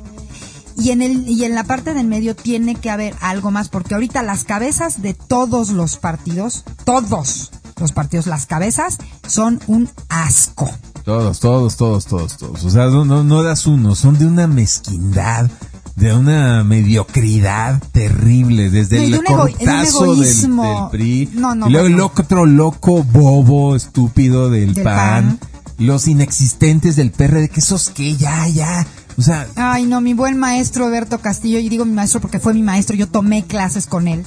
Y 0.76 0.90
en, 0.90 1.00
el, 1.00 1.28
y 1.28 1.44
en 1.44 1.54
la 1.54 1.64
parte 1.64 1.94
del 1.94 2.06
medio 2.06 2.36
tiene 2.36 2.74
que 2.74 2.90
haber 2.90 3.14
algo 3.20 3.50
más, 3.50 3.68
porque 3.68 3.94
ahorita 3.94 4.22
las 4.22 4.44
cabezas 4.44 5.00
de 5.00 5.14
todos 5.14 5.70
los 5.70 5.96
partidos, 5.96 6.64
todos 6.84 7.50
los 7.78 7.92
partidos, 7.92 8.26
las 8.26 8.46
cabezas, 8.46 8.98
son 9.26 9.60
un 9.66 9.88
asco. 10.08 10.70
Todos, 11.04 11.40
todos, 11.40 11.76
todos, 11.76 12.06
todos, 12.06 12.36
todos. 12.36 12.64
O 12.64 12.70
sea, 12.70 12.86
no, 12.86 13.04
no, 13.04 13.42
das 13.42 13.66
uno, 13.66 13.94
son 13.94 14.18
de 14.18 14.26
una 14.26 14.46
mezquindad, 14.46 15.48
de 15.94 16.12
una 16.12 16.64
mediocridad 16.64 17.82
terrible, 17.92 18.70
desde 18.70 19.04
el 19.04 19.22
cortazo 19.22 20.14
del, 20.16 20.50
PRI, 20.90 21.30
y 21.32 21.70
luego 21.70 21.86
el 21.86 22.00
otro 22.00 22.44
loco 22.44 23.02
bobo 23.02 23.76
estúpido 23.76 24.50
del, 24.50 24.74
PAN, 24.74 25.38
los 25.78 26.08
inexistentes 26.08 26.96
del 26.96 27.12
PRD, 27.12 27.48
que 27.48 27.60
esos 27.60 27.90
que 27.90 28.16
ya, 28.16 28.48
ya, 28.48 28.86
o 29.16 29.22
sea... 29.22 29.46
Ay, 29.56 29.86
no, 29.86 30.00
mi 30.00 30.14
buen 30.14 30.36
maestro 30.36 30.90
Berto 30.90 31.18
Castillo, 31.20 31.58
y 31.58 31.68
digo 31.68 31.84
mi 31.84 31.92
maestro 31.92 32.20
porque 32.20 32.40
fue 32.40 32.54
mi 32.54 32.62
maestro, 32.62 32.96
yo 32.96 33.08
tomé 33.08 33.44
clases 33.44 33.86
con 33.86 34.08
él 34.08 34.24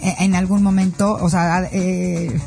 eh, 0.00 0.16
en 0.20 0.34
algún 0.34 0.62
momento, 0.62 1.18
o 1.20 1.30
sea, 1.30 1.68
eh, 1.72 2.40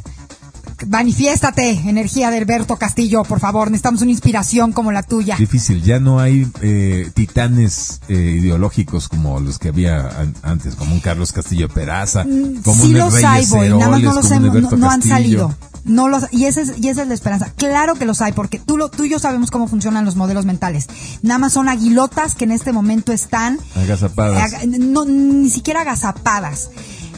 manifiéstate, 0.88 1.72
energía 1.72 2.32
de 2.32 2.38
Alberto 2.38 2.78
Castillo, 2.78 3.24
por 3.24 3.40
favor. 3.40 3.70
Necesitamos 3.70 4.02
una 4.02 4.12
inspiración 4.12 4.72
como 4.72 4.92
la 4.92 5.04
tuya. 5.04 5.36
Difícil, 5.38 5.82
ya 5.82 6.00
no 6.00 6.20
hay 6.20 6.48
eh, 6.62 7.12
titanes 7.14 8.02
eh, 8.08 8.14
ideológicos 8.14 9.08
como 9.08 9.40
los 9.40 9.60
que 9.60 9.70
había 9.70 10.10
antes, 10.42 10.76
como 10.76 10.94
un 10.94 11.00
Carlos 11.00 11.32
Castillo 11.32 11.70
Peraza, 11.70 12.24
mm, 12.24 12.62
como 12.64 12.84
sí 12.84 12.94
un 12.94 13.00
los 13.00 13.24
hay, 13.24 13.46
boy, 13.48 13.70
nada 13.70 13.90
más 13.90 14.02
no 14.02 14.14
los 14.14 14.32
hemos, 14.32 14.72
no, 14.78 14.90
han 14.90 15.02
salido. 15.02 15.56
No 15.86 16.08
los, 16.08 16.26
y, 16.32 16.46
esa 16.46 16.62
es, 16.62 16.74
y 16.78 16.90
esa 16.90 17.04
es 17.04 17.08
la 17.08 17.14
esperanza. 17.14 17.52
Claro 17.56 17.96
que 17.96 18.06
los 18.06 18.22
hay, 18.22 18.34
porque 18.34 18.60
tú, 18.60 18.78
lo, 18.78 18.90
tú 18.90 19.06
y 19.06 19.10
yo 19.10 19.18
sabemos 19.18 19.50
cómo 19.50 19.68
funcionan 19.68 20.06
los 20.06 20.16
modelos 20.16 20.46
mentales. 20.46 20.88
Nada 21.22 21.40
más 21.40 21.54
son 21.54 21.70
aguilotas 21.70 22.36
que 22.36 22.46
en 22.46 22.52
este 22.52 22.74
momento 22.74 23.12
están... 23.12 23.60
Agazapadas. 23.76 24.68
no, 24.68 25.06
ni 25.06 25.50
siquiera 25.50 25.82
agazapadas. 25.82 26.70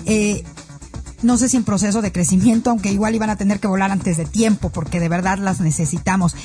Eh, 0.05 0.43
no 1.22 1.38
sé 1.38 1.49
si 1.49 1.57
en 1.57 1.63
proceso 1.63 2.01
de 2.01 2.11
crecimiento, 2.11 2.69
aunque 2.69 2.91
igual 2.91 3.15
iban 3.15 3.30
a 3.30 3.36
tener 3.36 3.59
que 3.59 3.67
volar 3.67 3.91
antes 3.91 4.17
de 4.17 4.26
tiempo, 4.26 4.69
porque 4.69 4.99
de 4.99 5.09
verdad 5.09 5.38
las 5.38 5.59
necesitamos. 5.59 6.36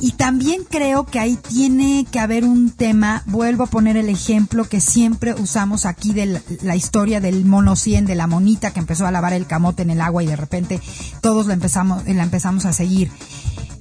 Y 0.00 0.12
también 0.12 0.64
creo 0.68 1.06
que 1.06 1.20
ahí 1.20 1.36
tiene 1.36 2.06
que 2.10 2.18
haber 2.18 2.44
un 2.44 2.70
tema, 2.70 3.22
vuelvo 3.26 3.64
a 3.64 3.68
poner 3.68 3.96
el 3.96 4.08
ejemplo 4.08 4.64
que 4.68 4.80
siempre 4.80 5.34
usamos 5.34 5.86
aquí 5.86 6.12
de 6.12 6.40
la, 6.62 6.76
historia 6.76 7.20
del 7.20 7.44
mono 7.44 7.76
100, 7.76 8.06
de 8.06 8.14
la 8.14 8.26
monita 8.26 8.72
que 8.72 8.80
empezó 8.80 9.06
a 9.06 9.10
lavar 9.10 9.32
el 9.32 9.46
camote 9.46 9.82
en 9.82 9.90
el 9.90 10.00
agua 10.00 10.22
y 10.22 10.26
de 10.26 10.36
repente 10.36 10.80
todos 11.20 11.46
la 11.46 11.54
empezamos, 11.54 12.06
la 12.06 12.22
empezamos 12.22 12.64
a 12.66 12.72
seguir 12.72 13.10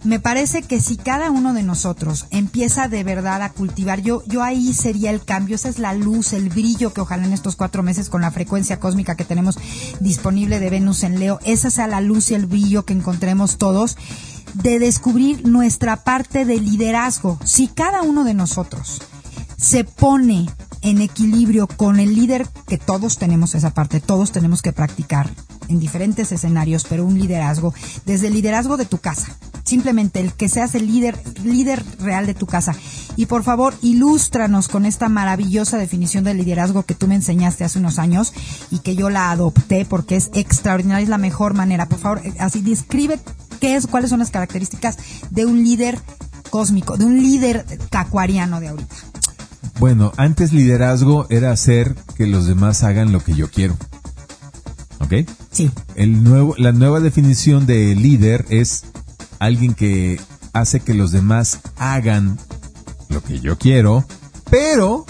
me 0.04 0.20
parece 0.20 0.64
que 0.64 0.82
si 0.82 0.98
cada 0.98 1.32
uno 1.32 1.54
de 1.54 1.64
nosotros 1.64 2.26
empieza 2.30 2.88
de 2.88 3.04
verdad 3.04 3.42
a 3.42 3.52
cultivar, 3.52 4.02
yo, 4.02 4.24
yo 4.28 4.44
ahí 4.44 4.74
sería 4.74 5.12
el 5.12 5.24
cambio, 5.24 5.56
esa 5.56 5.70
es 5.70 5.80
la 5.80 5.94
luz, 5.94 6.34
el 6.34 6.50
brillo 6.50 6.94
que 6.94 7.02
ojalá 7.02 7.26
en 7.26 7.34
estos 7.34 7.56
cuatro 7.56 7.84
meses 7.84 8.10
con 8.10 8.22
la 8.22 8.32
frecuencia 8.32 8.80
cósmica 8.80 9.16
que 9.16 9.26
tenemos 9.26 9.58
disponible 10.00 10.60
de 10.60 10.70
Venus 10.70 11.04
en 11.04 11.20
Leo, 11.20 11.40
esa 11.46 11.70
sea 11.70 11.88
la 11.88 12.02
luz 12.02 12.32
y 12.32 12.36
el 12.36 12.46
brillo 12.46 12.84
que 12.84 12.94
encontremos 12.94 13.58
todos 13.58 13.98
de 14.54 14.80
descubrir 14.80 15.48
nuestra 15.48 16.04
parte 16.04 16.46
de 16.46 16.60
liderazgo. 16.60 17.40
Si 17.44 17.68
cada 17.68 18.02
uno 18.02 18.24
de 18.24 18.34
nosotros 18.34 19.02
se 19.58 19.84
pone 19.84 20.48
en 20.82 21.02
equilibrio 21.02 21.68
con 21.68 22.00
el 22.00 22.14
líder, 22.14 22.48
que 22.68 22.78
todos 22.78 23.18
tenemos 23.18 23.56
esa 23.56 23.74
parte, 23.74 24.02
todos 24.02 24.32
tenemos 24.32 24.62
que 24.62 24.74
practicar 24.74 25.30
en 25.74 25.80
diferentes 25.80 26.32
escenarios, 26.32 26.86
pero 26.88 27.06
un 27.06 27.20
liderazgo, 27.20 27.74
desde 28.06 28.28
el 28.28 28.34
liderazgo 28.34 28.78
de 28.78 28.86
tu 28.86 29.00
casa, 29.00 29.36
simplemente 29.64 30.20
el 30.20 30.34
que 30.34 30.50
seas 30.50 30.76
el 30.76 30.88
líder, 30.88 31.20
líder 31.44 31.84
real 32.00 32.26
de 32.26 32.34
tu 32.34 32.46
casa. 32.46 32.76
Y 33.16 33.26
por 33.26 33.44
favor, 33.44 33.74
ilústranos 33.82 34.68
con 34.68 34.86
esta 34.86 35.10
maravillosa 35.10 35.78
definición 35.78 36.24
de 36.24 36.34
liderazgo 36.34 36.84
que 36.84 36.96
tú 36.96 37.08
me 37.08 37.16
enseñaste 37.16 37.64
hace 37.64 37.80
unos 37.80 38.00
años 38.00 38.34
y 38.72 38.80
que 38.80 38.96
yo 38.96 39.10
la 39.10 39.32
adopté 39.32 39.86
porque 39.86 40.16
es 40.16 40.30
extraordinaria, 40.34 41.04
es 41.04 41.10
la 41.10 41.18
mejor 41.18 41.54
manera. 41.54 41.88
Por 41.88 42.00
favor, 42.00 42.22
eh, 42.24 42.34
así 42.40 42.62
describe 42.62 43.20
qué 43.60 43.76
es, 43.76 43.88
cuáles 43.88 44.10
son 44.10 44.20
las 44.20 44.32
características 44.32 44.98
de 45.30 45.46
un 45.46 45.64
líder 45.64 46.00
cósmico, 46.50 46.98
de 46.98 47.06
un 47.06 47.22
líder 47.22 47.66
cacuariano 47.90 48.60
de 48.60 48.70
ahorita. 48.70 48.96
Bueno, 49.80 50.12
antes 50.18 50.54
liderazgo 50.54 51.26
era 51.30 51.52
hacer 51.52 51.96
que 52.16 52.28
los 52.28 52.46
demás 52.46 52.84
hagan 52.84 53.12
lo 53.12 53.24
que 53.24 53.34
yo 53.34 53.50
quiero. 53.50 53.76
¿Ok? 55.00 55.28
Sí. 55.54 55.72
El 55.96 56.24
nuevo, 56.24 56.56
la 56.58 56.72
nueva 56.72 57.00
definición 57.00 57.66
de 57.66 57.96
líder 57.96 58.46
es 58.50 58.84
alguien 59.40 59.74
que 59.74 60.20
hace 60.52 60.80
que 60.80 60.94
los 60.94 61.12
demás 61.12 61.60
hagan 61.78 62.38
lo 63.10 63.24
que 63.24 63.40
yo 63.40 63.58
quiero, 63.58 64.06
pero 64.50 65.06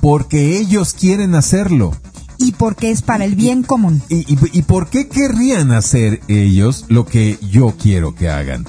porque 0.00 0.58
ellos 0.58 0.94
quieren 0.94 1.34
hacerlo. 1.34 1.94
Y 2.38 2.52
porque 2.52 2.90
es 2.90 3.02
para 3.02 3.24
el 3.24 3.36
bien 3.36 3.62
común. 3.62 4.02
¿Y, 4.08 4.32
y, 4.32 4.38
y 4.52 4.62
por 4.62 4.88
qué 4.88 5.08
querrían 5.08 5.70
hacer 5.70 6.20
ellos 6.26 6.86
lo 6.88 7.06
que 7.06 7.38
yo 7.40 7.74
quiero 7.78 8.14
que 8.14 8.28
hagan? 8.28 8.64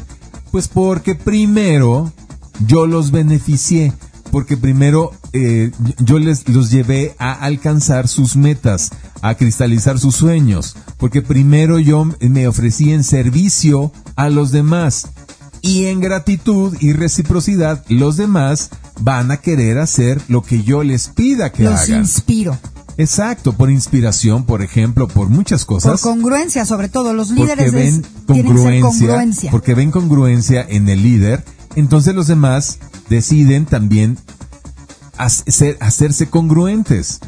Pues 0.51 0.67
porque 0.67 1.15
primero 1.15 2.11
yo 2.67 2.85
los 2.85 3.11
beneficié, 3.11 3.93
porque 4.31 4.57
primero 4.57 5.11
eh, 5.33 5.71
yo 5.99 6.19
les 6.19 6.47
los 6.47 6.69
llevé 6.69 7.15
a 7.17 7.33
alcanzar 7.33 8.07
sus 8.07 8.35
metas, 8.35 8.91
a 9.23 9.35
cristalizar 9.35 9.97
sus 9.99 10.15
sueños, 10.15 10.75
porque 10.97 11.21
primero 11.21 11.79
yo 11.79 12.05
me 12.19 12.47
ofrecí 12.47 12.91
en 12.91 13.03
servicio 13.05 13.91
a 14.15 14.29
los 14.29 14.51
demás 14.51 15.07
y 15.61 15.85
en 15.85 16.01
gratitud 16.01 16.75
y 16.81 16.91
reciprocidad 16.91 17.83
los 17.87 18.17
demás 18.17 18.69
van 18.99 19.31
a 19.31 19.37
querer 19.37 19.79
hacer 19.79 20.21
lo 20.27 20.41
que 20.41 20.61
yo 20.63 20.83
les 20.83 21.07
pida 21.07 21.51
que 21.53 21.63
Los 21.63 21.79
hagan. 21.79 22.01
inspiro. 22.01 22.59
Exacto, 22.97 23.53
por 23.53 23.71
inspiración, 23.71 24.45
por 24.45 24.61
ejemplo, 24.61 25.07
por 25.07 25.29
muchas 25.29 25.65
Por 25.65 25.75
cosas. 25.77 26.01
congruencia, 26.01 26.65
sobre 26.65 26.89
todo. 26.89 27.13
Los 27.13 27.29
porque 27.29 27.55
líderes 27.55 27.73
es- 27.73 27.73
ven 27.73 28.05
congruencia, 28.27 28.81
congruencia. 28.81 29.51
porque 29.51 29.73
ven 29.73 29.89
congruencia 29.89 30.63
en 30.69 30.89
el 30.89 31.01
líder, 31.01 31.43
entonces 31.75 32.13
los 32.13 32.27
demás 32.27 32.77
deciden 33.09 33.65
también 33.65 34.17
hacer- 35.17 35.77
hacerse 35.81 36.29
congruentes. 36.29 37.19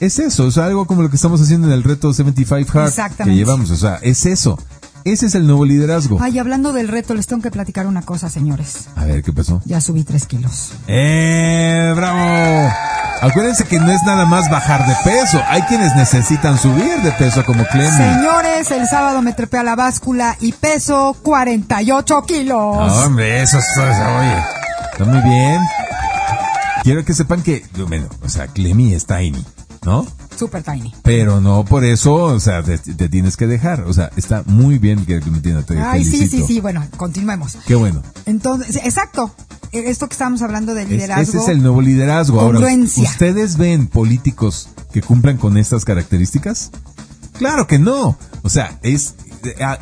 Es 0.00 0.18
eso, 0.18 0.48
es 0.48 0.58
algo 0.58 0.86
como 0.86 1.02
lo 1.02 1.10
que 1.10 1.16
estamos 1.16 1.40
haciendo 1.40 1.66
en 1.68 1.72
el 1.74 1.84
reto 1.84 2.12
75 2.12 2.78
Hard 2.78 2.92
que 3.24 3.34
llevamos, 3.34 3.70
o 3.70 3.76
sea, 3.76 3.98
es 4.02 4.26
eso. 4.26 4.58
Ese 5.04 5.26
es 5.26 5.34
el 5.34 5.46
nuevo 5.48 5.64
liderazgo. 5.64 6.18
Ay, 6.20 6.38
hablando 6.38 6.72
del 6.72 6.86
reto, 6.86 7.12
les 7.14 7.26
tengo 7.26 7.42
que 7.42 7.50
platicar 7.50 7.88
una 7.88 8.02
cosa, 8.02 8.30
señores. 8.30 8.86
A 8.94 9.04
ver, 9.04 9.24
¿qué 9.24 9.32
pasó? 9.32 9.60
Ya 9.64 9.80
subí 9.80 10.04
tres 10.04 10.26
kilos. 10.26 10.74
¡Eh, 10.86 11.92
bravo! 11.96 12.72
Acuérdense 13.20 13.64
que 13.64 13.80
no 13.80 13.90
es 13.90 14.00
nada 14.04 14.26
más 14.26 14.48
bajar 14.48 14.86
de 14.86 14.94
peso, 15.04 15.40
hay 15.48 15.62
quienes 15.62 15.94
necesitan 15.96 16.56
subir 16.58 17.02
de 17.02 17.10
peso 17.12 17.44
como 17.44 17.64
Clemmy. 17.66 17.90
Señores, 17.96 18.70
el 18.70 18.86
sábado 18.86 19.22
me 19.22 19.32
trepé 19.32 19.58
a 19.58 19.62
la 19.64 19.74
báscula 19.74 20.36
y 20.40 20.52
peso 20.52 21.16
48 21.22 22.22
kilos. 22.22 22.56
No, 22.56 23.04
hombre, 23.06 23.42
eso, 23.42 23.58
eso, 23.58 23.82
oye, 23.82 24.36
está 24.92 25.04
muy 25.04 25.20
bien. 25.20 25.60
Quiero 26.82 27.04
que 27.04 27.14
sepan 27.14 27.42
que, 27.42 27.64
bueno, 27.88 28.08
o 28.22 28.28
sea, 28.28 28.48
Clemmy 28.48 28.92
es 28.92 29.06
tiny, 29.06 29.44
¿no? 29.84 30.06
Super 30.36 30.62
tiny. 30.62 30.92
Pero 31.02 31.40
no 31.40 31.64
por 31.64 31.84
eso, 31.84 32.14
o 32.14 32.40
sea, 32.40 32.62
te, 32.62 32.78
te 32.78 33.08
tienes 33.08 33.36
que 33.36 33.46
dejar. 33.46 33.82
O 33.82 33.92
sea, 33.92 34.10
está 34.16 34.42
muy 34.46 34.78
bien 34.78 35.04
que 35.06 35.20
Clemmy 35.20 35.40
te 35.40 35.54
Ay, 35.78 36.04
sí, 36.04 36.10
felicito. 36.18 36.46
sí, 36.46 36.54
sí. 36.54 36.60
Bueno, 36.60 36.84
continuemos. 36.96 37.56
Qué 37.66 37.74
bueno. 37.76 38.02
Entonces, 38.26 38.76
exacto. 38.76 39.32
E- 39.70 39.90
Esto 39.90 40.08
que 40.08 40.12
estábamos 40.14 40.42
hablando 40.42 40.74
de 40.74 40.82
Es- 40.82 40.88
liderazgo. 40.88 41.22
ese 41.22 41.38
es 41.38 41.48
el 41.48 41.62
nuevo 41.62 41.80
liderazgo. 41.80 42.40
Ahora. 42.40 42.58
¿ustedes 42.96 43.56
ven 43.56 43.86
políticos 43.86 44.68
que 44.92 45.02
cumplan 45.02 45.36
con 45.36 45.56
estas 45.56 45.84
características? 45.84 46.70
Claro 47.38 47.66
que 47.66 47.78
no. 47.78 48.18
O 48.42 48.48
sea, 48.48 48.78
es 48.82 49.14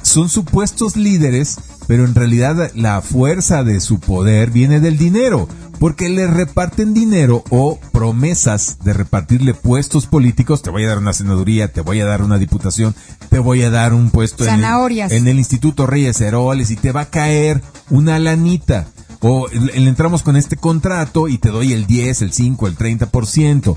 son 0.02 0.28
supuestos 0.28 0.96
líderes, 0.96 1.56
pero 1.86 2.04
en 2.04 2.14
realidad 2.14 2.70
la 2.74 3.00
fuerza 3.02 3.62
de 3.64 3.80
su 3.80 4.00
poder 4.00 4.50
viene 4.50 4.80
del 4.80 4.96
dinero, 4.96 5.48
porque 5.80 6.10
le 6.10 6.26
reparten 6.26 6.92
dinero 6.92 7.42
o 7.48 7.80
promesas 7.90 8.76
de 8.84 8.92
repartirle 8.92 9.54
puestos 9.54 10.06
políticos. 10.06 10.60
Te 10.60 10.68
voy 10.68 10.84
a 10.84 10.88
dar 10.88 10.98
una 10.98 11.14
senaduría, 11.14 11.72
te 11.72 11.80
voy 11.80 12.00
a 12.00 12.04
dar 12.04 12.22
una 12.22 12.36
diputación, 12.36 12.94
te 13.30 13.38
voy 13.38 13.62
a 13.62 13.70
dar 13.70 13.94
un 13.94 14.10
puesto 14.10 14.44
en 14.44 14.62
el, 14.62 15.12
en 15.12 15.26
el 15.26 15.38
Instituto 15.38 15.86
Reyes 15.86 16.20
Heroles 16.20 16.70
y 16.70 16.76
te 16.76 16.92
va 16.92 17.00
a 17.00 17.10
caer 17.10 17.62
una 17.88 18.18
lanita. 18.18 18.88
O 19.20 19.48
le 19.48 19.88
entramos 19.88 20.22
con 20.22 20.36
este 20.36 20.56
contrato 20.56 21.28
y 21.28 21.38
te 21.38 21.48
doy 21.48 21.72
el 21.72 21.86
10, 21.86 22.22
el 22.22 22.32
5, 22.32 22.66
el 22.66 22.76
30%. 22.76 23.76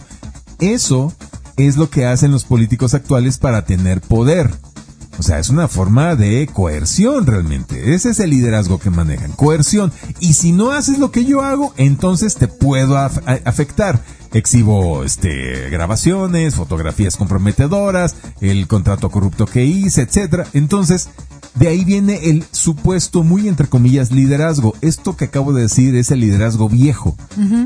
Eso 0.59 1.13
es 1.55 1.77
lo 1.77 1.89
que 1.89 2.05
hacen 2.05 2.31
los 2.31 2.43
políticos 2.43 2.93
actuales 2.93 3.37
para 3.37 3.63
tener 3.63 4.01
poder. 4.01 4.51
O 5.19 5.23
sea, 5.23 5.39
es 5.39 5.49
una 5.49 5.67
forma 5.67 6.15
de 6.15 6.49
coerción 6.51 7.25
realmente. 7.25 7.93
Ese 7.93 8.09
es 8.09 8.19
el 8.19 8.31
liderazgo 8.31 8.79
que 8.79 8.89
manejan, 8.89 9.31
coerción. 9.33 9.91
Y 10.19 10.33
si 10.33 10.51
no 10.51 10.71
haces 10.71 10.97
lo 10.99 11.11
que 11.11 11.23
yo 11.25 11.41
hago, 11.41 11.73
entonces 11.77 12.35
te 12.35 12.47
puedo 12.47 12.95
af- 12.95 13.41
afectar. 13.45 14.03
Exhibo 14.33 15.03
este 15.03 15.69
grabaciones, 15.69 16.55
fotografías 16.55 17.15
comprometedoras, 17.17 18.15
el 18.41 18.65
contrato 18.67 19.11
corrupto 19.11 19.45
que 19.45 19.63
hice, 19.65 20.01
etcétera. 20.01 20.47
Entonces, 20.53 21.09
de 21.53 21.67
ahí 21.67 21.85
viene 21.85 22.29
el 22.31 22.43
supuesto 22.51 23.21
muy 23.21 23.47
entre 23.47 23.67
comillas 23.67 24.11
liderazgo. 24.11 24.73
Esto 24.81 25.15
que 25.15 25.25
acabo 25.25 25.53
de 25.53 25.61
decir 25.61 25.95
es 25.95 26.09
el 26.09 26.21
liderazgo 26.21 26.67
viejo, 26.67 27.15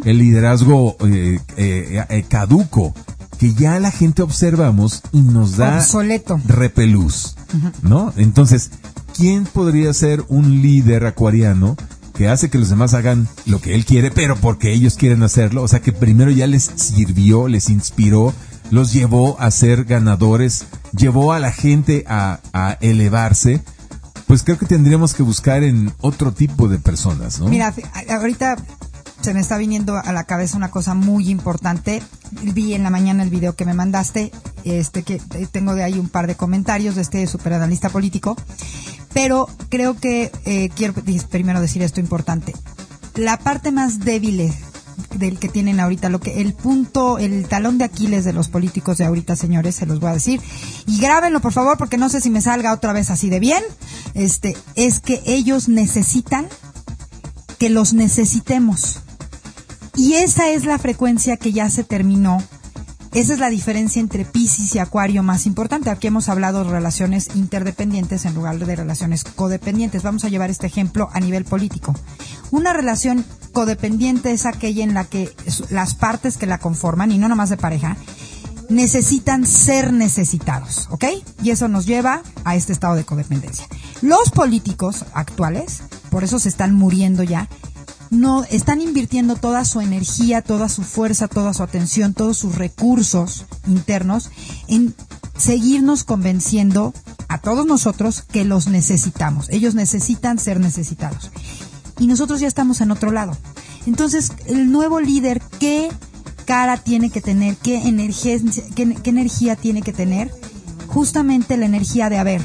el 0.04 0.18
liderazgo 0.18 0.98
eh, 1.08 1.40
eh, 1.56 2.04
eh, 2.10 2.26
caduco, 2.28 2.94
que 3.40 3.54
ya 3.54 3.80
la 3.80 3.92
gente 3.92 4.22
observamos 4.22 5.02
y 5.12 5.22
nos 5.22 5.58
da 5.58 5.78
Obsoleto. 5.78 6.40
repelús, 6.48 7.36
¿no? 7.82 8.14
Entonces, 8.18 8.72
¿quién 9.16 9.46
podría 9.46 9.94
ser 9.94 10.24
un 10.28 10.62
líder 10.62 11.06
acuariano 11.06 11.76
que 12.14 12.28
hace 12.30 12.50
que 12.50 12.58
los 12.58 12.70
demás 12.70 12.94
hagan 12.96 13.28
lo 13.46 13.62
que 13.62 13.76
él 13.76 13.86
quiere, 13.86 14.10
pero 14.12 14.36
porque 14.36 14.74
ellos 14.74 14.96
quieren 14.96 15.22
hacerlo? 15.24 15.62
O 15.64 15.68
sea, 15.68 15.82
que 15.82 15.92
primero 15.94 16.32
ya 16.32 16.48
les 16.48 16.64
sirvió, 16.76 17.48
les 17.48 17.70
inspiró, 17.70 18.34
los 18.72 18.92
llevó 18.92 19.40
a 19.40 19.52
ser 19.52 19.86
ganadores, 19.86 20.66
llevó 20.98 21.32
a 21.34 21.40
la 21.40 21.52
gente 21.52 22.04
a, 22.08 22.40
a 22.54 22.78
elevarse. 22.82 23.62
Pues 24.26 24.44
creo 24.44 24.58
que 24.58 24.66
tendríamos 24.66 25.14
que 25.14 25.24
buscar 25.24 25.64
en 25.64 25.94
otro 26.02 26.34
tipo 26.34 26.68
de 26.68 26.80
personas, 26.80 27.40
¿no? 27.40 27.48
Mira, 27.48 27.74
ahorita 28.10 28.58
se 29.22 29.34
me 29.34 29.40
está 29.40 29.58
viniendo 29.58 29.98
a 29.98 30.12
la 30.12 30.24
cabeza 30.26 30.58
una 30.58 30.72
cosa 30.72 30.94
muy 30.94 31.30
importante. 31.30 32.02
Vi 32.32 32.74
en 32.74 32.84
la 32.84 32.90
mañana 32.90 33.24
el 33.24 33.30
video 33.30 33.56
que 33.56 33.66
me 33.66 33.74
mandaste, 33.74 34.32
este 34.64 35.04
que 35.04 35.20
tengo 35.52 35.76
de 35.76 35.84
ahí 35.84 36.00
un 36.00 36.10
par 36.10 36.28
de 36.28 36.36
comentarios 36.36 36.96
de 36.96 37.02
este 37.02 37.28
superanalista 37.28 37.90
político, 37.90 38.36
pero 39.14 39.48
creo 39.70 39.96
que 39.96 40.32
eh, 40.46 40.70
quiero 40.76 40.94
primero 40.94 41.62
decir 41.62 41.82
esto 41.82 42.00
importante. 42.00 42.54
La 43.16 43.38
parte 43.38 43.72
más 43.72 44.00
débil 44.00 44.54
del 45.16 45.40
que 45.40 45.50
tienen 45.50 45.80
ahorita, 45.80 46.10
lo 46.10 46.20
que 46.20 46.42
el 46.42 46.54
punto, 46.54 47.18
el 47.18 47.48
talón 47.48 47.78
de 47.78 47.86
Aquiles 47.86 48.26
de 48.26 48.34
los 48.34 48.50
políticos 48.50 48.98
de 48.98 49.06
ahorita, 49.06 49.36
señores, 49.36 49.76
se 49.76 49.86
los 49.86 50.00
voy 50.00 50.12
a 50.12 50.14
decir. 50.14 50.42
Y 50.86 51.00
grábenlo, 51.00 51.40
por 51.40 51.54
favor, 51.54 51.78
porque 51.78 51.98
no 51.98 52.10
sé 52.10 52.22
si 52.22 52.30
me 52.30 52.42
salga 52.42 52.74
otra 52.74 52.94
vez 52.94 53.10
así 53.10 53.30
de 53.30 53.40
bien. 53.40 53.64
Este, 54.14 54.56
es 54.76 55.00
que 55.00 55.22
ellos 55.26 55.68
necesitan 55.68 56.48
que 57.58 57.70
los 57.70 57.94
necesitemos. 57.94 59.02
Y 59.98 60.14
esa 60.14 60.52
es 60.52 60.64
la 60.64 60.78
frecuencia 60.78 61.38
que 61.38 61.52
ya 61.52 61.70
se 61.72 61.84
terminó. 61.84 62.38
Esa 63.14 63.34
es 63.34 63.40
la 63.40 63.50
diferencia 63.50 64.00
entre 64.00 64.26
Pisces 64.26 64.76
y 64.76 64.80
Acuario 64.80 65.24
más 65.24 65.48
importante. 65.48 65.90
Aquí 65.90 66.06
hemos 66.06 66.30
hablado 66.30 66.64
de 66.64 66.70
relaciones 66.70 67.30
interdependientes 67.36 68.26
en 68.26 68.36
lugar 68.36 68.60
de 68.60 68.76
relaciones 68.76 69.24
codependientes. 69.24 70.04
Vamos 70.04 70.24
a 70.24 70.30
llevar 70.30 70.52
este 70.52 70.68
ejemplo 70.68 71.10
a 71.14 71.20
nivel 71.20 71.46
político. 71.46 71.96
Una 72.52 72.74
relación 72.74 73.26
codependiente 73.54 74.32
es 74.34 74.46
aquella 74.46 74.84
en 74.84 74.94
la 74.94 75.04
que 75.04 75.34
las 75.72 75.96
partes 75.96 76.38
que 76.38 76.46
la 76.46 76.60
conforman, 76.60 77.12
y 77.12 77.18
no 77.18 77.28
nomás 77.28 77.50
de 77.50 77.58
pareja, 77.58 77.98
necesitan 78.70 79.48
ser 79.48 79.94
necesitados, 79.94 80.88
¿ok? 80.92 81.06
Y 81.42 81.50
eso 81.50 81.68
nos 81.68 81.88
lleva 81.88 82.22
a 82.44 82.56
este 82.56 82.72
estado 82.72 82.94
de 82.94 83.04
codependencia. 83.04 83.66
Los 84.02 84.30
políticos 84.30 85.06
actuales, 85.14 85.82
por 86.12 86.24
eso 86.24 86.38
se 86.38 86.50
están 86.50 86.76
muriendo 86.76 87.24
ya, 87.24 87.50
no 88.10 88.44
están 88.46 88.82
invirtiendo 88.82 89.36
toda 89.36 89.66
su 89.66 89.82
energía, 89.82 90.42
toda 90.42 90.70
su 90.70 90.84
fuerza, 90.84 91.28
toda 91.28 91.54
su 91.54 91.64
atención, 91.64 92.14
todos 92.14 92.38
sus 92.38 92.56
recursos 92.56 93.46
internos 93.68 94.32
en 94.68 94.96
seguirnos 95.38 96.04
convenciendo 96.04 96.94
a 97.28 97.40
todos 97.40 97.66
nosotros 97.66 98.22
que 98.22 98.46
los 98.46 98.68
necesitamos. 98.68 99.50
Ellos 99.50 99.76
necesitan 99.76 100.40
ser 100.40 100.60
necesitados. 100.60 101.32
Y 102.00 102.08
nosotros 102.08 102.40
ya 102.40 102.48
estamos 102.48 102.82
en 102.82 102.92
otro 102.92 103.12
lado. 103.12 103.36
Entonces, 103.86 104.32
el 104.46 104.72
nuevo 104.72 105.00
líder, 105.00 105.42
¿qué 105.60 105.90
cara 106.46 106.78
tiene 106.78 107.10
que 107.10 107.22
tener? 107.22 107.58
¿Qué 107.58 107.88
energía, 107.88 108.38
qué, 108.76 108.96
qué 108.96 109.10
energía 109.10 109.56
tiene 109.56 109.82
que 109.82 109.94
tener? 109.94 110.32
Justamente 110.88 111.58
la 111.58 111.66
energía 111.66 112.10
de, 112.10 112.18
a 112.18 112.24
ver, 112.24 112.42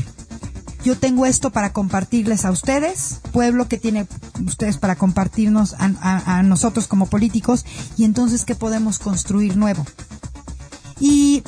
yo 0.84 0.96
tengo 0.98 1.26
esto 1.26 1.50
para 1.50 1.72
compartirles 1.72 2.44
a 2.44 2.50
ustedes, 2.50 3.20
pueblo 3.32 3.68
que 3.68 3.78
tiene 3.78 4.06
ustedes 4.44 4.78
para 4.78 4.96
compartirnos 4.96 5.74
a, 5.78 6.42
nosotros 6.42 6.88
como 6.88 7.06
políticos, 7.06 7.64
y 7.96 8.04
entonces 8.04 8.44
qué 8.44 8.54
podemos 8.54 8.98
construir 8.98 9.56
nuevo. 9.56 9.84
Y 10.98 11.42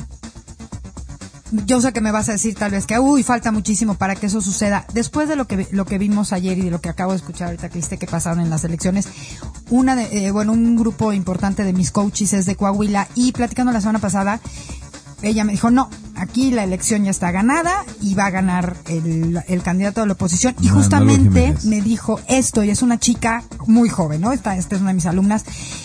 yo 1.51 1.79
sé 1.81 1.93
que 1.93 2.01
me 2.01 2.11
vas 2.11 2.29
a 2.29 2.33
decir 2.33 2.55
tal 2.55 2.71
vez 2.71 2.85
que, 2.85 2.97
uy, 2.97 3.23
falta 3.23 3.51
muchísimo 3.51 3.95
para 3.95 4.15
que 4.15 4.27
eso 4.27 4.41
suceda. 4.41 4.85
Después 4.93 5.29
de 5.29 5.35
lo 5.35 5.47
que, 5.47 5.67
lo 5.71 5.85
que 5.85 5.97
vimos 5.97 6.33
ayer 6.33 6.57
y 6.57 6.63
de 6.63 6.71
lo 6.71 6.81
que 6.81 6.89
acabo 6.89 7.11
de 7.11 7.17
escuchar 7.17 7.47
ahorita 7.47 7.69
que 7.69 7.79
viste 7.79 7.97
que 7.97 8.07
pasaron 8.07 8.39
en 8.39 8.49
las 8.49 8.63
elecciones, 8.63 9.07
una 9.69 9.95
de, 9.95 10.27
eh, 10.27 10.31
bueno, 10.31 10.53
un 10.53 10.75
grupo 10.75 11.13
importante 11.13 11.63
de 11.63 11.73
mis 11.73 11.91
coaches 11.91 12.33
es 12.33 12.45
de 12.45 12.55
Coahuila 12.55 13.07
y 13.15 13.31
platicando 13.31 13.71
la 13.71 13.81
semana 13.81 13.99
pasada, 13.99 14.39
ella 15.21 15.43
me 15.43 15.53
dijo, 15.53 15.71
no, 15.71 15.89
aquí 16.15 16.51
la 16.51 16.63
elección 16.63 17.03
ya 17.03 17.11
está 17.11 17.31
ganada 17.31 17.85
y 18.01 18.15
va 18.15 18.27
a 18.27 18.31
ganar 18.31 18.75
el, 18.87 19.41
el 19.47 19.61
candidato 19.61 20.01
de 20.01 20.07
la 20.07 20.13
oposición. 20.13 20.55
Y 20.61 20.67
justamente 20.67 21.55
me 21.63 21.81
dijo 21.81 22.19
esto, 22.27 22.63
y 22.63 22.69
es 22.69 22.81
una 22.81 22.99
chica 22.99 23.43
muy 23.67 23.89
joven, 23.89 24.21
¿no? 24.21 24.31
Esta, 24.31 24.57
esta 24.57 24.75
es 24.75 24.81
una 24.81 24.91
de 24.91 24.95
mis 24.95 25.05
alumnas. 25.05 25.43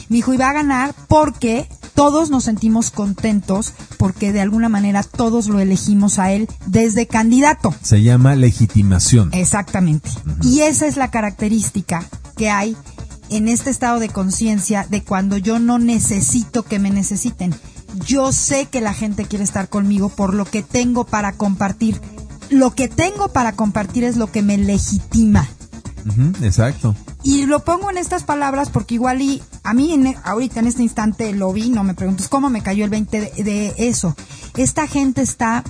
Me 0.09 0.17
dijo, 0.17 0.33
y 0.35 0.37
va 0.37 0.51
a 0.51 0.55
ganar 0.55 0.95
porque 1.09 1.69
todos 1.95 2.31
nos 2.31 2.45
sentimos 2.45 2.91
contentos 2.91 3.75
porque 3.99 4.33
de 4.33 4.41
alguna 4.41 4.69
manera 4.69 5.03
todos 5.03 5.49
lo 5.49 5.61
elegimos 5.61 6.19
a 6.19 6.33
él 6.33 6.49
desde 6.67 7.07
candidato. 7.07 7.75
Se 7.83 8.03
llama 8.03 8.35
legitimación. 8.37 9.31
Exactamente. 9.33 10.09
Y 10.43 10.61
esa 10.61 10.87
es 10.87 10.97
la 10.97 11.11
característica 11.11 12.05
que 12.37 12.49
hay 12.49 12.77
en 13.29 13.49
este 13.49 13.71
estado 13.71 14.01
de 14.01 14.09
conciencia 14.09 14.87
de 14.89 15.03
cuando 15.03 15.37
yo 15.37 15.59
no 15.59 15.79
necesito 15.79 16.63
que 16.63 16.79
me 16.79 16.91
necesiten 16.91 17.55
yo 18.07 18.33
sé 18.33 18.67
que 18.67 18.81
la 18.81 18.95
gente 18.95 19.25
quiere 19.25 19.45
estar 19.45 19.69
conmigo 19.69 20.09
por 20.09 20.35
lo 20.35 20.45
que 20.45 20.63
tengo 20.63 21.05
para 21.05 21.33
compartir. 21.33 22.01
Lo 22.49 22.75
que 22.75 22.89
tengo 22.89 23.29
para 23.29 23.53
compartir 23.53 24.05
es 24.05 24.17
lo 24.17 24.31
que 24.31 24.43
me 24.43 24.59
legitima. 24.59 25.49
exacto. 26.43 26.95
Y 27.23 27.47
lo 27.47 27.65
pongo 27.65 27.91
en 27.91 27.99
estas 27.99 28.25
palabras 28.25 28.71
porque 28.71 28.95
igual 28.95 29.21
y 29.21 29.43
a 29.63 29.75
mí 29.75 29.93
en, 29.93 30.17
ahorita 30.25 30.61
en 30.61 30.67
este 30.67 30.83
instante 30.83 31.33
lo 31.33 31.53
vi, 31.53 31.69
no 31.69 31.85
me 31.85 31.95
preguntes 31.95 32.29
cómo 32.29 32.49
me 32.49 32.63
cayó 32.63 32.85
el 32.85 32.91
20 32.91 33.33
de 33.37 33.75
eso. 33.77 34.17
Esta 34.57 34.87
gente 34.87 35.21
está 35.23 35.63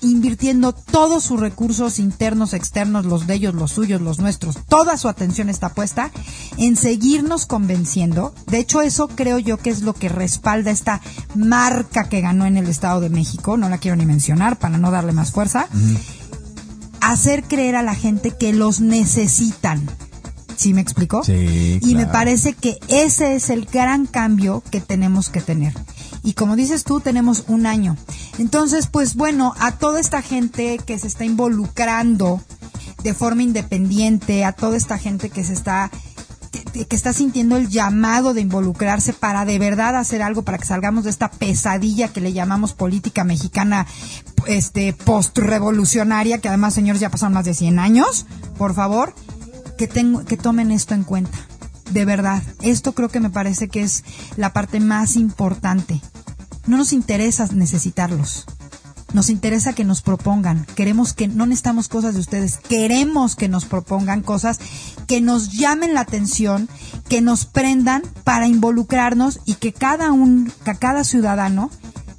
invirtiendo 0.00 0.72
todos 0.72 1.24
sus 1.24 1.40
recursos 1.40 1.98
internos, 1.98 2.52
externos, 2.52 3.04
los 3.04 3.26
de 3.26 3.34
ellos, 3.34 3.54
los 3.54 3.72
suyos, 3.72 4.00
los 4.00 4.18
nuestros, 4.18 4.56
toda 4.68 4.96
su 4.96 5.08
atención 5.08 5.48
está 5.48 5.70
puesta 5.70 6.10
en 6.56 6.76
seguirnos 6.76 7.46
convenciendo. 7.46 8.34
De 8.46 8.58
hecho, 8.58 8.82
eso 8.82 9.08
creo 9.08 9.38
yo 9.38 9.56
que 9.58 9.70
es 9.70 9.82
lo 9.82 9.94
que 9.94 10.08
respalda 10.08 10.70
esta 10.70 11.00
marca 11.34 12.08
que 12.08 12.20
ganó 12.20 12.46
en 12.46 12.56
el 12.56 12.68
Estado 12.68 13.00
de 13.00 13.10
México, 13.10 13.56
no 13.56 13.68
la 13.68 13.78
quiero 13.78 13.96
ni 13.96 14.06
mencionar 14.06 14.58
para 14.58 14.78
no 14.78 14.90
darle 14.90 15.12
más 15.12 15.32
fuerza. 15.32 15.68
Hacer 17.00 17.44
creer 17.44 17.76
a 17.76 17.82
la 17.82 17.94
gente 17.94 18.32
que 18.32 18.52
los 18.52 18.80
necesitan. 18.80 19.88
¿Sí 20.56 20.72
me 20.72 20.80
explicó? 20.80 21.22
Sí. 21.22 21.78
Y 21.82 21.94
me 21.94 22.06
parece 22.06 22.54
que 22.54 22.78
ese 22.88 23.36
es 23.36 23.50
el 23.50 23.66
gran 23.66 24.06
cambio 24.06 24.62
que 24.70 24.80
tenemos 24.80 25.28
que 25.28 25.40
tener 25.40 25.74
y 26.26 26.34
como 26.34 26.56
dices 26.56 26.82
tú, 26.82 26.98
tenemos 27.00 27.44
un 27.46 27.66
año. 27.66 27.96
Entonces, 28.38 28.88
pues 28.88 29.14
bueno, 29.14 29.54
a 29.60 29.78
toda 29.78 30.00
esta 30.00 30.22
gente 30.22 30.78
que 30.84 30.98
se 30.98 31.06
está 31.06 31.24
involucrando 31.24 32.42
de 33.04 33.14
forma 33.14 33.44
independiente, 33.44 34.44
a 34.44 34.50
toda 34.50 34.76
esta 34.76 34.98
gente 34.98 35.30
que 35.30 35.44
se 35.44 35.52
está 35.52 35.88
que, 36.50 36.96
está 36.96 37.12
sintiendo 37.12 37.56
el 37.56 37.68
llamado 37.68 38.34
de 38.34 38.40
involucrarse 38.40 39.12
para 39.12 39.44
de 39.44 39.60
verdad 39.60 39.94
hacer 39.94 40.20
algo 40.20 40.42
para 40.42 40.58
que 40.58 40.64
salgamos 40.64 41.04
de 41.04 41.10
esta 41.10 41.30
pesadilla 41.30 42.08
que 42.08 42.20
le 42.20 42.32
llamamos 42.32 42.72
política 42.72 43.22
mexicana 43.22 43.86
este 44.48 44.94
postrevolucionaria, 44.94 46.40
que 46.40 46.48
además, 46.48 46.74
señores, 46.74 47.00
ya 47.00 47.08
pasaron 47.08 47.34
más 47.34 47.44
de 47.44 47.54
100 47.54 47.78
años, 47.78 48.26
por 48.58 48.74
favor, 48.74 49.14
que 49.78 49.86
tengo 49.86 50.24
que 50.24 50.36
tomen 50.36 50.72
esto 50.72 50.94
en 50.94 51.04
cuenta. 51.04 51.38
De 51.92 52.04
verdad, 52.04 52.42
esto 52.62 52.94
creo 52.94 53.10
que 53.10 53.20
me 53.20 53.30
parece 53.30 53.68
que 53.68 53.82
es 53.82 54.02
la 54.36 54.52
parte 54.52 54.80
más 54.80 55.14
importante. 55.14 56.02
No 56.66 56.76
nos 56.76 56.92
interesa 56.92 57.48
necesitarlos. 57.52 58.46
Nos 59.12 59.30
interesa 59.30 59.72
que 59.72 59.84
nos 59.84 60.02
propongan. 60.02 60.66
Queremos 60.74 61.12
que 61.12 61.28
no 61.28 61.46
necesitamos 61.46 61.88
cosas 61.88 62.14
de 62.14 62.20
ustedes. 62.20 62.58
Queremos 62.58 63.36
que 63.36 63.48
nos 63.48 63.64
propongan 63.64 64.22
cosas 64.22 64.58
que 65.06 65.20
nos 65.20 65.52
llamen 65.52 65.94
la 65.94 66.00
atención, 66.00 66.68
que 67.08 67.20
nos 67.20 67.46
prendan 67.46 68.02
para 68.24 68.48
involucrarnos 68.48 69.40
y 69.44 69.54
que 69.54 69.72
cada 69.72 70.12
un, 70.12 70.52
que 70.64 70.74
cada 70.74 71.04
ciudadano 71.04 71.70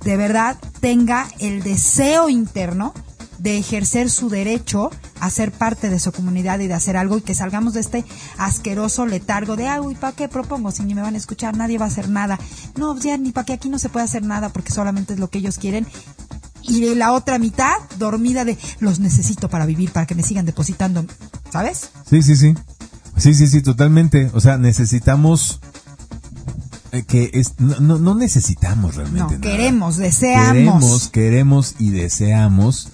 de 0.04 0.16
verdad 0.16 0.58
tenga 0.80 1.28
el 1.40 1.62
deseo 1.62 2.30
interno 2.30 2.94
de 3.40 3.58
ejercer 3.58 4.10
su 4.10 4.30
derecho 4.30 4.90
a 5.20 5.30
ser 5.30 5.52
parte 5.52 5.90
de 5.90 6.00
su 6.00 6.12
comunidad 6.12 6.60
y 6.60 6.68
de 6.68 6.74
hacer 6.74 6.98
algo 6.98 7.18
y 7.18 7.22
que 7.22 7.36
salgamos 7.36 7.74
de 7.74 7.82
este 7.82 8.06
asqueroso 8.38 9.06
letargo 9.06 9.56
de, 9.56 9.68
ay, 9.68 9.96
¿para 10.00 10.16
qué 10.16 10.28
propongo? 10.28 10.72
Si 10.72 10.84
ni 10.84 10.96
me 10.96 11.02
van 11.02 11.16
a 11.16 11.18
escuchar, 11.18 11.56
nadie 11.56 11.78
va 11.78 11.86
a 11.86 11.90
hacer 11.90 12.10
nada. 12.10 12.40
No, 12.76 12.98
ya 12.98 13.18
ni 13.18 13.32
para 13.32 13.46
qué 13.46 13.54
aquí 13.54 13.70
no 13.70 13.80
se 13.80 13.90
puede 13.90 14.06
hacer 14.06 14.24
nada 14.24 14.50
porque 14.50 14.72
solamente 14.72 15.14
es 15.14 15.20
lo 15.20 15.30
que 15.30 15.40
ellos 15.40 15.58
quieren. 15.58 15.88
Y 16.64 16.96
la 16.96 17.14
otra 17.14 17.40
mitad 17.40 17.74
dormida 17.98 18.44
de, 18.44 18.58
los 18.80 19.00
necesito 19.00 19.50
para 19.50 19.66
vivir, 19.66 19.92
para 19.92 20.06
que 20.06 20.16
me 20.16 20.24
sigan 20.24 20.46
depositando, 20.46 21.06
¿sabes? 21.52 21.92
Sí, 22.10 22.22
sí, 22.22 22.36
sí. 22.36 22.56
Sí, 23.16 23.34
sí, 23.34 23.48
sí, 23.48 23.62
totalmente. 23.62 24.30
O 24.34 24.42
sea, 24.42 24.58
necesitamos 24.58 25.60
eh, 26.92 27.04
que 27.04 27.32
es, 27.34 27.60
no, 27.60 27.98
no, 27.98 28.16
necesitamos 28.16 28.96
realmente. 28.96 29.36
No, 29.36 29.42
queremos, 29.42 29.98
deseamos. 29.98 30.54
Queremos, 30.54 31.10
queremos 31.10 31.76
y 31.80 31.90
deseamos 31.92 32.90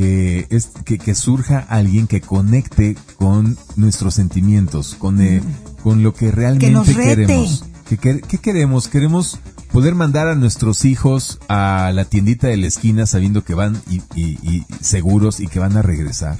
que, 0.00 0.46
es, 0.48 0.70
que, 0.86 1.14
surja 1.14 1.58
alguien 1.68 2.06
que 2.06 2.22
conecte 2.22 2.96
con 3.18 3.58
nuestros 3.76 4.14
sentimientos, 4.14 4.94
con, 4.98 5.20
eh, 5.20 5.42
con 5.82 6.02
lo 6.02 6.14
que 6.14 6.30
realmente 6.30 6.94
queremos. 6.94 7.66
¿Qué, 7.86 8.22
¿Qué 8.26 8.38
queremos? 8.38 8.88
Queremos 8.88 9.38
poder 9.70 9.94
mandar 9.94 10.26
a 10.28 10.34
nuestros 10.36 10.86
hijos 10.86 11.38
a 11.50 11.92
la 11.94 12.06
tiendita 12.06 12.46
de 12.46 12.56
la 12.56 12.68
esquina 12.68 13.04
sabiendo 13.04 13.44
que 13.44 13.52
van 13.52 13.78
y, 13.90 14.00
y, 14.16 14.64
seguros 14.80 15.38
y 15.38 15.48
que 15.48 15.58
van 15.58 15.76
a 15.76 15.82
regresar. 15.82 16.38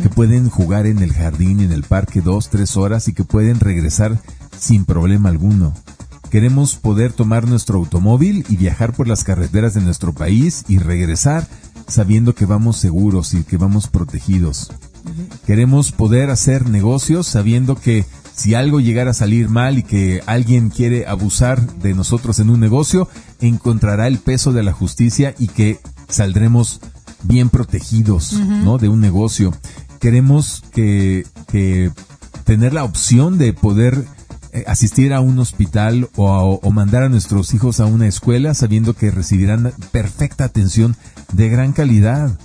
Que 0.00 0.08
pueden 0.08 0.48
jugar 0.48 0.86
en 0.86 1.00
el 1.00 1.12
jardín, 1.12 1.58
en 1.58 1.72
el 1.72 1.82
parque 1.82 2.20
dos, 2.20 2.48
tres 2.48 2.76
horas 2.76 3.08
y 3.08 3.12
que 3.12 3.24
pueden 3.24 3.58
regresar 3.58 4.20
sin 4.56 4.84
problema 4.84 5.30
alguno. 5.30 5.74
Queremos 6.30 6.76
poder 6.76 7.12
tomar 7.12 7.48
nuestro 7.48 7.78
automóvil 7.78 8.46
y 8.48 8.56
viajar 8.56 8.92
por 8.92 9.08
las 9.08 9.24
carreteras 9.24 9.74
de 9.74 9.80
nuestro 9.80 10.12
país 10.12 10.64
y 10.68 10.78
regresar 10.78 11.48
sabiendo 11.86 12.34
que 12.34 12.46
vamos 12.46 12.76
seguros 12.76 13.34
y 13.34 13.44
que 13.44 13.56
vamos 13.56 13.88
protegidos. 13.88 14.72
Queremos 15.46 15.92
poder 15.92 16.30
hacer 16.30 16.68
negocios 16.68 17.26
sabiendo 17.26 17.74
que 17.74 18.04
si 18.34 18.54
algo 18.54 18.80
llegara 18.80 19.12
a 19.12 19.14
salir 19.14 19.48
mal 19.48 19.78
y 19.78 19.82
que 19.82 20.22
alguien 20.26 20.70
quiere 20.70 21.06
abusar 21.06 21.78
de 21.78 21.94
nosotros 21.94 22.40
en 22.40 22.50
un 22.50 22.58
negocio, 22.58 23.08
encontrará 23.40 24.08
el 24.08 24.18
peso 24.18 24.52
de 24.52 24.62
la 24.62 24.72
justicia 24.72 25.34
y 25.38 25.48
que 25.48 25.78
saldremos 26.08 26.80
bien 27.22 27.48
protegidos, 27.48 28.32
¿no? 28.32 28.78
De 28.78 28.88
un 28.88 29.00
negocio. 29.00 29.54
Queremos 30.00 30.62
que, 30.72 31.26
que 31.48 31.90
tener 32.44 32.72
la 32.72 32.84
opción 32.84 33.38
de 33.38 33.52
poder 33.52 34.04
asistir 34.66 35.12
a 35.12 35.20
un 35.20 35.38
hospital 35.38 36.08
o, 36.16 36.70
mandar 36.70 37.02
a 37.02 37.08
nuestros 37.08 37.54
hijos 37.54 37.80
a 37.80 37.86
una 37.86 38.06
escuela 38.06 38.54
sabiendo 38.54 38.94
que 38.94 39.10
recibirán 39.10 39.72
perfecta 39.92 40.44
atención 40.44 40.96
de 41.32 41.48
gran 41.48 41.72
calidad. 41.72 42.38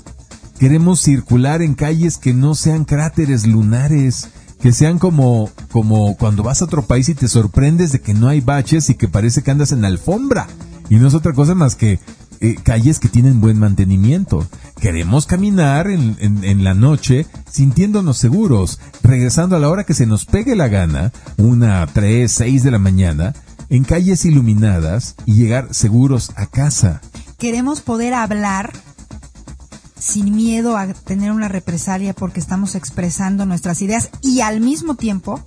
Queremos 0.60 0.99
circular 0.99 1.62
en 1.62 1.74
calles 1.74 2.18
que 2.18 2.34
no 2.34 2.55
sean 2.55 2.84
cráteres 2.84 3.47
lunares, 3.47 4.30
que 4.62 4.74
sean 4.74 4.99
como, 4.99 5.49
como 5.72 6.18
cuando 6.18 6.43
vas 6.43 6.62
a 6.62 6.66
otro 6.66 6.86
país 6.86 7.07
y 7.10 7.16
te 7.16 7.28
sorprendes 7.28 7.91
de 7.91 8.01
que 8.01 8.14
no 8.14 8.28
hay 8.28 8.41
baches 8.41 8.89
y 8.89 8.95
que 8.95 9.07
parece 9.07 9.41
que 9.41 9.51
andas 9.51 9.72
en 9.72 9.86
alfombra. 9.86 10.47
Y 10.89 10.95
no 10.95 11.07
es 11.07 11.14
otra 11.14 11.34
cosa 11.34 11.55
más 11.55 11.76
que 11.76 11.99
eh, 12.41 12.55
calles 12.64 12.99
que 12.99 13.10
tienen 13.10 13.41
buen 13.41 13.60
mantenimiento. 13.60 14.47
Queremos 14.80 15.26
caminar 15.26 15.89
en, 15.89 16.18
en, 16.20 16.64
la 16.64 16.74
noche 16.74 17.26
sintiéndonos 17.51 18.17
seguros, 18.17 18.79
regresando 19.03 19.55
a 19.55 19.59
la 19.59 19.69
hora 19.69 19.83
que 19.83 19.93
se 19.93 20.05
nos 20.05 20.25
pegue 20.25 20.55
la 20.55 20.67
gana, 20.67 21.11
una, 21.37 21.85
tres, 21.87 22.31
seis 22.31 22.63
de 22.63 22.71
la 22.71 22.79
mañana, 22.79 23.33
en 23.69 23.83
calles 23.83 24.25
iluminadas 24.25 25.15
y 25.25 25.35
llegar 25.35 25.73
seguros 25.73 26.31
a 26.35 26.47
casa. 26.47 27.01
Queremos 27.37 27.81
poder 27.81 28.13
hablar 28.13 28.73
sin 29.99 30.35
miedo 30.35 30.77
a 30.77 30.87
tener 30.87 31.31
una 31.31 31.47
represalia 31.47 32.13
porque 32.13 32.39
estamos 32.39 32.75
expresando 32.75 33.45
nuestras 33.45 33.81
ideas 33.81 34.09
y 34.21 34.41
al 34.41 34.61
mismo 34.61 34.95
tiempo 34.95 35.39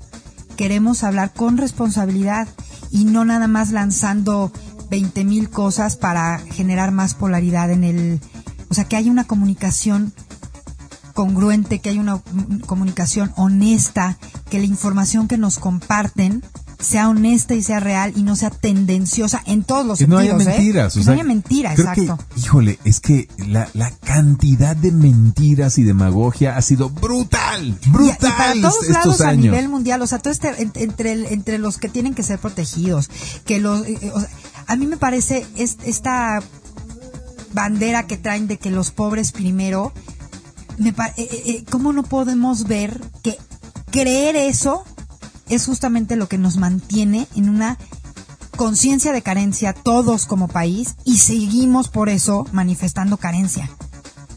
queremos 0.56 1.02
hablar 1.02 1.32
con 1.32 1.56
responsabilidad 1.56 2.46
y 2.90 3.04
no 3.04 3.24
nada 3.24 3.48
más 3.48 3.72
lanzando 3.72 4.52
20 4.90 5.24
mil 5.24 5.48
cosas 5.48 5.96
para 5.96 6.38
generar 6.38 6.92
más 6.92 7.14
polaridad 7.14 7.70
en 7.70 7.82
el, 7.82 8.20
o 8.68 8.74
sea, 8.74 8.84
que 8.84 8.96
haya 8.96 9.10
una 9.10 9.24
comunicación 9.24 10.12
congruente, 11.12 11.78
que 11.80 11.90
haya 11.90 12.00
una 12.00 12.20
comunicación 12.66 13.32
honesta, 13.36 14.18
que 14.50 14.58
la 14.58 14.64
información 14.66 15.28
que 15.28 15.38
nos 15.38 15.58
comparten 15.58 16.42
sea 16.78 17.08
honesta 17.08 17.54
y 17.54 17.62
sea 17.62 17.78
real 17.78 18.12
y 18.16 18.24
no 18.24 18.34
sea 18.34 18.50
tendenciosa 18.50 19.40
en 19.46 19.62
todos 19.62 19.86
los 19.86 19.98
que 20.00 20.08
no 20.08 20.18
sentidos. 20.18 20.40
haya 20.40 20.50
¿eh? 20.50 20.56
mentiras. 20.58 20.94
Que 20.94 21.00
o 21.00 21.04
no 21.04 21.12
haya 21.12 21.22
mentiras, 21.24 21.76
que, 21.76 21.82
exacto. 21.82 22.18
híjole, 22.36 22.78
es 22.84 22.98
que 22.98 23.28
la, 23.38 23.68
la 23.74 23.90
cantidad 23.92 24.74
de 24.74 24.90
mentiras 24.90 25.78
y 25.78 25.84
demagogia 25.84 26.56
ha 26.56 26.62
sido 26.62 26.90
brutal, 26.90 27.78
Y, 27.84 27.88
y 27.88 27.90
brutal 27.92 28.34
para 28.36 28.52
todos 28.54 28.82
est- 28.82 28.90
lados 28.90 29.12
estos 29.12 29.20
a 29.20 29.28
años. 29.28 29.44
nivel 29.44 29.68
mundial, 29.68 30.02
o 30.02 30.06
sea, 30.08 30.18
todo 30.18 30.32
este, 30.32 30.60
en- 30.60 30.72
entre, 30.74 31.32
entre 31.32 31.58
los 31.58 31.78
que 31.78 31.88
tienen 31.88 32.14
que 32.14 32.24
ser 32.24 32.40
protegidos, 32.40 33.10
que 33.44 33.60
los, 33.60 33.86
eh, 33.86 34.10
o 34.12 34.18
sea, 34.18 34.28
a 34.66 34.74
mí 34.74 34.86
me 34.86 34.96
parece 34.96 35.46
es- 35.54 35.76
esta 35.84 36.40
bandera 37.54 38.06
que 38.06 38.16
traen 38.16 38.48
de 38.48 38.58
que 38.58 38.70
los 38.70 38.90
pobres 38.90 39.30
primero, 39.30 39.92
me 40.78 40.90
eh, 40.90 40.94
eh, 41.16 41.42
eh, 41.46 41.64
¿cómo 41.70 41.92
no 41.92 42.02
podemos 42.02 42.64
ver 42.64 43.00
que 43.22 43.38
creer 43.90 44.36
eso 44.36 44.84
es 45.48 45.66
justamente 45.66 46.16
lo 46.16 46.28
que 46.28 46.38
nos 46.38 46.56
mantiene 46.56 47.26
en 47.34 47.48
una 47.48 47.78
conciencia 48.56 49.12
de 49.12 49.22
carencia 49.22 49.72
todos 49.72 50.26
como 50.26 50.48
país 50.48 50.94
y 51.04 51.18
seguimos 51.18 51.88
por 51.88 52.08
eso 52.08 52.46
manifestando 52.52 53.16
carencia? 53.16 53.70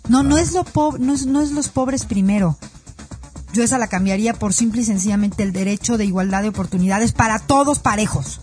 No, 0.08 0.24
no 0.24 0.38
es 0.38 0.52
lo 0.54 0.64
po- 0.64 0.98
no 1.00 1.14
es, 1.14 1.26
no 1.26 1.42
es 1.42 1.52
los 1.52 1.70
pobres 1.70 2.06
primero. 2.06 2.58
Yo 3.54 3.64
esa 3.64 3.78
la 3.78 3.88
cambiaría 3.88 4.34
por 4.34 4.54
simple 4.54 4.82
y 4.82 4.86
sencillamente 4.86 5.42
el 5.42 5.54
derecho 5.54 5.98
de 5.98 6.06
igualdad 6.06 6.42
de 6.42 6.50
oportunidades 6.50 7.14
para 7.14 7.40
todos 7.40 7.80
parejos. 7.80 8.42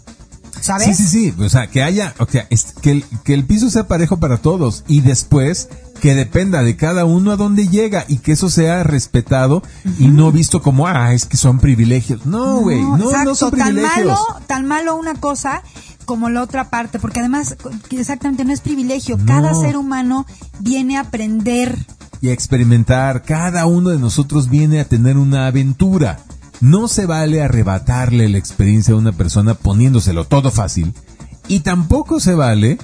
¿Sabes? 0.62 0.96
Sí, 0.96 1.04
sí, 1.04 1.32
sí. 1.32 1.42
O 1.42 1.48
sea, 1.48 1.66
que 1.66 1.82
haya, 1.82 2.14
o 2.18 2.26
sea, 2.26 2.48
que, 2.80 2.90
el, 2.90 3.04
que 3.24 3.34
el 3.34 3.44
piso 3.44 3.68
sea 3.68 3.88
parejo 3.88 4.18
para 4.18 4.38
todos 4.38 4.84
y 4.86 5.00
después 5.00 5.68
que 6.00 6.14
dependa 6.14 6.62
de 6.62 6.76
cada 6.76 7.04
uno 7.04 7.32
a 7.32 7.36
dónde 7.36 7.68
llega 7.68 8.04
y 8.08 8.18
que 8.18 8.32
eso 8.32 8.48
sea 8.48 8.82
respetado 8.82 9.62
y 9.98 10.08
no 10.08 10.32
visto 10.32 10.62
como, 10.62 10.86
ah, 10.86 11.12
es 11.12 11.26
que 11.26 11.36
son 11.36 11.58
privilegios. 11.58 12.26
No, 12.26 12.60
güey, 12.60 12.80
no, 12.80 12.96
no, 12.96 13.10
exacto, 13.10 13.34
son 13.34 13.50
tan 13.50 13.74
privilegios. 13.74 14.06
malo, 14.06 14.18
tan 14.46 14.66
malo 14.66 14.96
una 14.96 15.14
cosa 15.14 15.62
como 16.04 16.30
la 16.30 16.42
otra 16.42 16.70
parte, 16.70 16.98
porque 16.98 17.20
además 17.20 17.56
exactamente 17.90 18.44
no 18.44 18.52
es 18.52 18.60
privilegio, 18.60 19.18
cada 19.26 19.54
ser 19.54 19.76
humano 19.76 20.26
viene 20.60 20.96
a 20.96 21.00
aprender. 21.00 21.76
y 22.20 22.28
a 22.28 22.32
experimentar. 22.32 23.22
Cada 23.22 23.66
uno 23.66 23.90
de 23.90 23.98
nosotros 23.98 24.48
viene 24.48 24.80
a 24.80 24.84
tener 24.84 25.16
una 25.16 25.46
aventura. 25.46 26.18
No 26.62 26.88
se 26.88 27.04
vale 27.06 27.42
arrebatarle 27.42 28.28
la 28.28 28.38
experiencia 28.38 28.94
a 28.94 28.96
una 28.96 29.12
persona 29.12 29.54
poniéndoselo 29.54 30.24
todo 30.24 30.50
fácil. 30.50 30.94
Y 31.48 31.60
tampoco 31.60 32.20
se 32.20 32.34
vale 32.34 32.78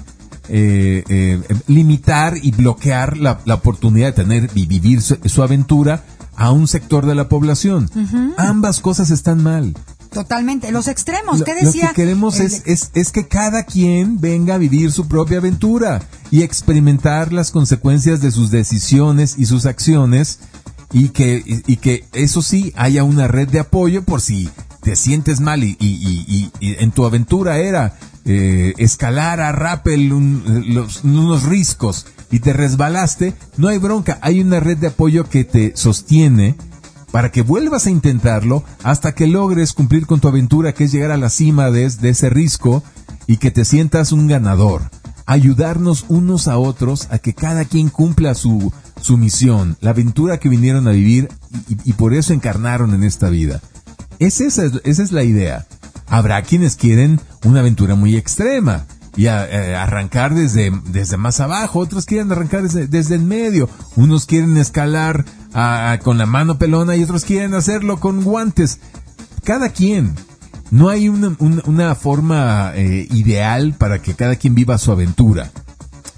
eh, 0.48 1.04
eh, 1.08 1.40
limitar 1.68 2.34
y 2.42 2.50
bloquear 2.50 3.16
la, 3.16 3.40
la 3.44 3.54
oportunidad 3.54 4.08
de 4.08 4.12
tener 4.24 4.50
y 4.54 4.66
vivir 4.66 5.00
su, 5.00 5.16
su 5.24 5.42
aventura 5.42 6.02
a 6.36 6.50
un 6.50 6.66
sector 6.68 7.06
de 7.06 7.14
la 7.14 7.28
población. 7.28 7.88
Ambas 8.36 8.80
cosas 8.80 9.10
están 9.10 9.42
mal. 9.42 9.74
Totalmente, 10.12 10.72
los 10.72 10.88
extremos, 10.88 11.38
Lo, 11.40 11.44
¿qué 11.44 11.54
lo 11.54 11.66
decía? 11.66 11.88
que 11.88 11.94
queremos 11.96 12.40
el- 12.40 12.46
es, 12.46 12.62
es, 12.64 12.90
es 12.94 13.12
que 13.12 13.28
cada 13.28 13.64
quien 13.64 14.20
venga 14.20 14.54
a 14.54 14.58
vivir 14.58 14.90
su 14.90 15.06
propia 15.06 15.36
aventura 15.38 16.00
y 16.30 16.42
experimentar 16.42 17.32
las 17.32 17.50
consecuencias 17.50 18.20
de 18.22 18.30
sus 18.30 18.50
decisiones 18.50 19.34
y 19.36 19.44
sus 19.46 19.66
acciones 19.66 20.38
y 20.92 21.10
que, 21.10 21.42
y, 21.66 21.76
que 21.76 22.04
eso 22.12 22.40
sí 22.42 22.72
haya 22.76 23.04
una 23.04 23.28
red 23.28 23.48
de 23.48 23.60
apoyo 23.60 24.02
por 24.04 24.20
si 24.20 24.48
te 24.82 24.96
sientes 24.96 25.40
mal 25.40 25.62
y, 25.64 25.76
y, 25.80 26.50
y- 26.60 26.76
en 26.82 26.92
tu 26.92 27.04
aventura 27.04 27.58
era 27.58 27.98
eh, 28.24 28.72
escalar 28.78 29.40
a 29.40 29.52
rappel 29.52 30.12
un- 30.12 30.64
los- 30.74 31.04
unos 31.04 31.42
riscos 31.44 32.06
y 32.30 32.40
te 32.40 32.52
resbalaste, 32.52 33.34
no 33.56 33.68
hay 33.68 33.78
bronca, 33.78 34.18
hay 34.22 34.40
una 34.40 34.60
red 34.60 34.76
de 34.78 34.88
apoyo 34.88 35.24
que 35.28 35.44
te 35.44 35.72
sostiene 35.76 36.56
para 37.10 37.30
que 37.32 37.40
vuelvas 37.42 37.86
a 37.86 37.90
intentarlo 37.90 38.64
hasta 38.82 39.14
que 39.14 39.26
logres 39.26 39.72
cumplir 39.72 40.06
con 40.06 40.20
tu 40.20 40.28
aventura, 40.28 40.74
que 40.74 40.84
es 40.84 40.92
llegar 40.92 41.10
a 41.10 41.16
la 41.16 41.30
cima 41.30 41.70
de, 41.70 41.88
de 41.88 42.08
ese 42.10 42.28
risco 42.30 42.82
y 43.26 43.38
que 43.38 43.50
te 43.50 43.64
sientas 43.64 44.12
un 44.12 44.26
ganador. 44.26 44.90
Ayudarnos 45.26 46.06
unos 46.08 46.48
a 46.48 46.56
otros 46.58 47.08
a 47.10 47.18
que 47.18 47.34
cada 47.34 47.64
quien 47.66 47.88
cumpla 47.90 48.34
su, 48.34 48.72
su 49.00 49.16
misión, 49.16 49.76
la 49.80 49.90
aventura 49.90 50.38
que 50.38 50.48
vinieron 50.48 50.86
a 50.88 50.92
vivir 50.92 51.28
y, 51.84 51.92
por 51.94 52.14
eso 52.14 52.32
encarnaron 52.32 52.94
en 52.94 53.04
esta 53.04 53.28
vida. 53.28 53.60
Es 54.18 54.40
esa, 54.40 54.64
es- 54.64 54.80
esa 54.84 55.02
es 55.02 55.12
la 55.12 55.22
idea. 55.24 55.66
Habrá 56.06 56.42
quienes 56.42 56.76
quieren 56.76 57.20
una 57.44 57.60
aventura 57.60 57.94
muy 57.94 58.16
extrema 58.16 58.86
y 59.16 59.26
eh, 59.26 59.74
arrancar 59.76 60.34
desde, 60.34 60.72
desde 60.90 61.16
más 61.16 61.40
abajo, 61.40 61.80
otros 61.80 62.06
quieren 62.06 62.30
arrancar 62.32 62.62
desde, 62.62 62.86
desde 62.86 63.16
en 63.16 63.26
medio, 63.28 63.68
unos 63.96 64.26
quieren 64.26 64.56
escalar 64.56 65.24
con 66.02 66.18
la 66.18 66.26
mano 66.26 66.58
pelona 66.58 66.94
y 66.96 67.02
otros 67.02 67.24
quieren 67.24 67.54
hacerlo 67.54 67.98
con 68.00 68.22
guantes. 68.22 68.78
Cada 69.44 69.70
quien. 69.70 70.14
No 70.70 70.88
hay 70.90 71.08
una, 71.08 71.34
una- 71.38 71.62
una 71.64 71.94
forma 71.94 72.72
eh, 72.74 73.08
ideal 73.10 73.74
para 73.78 74.02
que 74.02 74.14
cada 74.14 74.36
quien 74.36 74.54
viva 74.54 74.76
su 74.78 74.92
aventura. 74.92 75.50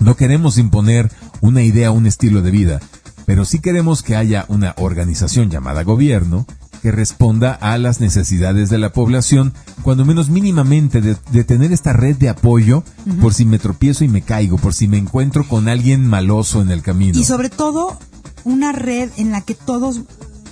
No 0.01 0.17
queremos 0.17 0.59
imponer 0.59 1.11
una 1.41 1.63
idea, 1.63 1.91
un 1.91 2.07
estilo 2.07 2.43
de 2.43 2.51
vida, 2.51 2.81
pero 3.27 3.45
sí 3.45 3.61
queremos 3.61 4.03
que 4.03 4.17
haya 4.17 4.45
una 4.49 4.75
organización 4.79 5.51
llamada 5.51 5.83
gobierno 5.83 6.47
que 6.83 6.91
responda 6.91 7.53
a 7.53 7.77
las 7.79 8.01
necesidades 8.01 8.71
de 8.71 8.79
la 8.79 8.93
población, 8.93 9.53
cuando 9.83 10.05
menos 10.05 10.31
mínimamente 10.31 11.01
de, 11.01 11.17
de 11.31 11.45
tener 11.45 11.73
esta 11.73 11.93
red 11.93 12.17
de 12.17 12.31
apoyo 12.31 12.85
por 13.21 13.35
si 13.35 13.45
me 13.45 13.59
tropiezo 13.59 14.03
y 14.05 14.09
me 14.09 14.23
caigo, 14.23 14.57
por 14.57 14.73
si 14.73 14.89
me 14.89 14.97
encuentro 14.97 15.47
con 15.47 15.69
alguien 15.69 16.07
maloso 16.07 16.63
en 16.63 16.71
el 16.71 16.83
camino. 16.83 17.19
Y 17.19 17.25
sobre 17.25 17.51
todo, 17.51 17.99
una 18.45 18.73
red 18.73 19.11
en 19.17 19.31
la 19.31 19.43
que 19.43 19.55
todos 19.55 20.01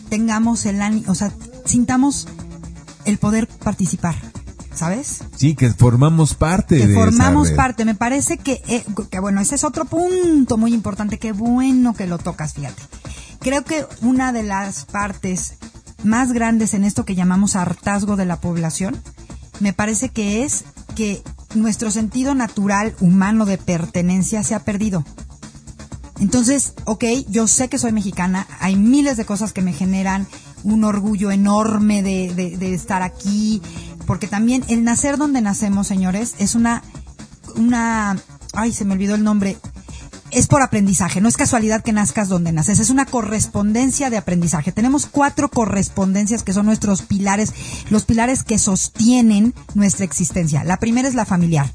tengamos 0.09 0.67
el 0.67 0.83
ánimo, 0.83 1.11
o 1.11 1.15
sea, 1.15 1.33
sintamos 1.65 2.29
el 3.05 3.19
poder 3.19 3.49
participar, 3.49 4.17
¿sabes? 4.79 5.19
Sí, 5.37 5.55
que 5.55 5.71
formamos 5.71 6.35
parte 6.35 6.79
Que 6.79 6.87
de 6.87 6.93
esa 6.95 7.01
formamos 7.05 7.49
red. 7.51 7.57
parte. 7.57 7.85
Me 7.85 7.95
parece 7.95 8.39
que, 8.39 8.63
eh, 8.69 8.85
que, 9.11 9.21
bueno, 9.21 9.41
ese 9.41 9.55
es 9.57 9.65
otro 9.65 9.85
punto 9.85 10.57
muy 10.57 10.73
importante. 10.75 11.19
Qué 11.19 11.33
bueno 11.33 11.95
que 11.95 12.07
lo 12.07 12.19
tocas, 12.19 12.55
fíjate. 12.55 12.83
Creo 13.41 13.65
que 13.65 13.87
una 14.03 14.33
de 14.33 14.43
las 14.43 14.85
partes 14.85 15.55
más 16.03 16.33
grandes 16.33 16.75
en 16.75 16.85
esto 16.85 17.05
que 17.05 17.15
llamamos 17.15 17.57
hartazgo 17.57 18.17
de 18.17 18.25
la 18.27 18.41
población, 18.41 18.97
me 19.61 19.73
parece 19.73 20.09
que 20.09 20.45
es 20.45 20.65
que 20.95 21.23
nuestro 21.55 21.91
sentido 21.91 22.35
natural 22.35 22.95
humano 23.01 23.45
de 23.47 23.59
pertenencia 23.59 24.43
se 24.43 24.55
ha 24.55 24.61
perdido. 24.65 25.05
Entonces, 26.21 26.75
ok, 26.85 27.05
yo 27.29 27.47
sé 27.47 27.69
que 27.69 27.79
soy 27.79 27.93
mexicana, 27.93 28.47
hay 28.61 28.75
miles 28.77 29.17
de 29.17 29.25
cosas 29.25 29.53
que 29.53 29.63
me 29.63 29.73
generan 29.73 30.27
un 30.65 30.83
orgullo 30.83 31.31
enorme 31.31 32.03
de, 32.03 32.35
de- 32.35 32.57
de 32.57 32.75
estar 32.75 33.03
aquí, 33.03 33.63
porque 34.09 34.27
también 34.27 34.65
el 34.69 34.83
nacer 34.85 35.19
donde 35.19 35.43
nacemos, 35.43 35.87
señores, 35.87 36.35
es 36.39 36.55
una, 36.55 36.83
una, 37.57 38.17
ay, 38.55 38.73
se 38.73 38.87
me 38.87 38.95
olvidó 38.95 39.15
el 39.15 39.23
nombre, 39.23 39.59
es 40.31 40.47
por 40.47 40.63
aprendizaje, 40.63 41.21
no 41.21 41.29
es 41.29 41.37
casualidad 41.37 41.83
que 41.83 41.93
nazcas 41.93 42.29
donde 42.29 42.51
naces, 42.53 42.79
es 42.81 42.89
una 42.89 43.05
correspondencia 43.05 44.09
de 44.09 44.17
aprendizaje. 44.17 44.73
Tenemos 44.73 45.05
cuatro 45.05 45.51
correspondencias 45.51 46.43
que 46.43 46.55
son 46.55 46.65
nuestros 46.65 47.03
pilares, 47.03 47.53
los 47.91 48.05
pilares 48.05 48.45
que 48.45 48.57
sostienen 48.59 49.53
nuestra 49.75 50.07
existencia. 50.07 50.65
La 50.65 50.79
primera 50.79 51.07
es 51.07 51.15
la 51.15 51.27
familiar. 51.27 51.71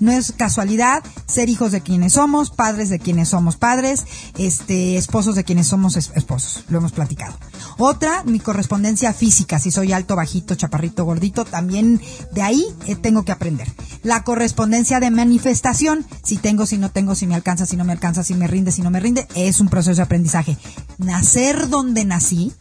No 0.00 0.12
es 0.12 0.32
casualidad 0.32 1.02
ser 1.26 1.48
hijos 1.48 1.72
de 1.72 1.80
quienes 1.80 2.12
somos, 2.12 2.50
padres 2.50 2.88
de 2.90 2.98
quienes 3.00 3.30
somos 3.30 3.56
padres, 3.56 4.04
este, 4.36 4.96
esposos 4.96 5.34
de 5.34 5.42
quienes 5.44 5.66
somos 5.66 5.96
es- 5.96 6.12
esposos. 6.14 6.64
Lo 6.68 6.78
hemos 6.78 6.92
platicado. 6.92 7.34
Otra, 7.80 8.24
mi 8.24 8.40
correspondencia 8.40 9.12
física. 9.12 9.60
Si 9.60 9.70
soy 9.70 9.92
alto, 9.92 10.16
bajito, 10.16 10.56
chaparrito, 10.56 11.04
gordito, 11.04 11.44
también 11.44 12.00
de 12.32 12.42
ahí 12.42 12.66
eh, 12.86 12.96
tengo 12.96 13.24
que 13.24 13.30
aprender. 13.30 13.68
La 14.02 14.24
correspondencia 14.24 14.98
de 14.98 15.12
manifestación. 15.12 16.04
Si 16.24 16.38
tengo, 16.38 16.66
si 16.66 16.76
no 16.76 16.90
tengo, 16.90 17.14
si 17.14 17.28
me 17.28 17.36
alcanza, 17.36 17.66
si 17.66 17.76
no 17.76 17.84
me 17.84 17.92
alcanza, 17.92 18.24
si 18.24 18.34
me 18.34 18.48
rinde, 18.48 18.72
si 18.72 18.82
no 18.82 18.90
me 18.90 18.98
rinde, 18.98 19.28
es 19.36 19.60
un 19.60 19.68
proceso 19.68 19.94
de 19.94 20.02
aprendizaje. 20.02 20.58
Nacer 20.98 21.68
donde 21.68 22.04
nací 22.04 22.52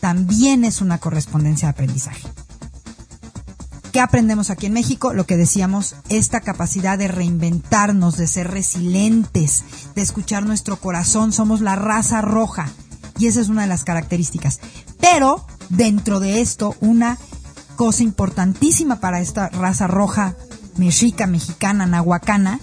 también 0.00 0.64
es 0.64 0.80
una 0.80 0.96
correspondencia 0.96 1.68
de 1.68 1.72
aprendizaje. 1.72 2.26
¿Qué 3.92 4.00
aprendemos 4.00 4.48
aquí 4.48 4.64
en 4.64 4.72
México? 4.72 5.12
Lo 5.12 5.26
que 5.26 5.36
decíamos, 5.36 5.94
esta 6.08 6.40
capacidad 6.40 6.96
de 6.96 7.08
reinventarnos, 7.08 8.16
de 8.16 8.26
ser 8.26 8.50
resilientes, 8.50 9.64
de 9.94 10.00
escuchar 10.00 10.46
nuestro 10.46 10.78
corazón. 10.78 11.32
Somos 11.32 11.60
la 11.60 11.76
raza 11.76 12.22
roja 12.22 12.72
y 13.18 13.26
esa 13.26 13.40
es 13.40 13.48
una 13.48 13.62
de 13.62 13.68
las 13.68 13.84
características. 13.84 14.60
Pero 15.00 15.46
dentro 15.68 16.20
de 16.20 16.40
esto, 16.40 16.76
una 16.80 17.18
cosa 17.76 18.02
importantísima 18.02 19.00
para 19.00 19.20
esta 19.20 19.48
raza 19.50 19.86
roja, 19.86 20.34
mexica, 20.76 21.26
mexicana, 21.26 21.86
nahuacana, 21.86 22.60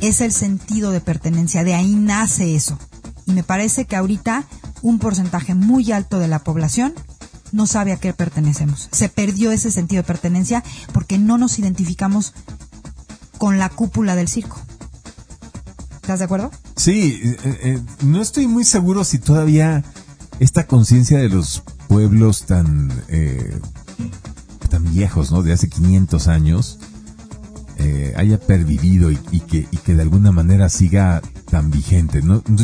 es 0.00 0.20
el 0.20 0.32
sentido 0.32 0.90
de 0.90 1.00
pertenencia. 1.00 1.64
De 1.64 1.74
ahí 1.74 1.94
nace 1.94 2.54
eso. 2.54 2.78
Y 3.26 3.32
me 3.32 3.42
parece 3.42 3.84
que 3.84 3.96
ahorita 3.96 4.44
un 4.82 4.98
porcentaje 4.98 5.54
muy 5.54 5.92
alto 5.92 6.18
de 6.18 6.28
la 6.28 6.38
población 6.38 6.94
no 7.52 7.66
sabe 7.66 7.92
a 7.92 7.96
qué 7.96 8.12
pertenecemos. 8.12 8.88
Se 8.92 9.08
perdió 9.08 9.52
ese 9.52 9.70
sentido 9.70 10.02
de 10.02 10.06
pertenencia 10.06 10.62
porque 10.92 11.18
no 11.18 11.38
nos 11.38 11.58
identificamos 11.58 12.34
con 13.38 13.58
la 13.58 13.68
cúpula 13.68 14.16
del 14.16 14.28
circo. 14.28 14.60
¿Estás 16.08 16.20
de 16.20 16.24
acuerdo? 16.24 16.50
Sí, 16.74 17.20
eh, 17.22 17.36
eh, 17.44 17.80
no 18.02 18.22
estoy 18.22 18.46
muy 18.46 18.64
seguro 18.64 19.04
si 19.04 19.18
todavía 19.18 19.84
esta 20.40 20.66
conciencia 20.66 21.18
de 21.18 21.28
los 21.28 21.62
pueblos 21.86 22.46
tan 22.46 22.90
eh, 23.08 23.60
tan 24.70 24.90
viejos, 24.94 25.30
¿no? 25.30 25.42
De 25.42 25.52
hace 25.52 25.68
500 25.68 26.28
años, 26.28 26.78
eh, 27.76 28.14
haya 28.16 28.40
pervivido 28.40 29.10
y, 29.10 29.16
que, 29.18 29.68
y 29.70 29.76
que 29.76 29.94
de 29.94 30.00
alguna 30.00 30.32
manera 30.32 30.70
siga 30.70 31.20
tan 31.50 31.70
vigente. 31.70 32.22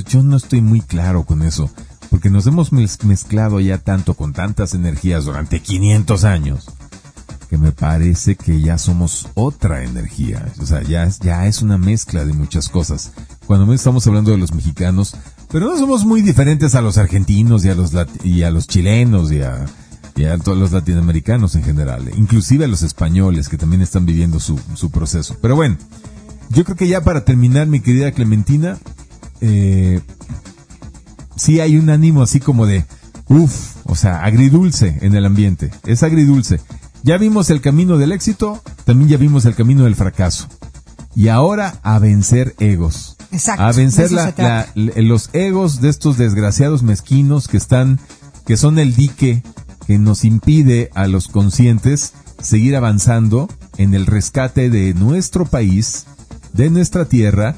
Yo 0.09 0.23
no 0.23 0.39
estoy 0.39 0.63
muy 0.63 0.81
claro 0.81 1.25
con 1.25 1.43
eso, 1.43 1.71
porque 2.09 2.31
nos 2.31 2.47
hemos 2.47 2.73
mezclado 2.73 3.61
ya 3.61 3.77
tanto 3.77 4.15
con 4.15 4.33
tantas 4.33 4.73
energías 4.73 5.27
durante 5.27 5.61
500 5.61 6.25
años, 6.25 6.71
me 7.59 7.73
parece 7.73 8.37
que 8.37 8.61
ya 8.61 8.79
somos 8.79 9.29
otra 9.35 9.85
energía. 9.85 10.53
O 10.61 10.67
sea, 10.67 10.83
ya, 10.83 11.09
ya 11.21 11.47
es 11.47 11.63
una 11.63 11.79
mezcla 11.79 12.25
de 12.25 12.33
muchas 12.33 12.69
cosas. 12.69 13.13
Cuando 13.47 13.73
estamos 13.73 14.07
hablando 14.07 14.31
de 14.31 14.39
los 14.39 14.55
mexicanos, 14.55 15.17
pero 15.51 15.67
no 15.67 15.79
somos 15.79 16.05
muy 16.05 16.23
diferentes 16.23 16.75
a 16.75 16.81
los 16.81 16.99
argentinos 16.99 17.65
y 17.65 17.71
a 17.71 17.75
los, 17.75 17.93
y 18.23 18.43
a 18.43 18.51
los 18.51 18.67
chilenos 18.67 19.31
y 19.31 19.43
a 19.43 19.67
todos 20.43 20.59
los 20.59 20.73
latinoamericanos 20.73 21.55
en 21.55 21.63
general, 21.65 22.11
inclusive 22.17 22.65
a 22.65 22.69
los 22.69 22.83
españoles 22.83 23.49
que 23.49 23.59
también 23.59 23.83
están 23.83 24.07
viviendo 24.07 24.41
su, 24.41 24.59
su 24.75 24.91
proceso. 24.91 25.37
Pero 25.41 25.57
bueno, 25.57 25.77
yo 26.51 26.65
creo 26.65 26.77
que 26.77 26.89
ya 26.89 27.03
para 27.03 27.25
terminar, 27.25 27.67
mi 27.67 27.81
querida 27.81 28.13
Clementina, 28.13 28.79
eh, 29.41 30.01
sí 31.37 31.61
hay 31.61 31.77
un 31.77 31.91
ánimo 31.91 32.23
así 32.23 32.41
como 32.41 32.67
de, 32.67 32.85
uff, 33.29 33.77
o 33.85 33.97
sea, 33.97 34.25
agridulce 34.25 34.99
en 35.03 35.15
el 35.15 35.25
ambiente, 35.25 35.71
es 35.85 36.03
agridulce. 36.03 36.61
Ya 37.05 37.19
vimos 37.19 37.51
el 37.51 37.61
camino 37.61 37.99
del 37.99 38.13
éxito, 38.13 38.63
también 38.87 39.11
ya 39.11 39.19
vimos 39.19 39.45
el 39.45 39.55
camino 39.55 39.85
del 39.85 39.95
fracaso. 39.95 40.49
Y 41.15 41.29
ahora 41.29 41.79
a 41.83 41.99
vencer 41.99 42.55
egos. 42.61 43.19
Exacto. 43.31 43.63
A 43.63 43.73
vencer 43.73 44.11
los 44.75 45.29
egos 45.35 45.83
de 45.83 45.91
estos 45.91 46.17
desgraciados 46.17 46.83
mezquinos 46.83 47.47
que 47.47 47.59
están, 47.59 48.01
que 48.47 48.57
son 48.57 48.79
el 48.79 48.97
dique 48.97 49.43
que 49.87 49.99
nos 49.99 50.25
impide 50.25 50.89
a 50.95 51.07
los 51.07 51.29
conscientes 51.29 52.15
seguir 52.41 52.75
avanzando 52.75 53.51
en 53.77 53.93
el 53.93 54.07
rescate 54.07 54.71
de 54.71 54.95
nuestro 54.95 55.45
país, 55.45 56.07
de 56.55 56.71
nuestra 56.71 57.05
tierra, 57.05 57.55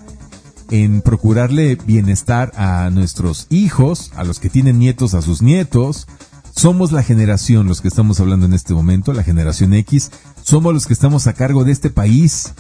en 0.73 1.03
procurarle 1.03 1.77
bienestar 1.77 2.51
a 2.57 2.91
nuestros 2.91 3.47
hijos, 3.51 4.11
a 4.17 4.25
los 4.25 4.41
que 4.41 4.51
tienen 4.51 4.81
nietos, 4.81 5.15
a 5.15 5.23
sus 5.23 5.41
nietos. 5.41 6.09
Somos 6.57 6.91
la 6.91 7.03
generación, 7.03 7.69
los 7.69 7.83
que 7.83 7.89
estamos 7.89 8.19
hablando 8.19 8.47
en 8.47 8.55
este 8.55 8.73
momento, 8.73 9.13
la 9.13 9.23
generación 9.23 9.75
X, 9.75 10.11
somos 10.43 10.73
los 10.73 10.87
que 10.87 10.95
estamos 10.95 11.27
a 11.27 11.35
cargo 11.35 11.65
de 11.65 11.73
este 11.73 11.91
país. 11.91 12.55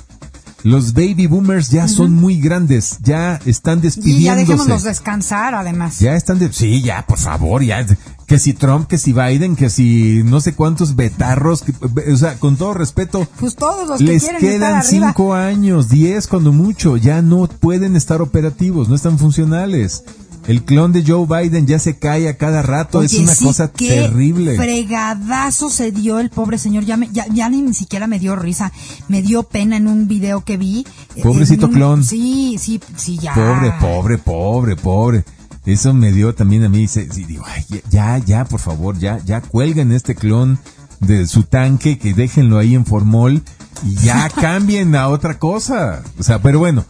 Los 0.62 0.92
baby 0.92 1.26
boomers 1.26 1.70
ya 1.70 1.88
son 1.88 2.12
muy 2.12 2.38
grandes, 2.38 2.98
ya 3.00 3.40
están 3.46 3.80
despidiéndose. 3.80 4.20
Y 4.20 4.24
ya 4.24 4.36
dejémoslos 4.36 4.82
descansar, 4.82 5.54
además. 5.54 5.98
Ya 5.98 6.14
están 6.14 6.38
de, 6.38 6.52
sí, 6.52 6.82
ya, 6.82 7.06
por 7.06 7.18
favor, 7.18 7.62
ya 7.62 7.86
que 8.26 8.38
si 8.38 8.52
Trump, 8.52 8.86
que 8.86 8.98
si 8.98 9.14
Biden, 9.14 9.56
que 9.56 9.70
si 9.70 10.22
no 10.24 10.40
sé 10.40 10.52
cuántos 10.52 10.94
betarros, 10.96 11.64
o 12.12 12.16
sea, 12.16 12.38
con 12.38 12.56
todo 12.56 12.74
respeto, 12.74 13.26
pues 13.38 13.54
todos 13.54 13.88
los 13.88 14.00
les 14.02 14.28
quedan 14.40 14.82
cinco 14.82 15.32
años, 15.32 15.88
diez 15.88 16.26
cuando 16.26 16.52
mucho, 16.52 16.98
ya 16.98 17.22
no 17.22 17.46
pueden 17.46 17.96
estar 17.96 18.20
operativos, 18.20 18.90
no 18.90 18.94
están 18.94 19.18
funcionales. 19.18 20.04
El 20.46 20.62
clon 20.64 20.92
de 20.92 21.04
Joe 21.04 21.26
Biden 21.26 21.66
ya 21.66 21.78
se 21.78 21.98
cae 21.98 22.28
a 22.28 22.36
cada 22.36 22.62
rato, 22.62 23.02
es 23.02 23.14
una 23.14 23.34
cosa 23.34 23.68
terrible. 23.68 24.56
Fregadazo 24.56 25.70
se 25.70 25.90
dio 25.90 26.20
el 26.20 26.30
pobre 26.30 26.58
señor, 26.58 26.84
ya, 26.84 26.98
ya, 27.10 27.48
ni, 27.48 27.74
siquiera 27.74 28.06
me 28.06 28.18
dio 28.18 28.36
risa, 28.36 28.72
me 29.08 29.22
dio 29.22 29.42
pena 29.42 29.76
en 29.76 29.88
un 29.88 30.06
video 30.06 30.44
que 30.44 30.56
vi. 30.56 30.86
Pobrecito 31.22 31.68
clon. 31.70 32.04
Sí, 32.04 32.56
sí, 32.60 32.80
sí, 32.96 33.18
ya. 33.18 33.34
Pobre, 33.34 33.72
pobre, 33.80 34.18
pobre, 34.18 34.76
pobre. 34.76 35.24
Eso 35.64 35.92
me 35.92 36.12
dio 36.12 36.32
también 36.32 36.62
a 36.62 36.68
mí, 36.68 36.78
dice, 36.78 37.06
digo, 37.06 37.44
ya, 37.90 38.18
ya, 38.18 38.44
por 38.44 38.60
favor, 38.60 38.96
ya, 38.98 39.18
ya 39.24 39.40
cuelguen 39.40 39.90
este 39.90 40.14
clon 40.14 40.60
de 41.00 41.26
su 41.26 41.42
tanque, 41.42 41.98
que 41.98 42.14
déjenlo 42.14 42.58
ahí 42.58 42.76
en 42.76 42.86
formol 42.86 43.42
y 43.82 43.94
ya 43.96 44.28
cambien 44.40 44.94
a 44.94 45.08
otra 45.08 45.40
cosa. 45.40 46.02
O 46.20 46.22
sea, 46.22 46.40
pero 46.40 46.60
bueno, 46.60 46.84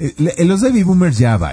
eh, 0.00 0.44
los 0.44 0.62
baby 0.62 0.82
boomers 0.82 1.18
ya 1.18 1.36
va. 1.36 1.52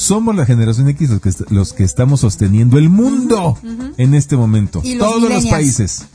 Somos 0.00 0.34
la 0.34 0.46
generación 0.46 0.88
X 0.88 1.10
los 1.10 1.20
que, 1.20 1.30
los 1.50 1.72
que 1.74 1.84
estamos 1.84 2.20
sosteniendo 2.20 2.78
el 2.78 2.88
mundo 2.88 3.58
en 3.98 4.14
este 4.14 4.34
momento. 4.34 4.82
Todos 4.98 5.28
los 5.28 5.44
países. 5.44 6.06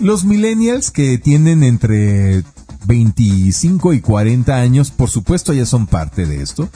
Los 0.00 0.24
millennials 0.24 0.90
que 0.90 1.18
tienen 1.18 1.62
entre 1.62 2.42
25 2.86 3.92
y 3.92 4.00
40 4.00 4.56
años, 4.56 4.90
por 4.90 5.08
supuesto 5.08 5.52
ya 5.52 5.66
son 5.66 5.86
parte 5.86 6.26
de 6.26 6.42
esto. 6.42 6.68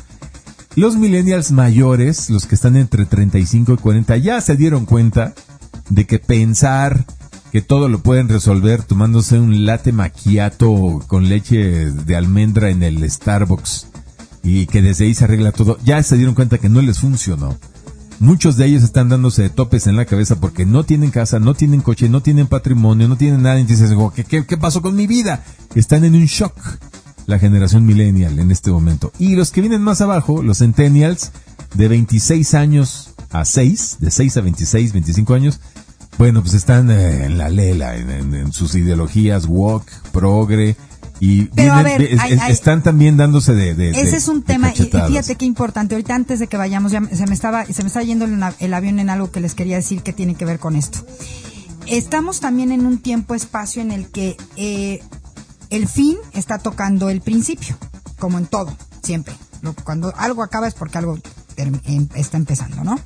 Los 0.77 0.95
millennials 0.95 1.51
mayores, 1.51 2.31
los 2.31 2.47
que 2.47 2.55
están 2.55 2.77
entre 2.77 3.07
35 3.07 3.73
y 3.73 3.77
40, 3.79 4.17
ya 4.19 4.41
se 4.41 4.55
dieron 4.55 4.87
cuenta 4.87 5.35
de 5.91 6.07
que 6.07 6.21
pensar 6.21 7.07
que 7.51 7.61
todo 7.61 7.89
lo 7.89 8.05
pueden 8.05 8.29
resolver 8.29 8.85
tomándose 8.85 9.41
un 9.41 9.67
latte 9.67 9.91
macchiato 9.91 11.03
con 11.09 11.29
leche 11.29 11.91
de 11.91 12.17
almendra 12.17 12.71
en 12.71 12.85
el 12.85 13.11
Starbucks 13.11 13.89
y 14.43 14.67
que 14.67 14.83
desde 14.83 15.05
ahí 15.05 15.15
se 15.15 15.25
arregla 15.25 15.53
todo, 15.53 15.79
ya 15.85 16.03
se 16.03 16.17
dieron 16.17 16.35
cuenta 16.35 16.59
que 16.59 16.69
no 16.69 16.83
les 16.83 17.01
funcionó. 17.01 17.57
Muchos 18.19 18.57
de 18.57 18.67
ellos 18.67 18.83
están 18.83 19.09
dándose 19.09 19.43
de 19.43 19.51
topes 19.51 19.87
en 19.87 19.97
la 19.97 20.05
cabeza 20.05 20.39
porque 20.39 20.65
no 20.65 20.85
tienen 20.85 21.11
casa, 21.11 21.41
no 21.41 21.55
tienen 21.55 21.81
coche, 21.81 22.09
no 22.09 22.23
tienen 22.23 22.47
patrimonio, 22.47 23.09
no 23.09 23.17
tienen 23.17 23.43
nada. 23.43 23.59
Y 23.59 23.65
dices, 23.65 23.93
¿qué, 24.15 24.23
qué, 24.23 24.47
qué 24.47 24.57
pasó 24.57 24.81
con 24.81 24.95
mi 24.95 25.09
vida? 25.09 25.43
Están 25.75 26.05
en 26.05 26.15
un 26.15 26.27
shock 26.27 26.55
la 27.27 27.39
generación 27.39 27.85
millennial 27.85 28.39
en 28.39 28.51
este 28.51 28.71
momento. 28.71 29.13
Y 29.19 29.35
los 29.35 29.51
que 29.51 29.61
vienen 29.61 29.83
más 29.83 30.01
abajo, 30.01 30.43
los 30.43 30.59
centennials, 30.59 31.33
de 31.75 31.89
26 31.89 32.55
años 32.55 33.15
a 33.31 33.45
6, 33.45 33.99
de 34.01 34.11
6 34.11 34.37
a 34.37 34.41
26, 34.43 34.93
25 34.93 35.35
años, 35.35 35.61
bueno, 36.19 36.43
pues 36.43 36.55
están 36.55 36.91
eh, 36.91 37.25
en 37.25 37.39
la 37.39 37.49
lela, 37.49 37.97
en, 37.97 38.53
sus 38.53 38.75
ideologías 38.75 39.47
woke, 39.47 39.91
progre, 40.13 40.77
y 41.21 41.51
están 42.49 42.83
también 42.83 43.17
dándose 43.17 43.55
de, 43.55 43.91
ese 43.91 44.17
es 44.17 44.29
un 44.29 44.43
tema 44.43 44.73
y 44.75 44.83
fíjate 44.83 45.37
qué 45.37 45.45
importante 45.45 45.95
ahorita 45.95 46.15
antes 46.15 46.41
de 46.41 46.49
que 46.49 46.57
vayamos 46.57 46.91
ya 46.91 47.01
se 47.13 47.27
me 47.27 47.35
estaba 47.35 47.65
se 47.65 47.83
me 47.83 47.89
está 47.89 48.03
yendo 48.03 48.25
el, 48.25 48.75
avión 48.75 48.99
en 48.99 49.09
algo 49.09 49.31
que 49.31 49.41
les 49.41 49.55
quería 49.55 49.77
decir 49.77 50.03
que 50.03 50.13
tiene 50.13 50.35
que 50.35 50.45
ver 50.45 50.59
con 50.59 50.75
esto 50.75 50.99
estamos 51.87 52.41
también 52.41 52.73
en 52.73 52.87
un 52.87 52.99
tiempo 52.99 53.35
espacio 53.35 53.83
en 53.83 53.93
el 53.93 54.09
que 54.09 54.37
eh, 54.57 55.01
el 55.73 55.89
fin 55.89 56.19
está 56.35 56.59
tocando 56.59 57.09
el 57.09 57.23
principio, 57.23 57.77
como 58.19 58.39
en 58.39 58.47
todo, 58.47 58.77
siempre. 59.03 59.35
Cuando 59.85 60.13
algo 60.17 60.43
acaba 60.43 60.69
es 60.69 60.75
porque 60.75 60.99
algo 60.99 61.19
em, 61.57 62.09
está 62.15 62.37
empezando, 62.37 62.85
¿no? 62.85 63.01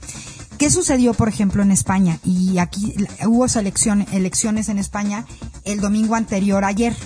¿Qué 0.59 0.71
sucedió, 0.71 1.15
por 1.15 1.29
ejemplo, 1.29 1.63
en 1.63 1.71
España? 1.71 2.19
Y 2.25 2.59
aquí 2.59 2.95
hubo 3.25 3.47
elecciones 3.47 4.69
en 4.69 4.79
España 4.79 5.27
el 5.65 5.81
domingo 5.81 6.17
anterior 6.17 6.65
ayer. 6.65 6.97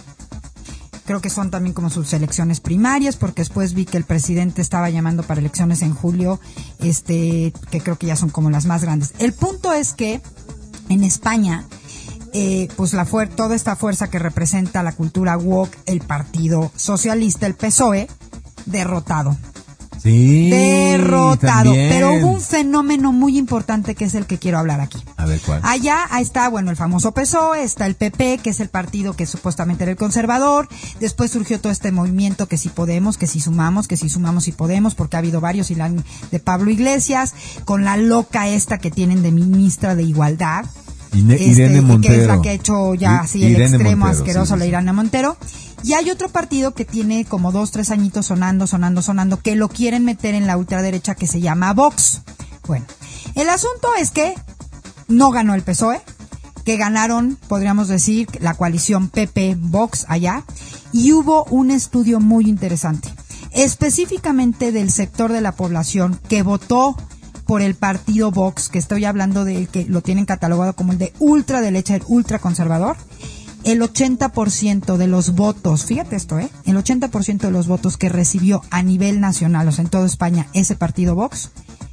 Creo 1.10 1.20
que 1.20 1.28
son 1.28 1.50
también 1.50 1.74
como 1.74 1.90
sus 1.90 2.12
elecciones 2.12 2.60
primarias, 2.60 3.16
porque 3.16 3.40
después 3.40 3.74
vi 3.74 3.84
que 3.84 3.96
el 3.96 4.04
presidente 4.04 4.62
estaba 4.62 4.90
llamando 4.90 5.24
para 5.24 5.40
elecciones 5.40 5.82
en 5.82 5.92
julio, 5.92 6.38
este, 6.78 7.52
que 7.72 7.80
creo 7.80 7.98
que 7.98 8.06
ya 8.06 8.14
son 8.14 8.30
como 8.30 8.48
las 8.48 8.64
más 8.64 8.84
grandes. 8.84 9.12
El 9.18 9.32
punto 9.32 9.72
es 9.72 9.92
que 9.92 10.22
en 10.88 11.02
España 11.02 11.64
eh, 12.32 12.68
pues 12.76 12.92
la 12.92 13.04
toda 13.06 13.56
esta 13.56 13.74
fuerza 13.74 14.08
que 14.08 14.20
representa 14.20 14.84
la 14.84 14.92
cultura 14.92 15.36
woke, 15.36 15.76
el 15.86 15.98
Partido 15.98 16.70
Socialista, 16.76 17.48
el 17.48 17.56
PSOE, 17.56 18.06
derrotado. 18.66 19.36
Sí. 20.02 20.50
Derrotado. 20.50 21.72
Pero 21.72 22.14
hubo 22.14 22.28
un 22.28 22.40
fenómeno 22.40 23.12
muy 23.12 23.36
importante 23.36 23.94
que 23.94 24.06
es 24.06 24.14
el 24.14 24.26
que 24.26 24.38
quiero 24.38 24.58
hablar 24.58 24.80
aquí. 24.80 24.98
A 25.16 25.26
ver 25.26 25.40
cuál. 25.40 25.60
Allá 25.62 26.06
está, 26.20 26.48
bueno, 26.48 26.70
el 26.70 26.76
famoso 26.76 27.12
PSOE, 27.12 27.62
está 27.62 27.86
el 27.86 27.94
PP, 27.94 28.38
que 28.38 28.50
es 28.50 28.60
el 28.60 28.68
partido 28.68 29.14
que 29.14 29.26
supuestamente 29.26 29.84
era 29.84 29.90
el 29.90 29.98
conservador. 29.98 30.68
Después 31.00 31.30
surgió 31.30 31.60
todo 31.60 31.72
este 31.72 31.92
movimiento 31.92 32.46
que 32.46 32.56
si 32.56 32.68
podemos, 32.70 33.18
que 33.18 33.26
si 33.26 33.40
sumamos, 33.40 33.88
que 33.88 33.96
si 33.96 34.08
sumamos 34.08 34.48
y 34.48 34.52
podemos, 34.52 34.94
porque 34.94 35.16
ha 35.16 35.18
habido 35.18 35.40
varios 35.40 35.70
y 35.70 35.74
la 35.74 35.90
de 35.90 36.38
Pablo 36.38 36.70
Iglesias, 36.70 37.34
con 37.64 37.84
la 37.84 37.96
loca 37.96 38.48
esta 38.48 38.78
que 38.78 38.90
tienen 38.90 39.22
de 39.22 39.32
ministra 39.32 39.94
de 39.94 40.04
Igualdad 40.04 40.64
Irene 41.12 41.80
Montero. 41.80 42.12
Este, 42.12 42.16
que 42.16 42.22
es 42.22 42.26
la 42.26 42.42
que 42.42 42.48
ha 42.50 42.52
hecho 42.52 42.94
ya 42.94 43.20
así 43.20 43.44
el 43.44 43.60
extremo 43.60 44.06
asqueroso, 44.06 44.56
la 44.56 44.66
Irene 44.66 44.92
Montero. 44.92 45.36
Y 45.82 45.94
hay 45.94 46.10
otro 46.10 46.28
partido 46.28 46.74
que 46.74 46.84
tiene 46.84 47.24
como 47.24 47.52
dos, 47.52 47.70
tres 47.70 47.90
añitos 47.90 48.26
sonando, 48.26 48.66
sonando, 48.66 49.00
sonando, 49.02 49.40
que 49.40 49.56
lo 49.56 49.68
quieren 49.68 50.04
meter 50.04 50.34
en 50.34 50.46
la 50.46 50.56
ultraderecha 50.56 51.14
que 51.14 51.26
se 51.26 51.40
llama 51.40 51.72
Vox. 51.72 52.20
Bueno, 52.66 52.84
el 53.34 53.48
asunto 53.48 53.88
es 53.98 54.10
que 54.10 54.34
no 55.08 55.30
ganó 55.30 55.54
el 55.54 55.62
PSOE, 55.62 56.00
que 56.64 56.76
ganaron, 56.76 57.38
podríamos 57.48 57.88
decir, 57.88 58.28
la 58.40 58.54
coalición 58.54 59.08
PP-Vox 59.08 60.04
allá, 60.08 60.44
y 60.92 61.12
hubo 61.12 61.44
un 61.44 61.70
estudio 61.70 62.20
muy 62.20 62.46
interesante, 62.48 63.08
específicamente 63.52 64.72
del 64.72 64.90
sector 64.90 65.32
de 65.32 65.40
la 65.40 65.52
población 65.52 66.20
que 66.28 66.42
votó 66.42 66.96
por 67.50 67.62
el 67.62 67.74
partido 67.74 68.30
Vox, 68.30 68.68
que 68.68 68.78
estoy 68.78 69.04
hablando 69.04 69.44
del 69.44 69.66
que 69.66 69.84
lo 69.84 70.02
tienen 70.02 70.24
catalogado 70.24 70.76
como 70.76 70.92
el 70.92 70.98
de 70.98 71.12
ultraderecha, 71.18 71.96
el 71.96 72.04
ultraconservador, 72.06 72.96
el 73.64 73.82
80% 73.82 74.96
de 74.96 75.08
los 75.08 75.34
votos, 75.34 75.84
fíjate 75.84 76.14
esto, 76.14 76.38
¿eh? 76.38 76.48
El 76.64 76.76
80% 76.76 77.40
de 77.40 77.50
los 77.50 77.66
votos 77.66 77.96
que 77.96 78.08
recibió 78.08 78.62
a 78.70 78.84
nivel 78.84 79.20
nacional, 79.20 79.66
o 79.66 79.72
sea, 79.72 79.82
en 79.82 79.90
toda 79.90 80.06
España, 80.06 80.46
ese 80.52 80.76
partido 80.76 81.16
Vox, 81.16 81.50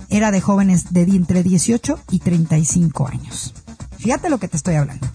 era 0.10 0.30
de 0.30 0.41
jóvenes 0.41 0.93
de 0.93 1.01
entre 1.01 1.41
18 1.41 2.01
y 2.12 2.20
35 2.20 3.08
años. 3.08 3.55
Fíjate 3.97 4.30
lo 4.30 4.38
que 4.38 4.49
te 4.49 4.58
estoy 4.58 4.76
hablando. 4.76 5.08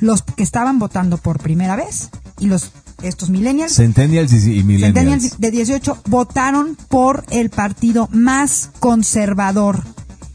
Los 0.00 0.22
que 0.22 0.44
estaban 0.44 0.78
votando 0.78 1.18
por 1.18 1.40
primera 1.40 1.74
vez 1.74 2.10
y 2.38 2.46
los 2.46 2.70
estos 3.02 3.30
millennials, 3.30 3.74
Centennials 3.74 4.32
y, 4.32 4.58
y 4.58 4.62
millennials. 4.64 4.94
centennials 4.94 5.40
de 5.40 5.50
18 5.50 6.02
votaron 6.08 6.76
por 6.88 7.24
el 7.30 7.50
partido 7.50 8.08
más 8.12 8.70
conservador. 8.80 9.82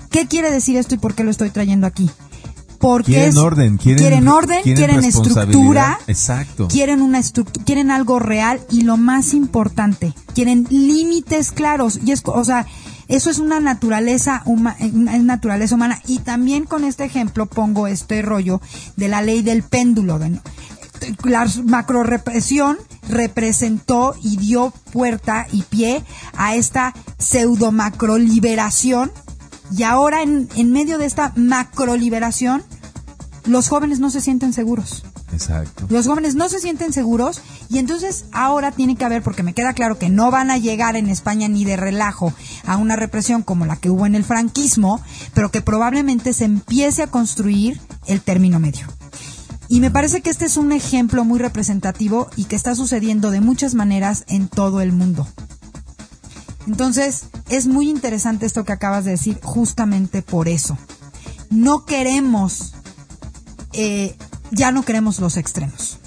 ¿Qué 0.10 0.28
quiere 0.28 0.52
decir 0.52 0.78
esto 0.78 0.96
y 0.96 0.98
por 1.00 1.16
qué 1.16 1.24
lo 1.24 1.32
estoy 1.32 1.50
trayendo 1.50 1.88
aquí? 1.88 2.10
Porque 2.80 3.14
Quieren 3.14 3.30
es- 3.30 3.38
orden, 3.38 3.78
quieren, 3.78 4.28
orden, 4.28 4.62
quieren, 4.62 5.04
estructura, 5.06 6.00
Exacto. 6.08 6.68
quieren 6.68 7.02
una 7.02 7.20
estructura, 7.20 7.64
quieren 7.66 7.92
algo 7.92 8.20
real 8.20 8.60
y 8.70 8.82
lo 8.82 8.98
más 8.98 9.34
importante, 9.34 10.14
quieren 10.36 10.68
límites 10.70 11.52
claros 11.54 11.98
y 12.06 12.12
es, 12.12 12.22
o 12.26 12.44
sea, 12.44 12.68
eso 13.08 13.30
es 13.30 13.40
una 13.40 13.62
naturaleza 13.62 14.42
huma- 14.46 14.76
una 14.94 15.18
naturaleza 15.18 15.76
humana 15.76 16.02
y 16.08 16.20
también 16.20 16.66
con 16.66 16.84
este 16.84 17.06
ejemplo 17.06 17.46
pongo 17.46 17.88
este 17.88 18.22
rollo 18.22 18.60
de 18.98 19.08
la 19.08 19.22
ley 19.22 19.42
del 19.44 19.64
péndulo 19.64 20.20
de 20.20 20.32
no- 20.32 20.42
la 21.24 21.48
macrorepresión 21.66 22.78
representó 23.08 24.16
y 24.22 24.38
dio 24.38 24.74
puerta 24.92 25.48
y 25.52 25.64
pie 25.64 26.04
a 26.38 26.56
esta 26.56 26.94
pseudo 27.18 27.72
macroliberación 27.72 29.12
y 29.76 29.84
ahora 29.84 30.22
en, 30.22 30.50
en 30.56 30.72
medio 30.72 30.98
de 30.98 31.06
esta 31.06 31.34
macroliberación 31.36 32.64
los 33.46 33.68
jóvenes 33.68 34.00
no 34.00 34.10
se 34.10 34.22
sienten 34.22 34.54
seguros. 34.54 35.04
Exacto. 35.34 35.88
Los 35.90 36.08
jóvenes 36.08 36.36
no 36.36 36.48
se 36.48 36.60
sienten 36.60 36.94
seguros 36.94 37.42
y 37.70 37.80
entonces 37.80 38.26
ahora 38.32 38.72
tiene 38.72 38.96
que 38.96 39.04
haber, 39.04 39.24
porque 39.24 39.44
me 39.44 39.54
queda 39.54 39.74
claro 39.74 39.98
que 39.98 40.10
no 40.10 40.32
van 40.32 40.52
a 40.52 40.58
llegar 40.58 40.96
en 40.96 41.10
España 41.10 41.48
ni 41.48 41.66
de 41.66 41.76
relajo 41.76 42.34
a 42.66 42.78
una 42.78 42.96
represión 42.96 43.42
como 43.42 43.66
la 43.66 43.76
que 43.76 43.90
hubo 43.90 44.06
en 44.06 44.16
el 44.16 44.24
franquismo, 44.24 45.02
pero 45.34 45.50
que 45.50 45.62
probablemente 45.62 46.34
se 46.34 46.46
empiece 46.46 47.04
a 47.04 47.08
construir 47.08 47.82
el 48.06 48.22
término 48.22 48.60
medio. 48.60 48.88
Y 49.74 49.82
me 49.82 49.90
parece 49.90 50.22
que 50.22 50.30
este 50.30 50.46
es 50.46 50.56
un 50.56 50.72
ejemplo 50.72 51.26
muy 51.26 51.40
representativo 51.40 52.30
y 52.36 52.44
que 52.44 52.56
está 52.56 52.76
sucediendo 52.76 53.32
de 53.32 53.42
muchas 53.42 53.74
maneras 53.74 54.24
en 54.28 54.48
todo 54.48 54.82
el 54.82 54.92
mundo. 54.92 55.28
Entonces, 56.68 57.24
es 57.50 57.66
muy 57.66 57.90
interesante 57.90 58.46
esto 58.46 58.66
que 58.66 58.72
acabas 58.72 59.04
de 59.04 59.10
decir 59.10 59.40
justamente 59.42 60.22
por 60.22 60.48
eso. 60.48 60.78
No 61.50 61.86
queremos, 61.86 62.76
eh, 63.74 64.16
ya 64.52 64.72
no 64.72 64.84
queremos 64.84 65.20
los 65.20 65.38
extremos. 65.38 65.98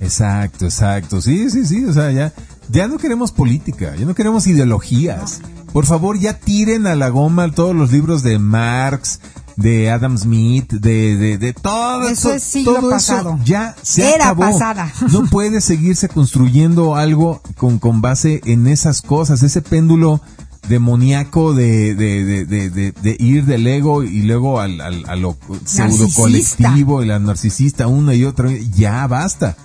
Exacto, 0.00 0.66
exacto. 0.66 1.22
Sí, 1.22 1.48
sí, 1.48 1.64
sí. 1.64 1.86
O 1.86 1.94
sea, 1.94 2.12
ya, 2.12 2.34
ya 2.68 2.86
no 2.86 2.98
queremos 2.98 3.32
política, 3.32 3.96
ya 3.96 4.04
no 4.04 4.14
queremos 4.14 4.46
ideologías. 4.46 5.40
Por 5.72 5.86
favor, 5.86 6.18
ya 6.18 6.38
tiren 6.38 6.86
a 6.86 6.96
la 6.96 7.08
goma 7.08 7.50
todos 7.50 7.74
los 7.74 7.92
libros 7.92 8.22
de 8.22 8.38
Marx, 8.38 9.20
de 9.56 9.90
Adam 9.90 10.16
Smith, 10.16 10.72
de, 10.72 11.16
de, 11.16 11.38
de 11.38 11.52
todo 11.52 12.08
Eso 12.08 12.28
to- 12.30 12.34
es 12.34 12.42
siglo 12.42 12.74
todo 12.76 12.90
pasado. 12.90 13.34
Eso 13.34 13.44
ya 13.44 13.76
se 13.82 14.14
Era 14.14 14.26
acabó. 14.26 14.42
pasada. 14.42 14.92
No 15.12 15.24
puede 15.30 15.60
seguirse 15.60 16.08
construyendo 16.08 16.96
algo 16.96 17.40
con, 17.56 17.78
con 17.78 18.00
base 18.00 18.40
en 18.44 18.66
esas 18.66 19.02
cosas, 19.02 19.42
ese 19.42 19.60
péndulo 19.62 20.20
demoníaco 20.68 21.52
de, 21.52 21.94
de, 21.94 22.44
de, 22.46 22.92
de, 22.92 23.16
ir 23.18 23.44
del 23.44 23.66
ego 23.66 24.04
y 24.04 24.22
luego 24.22 24.60
al, 24.60 24.80
al, 24.80 25.04
a 25.08 25.16
lo 25.16 25.36
pseudo 25.64 26.06
colectivo, 26.14 27.02
el 27.02 27.08
narcisista, 27.24 27.86
una 27.88 28.14
y 28.14 28.24
otra. 28.24 28.50
Ya 28.76 29.06
basta. 29.06 29.56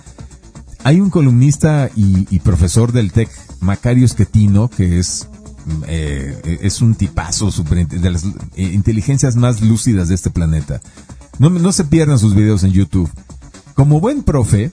Hay 0.84 1.00
un 1.00 1.10
columnista 1.10 1.90
y, 1.96 2.26
y 2.34 2.40
profesor 2.40 2.92
del 2.92 3.12
TEC, 3.12 3.28
Macario 3.60 4.06
Schettino, 4.06 4.68
que 4.68 4.98
es, 4.98 5.28
eh, 5.86 6.58
es 6.62 6.80
un 6.80 6.94
tipazo 6.94 7.50
de 7.50 8.10
las 8.10 8.24
eh, 8.24 8.62
inteligencias 8.72 9.36
más 9.36 9.60
lúcidas 9.60 10.08
de 10.08 10.14
este 10.14 10.30
planeta. 10.30 10.80
No, 11.38 11.50
no 11.50 11.72
se 11.72 11.84
pierdan 11.84 12.18
sus 12.18 12.34
videos 12.34 12.64
en 12.64 12.72
YouTube. 12.72 13.10
Como 13.74 14.00
buen 14.00 14.22
profe, 14.22 14.72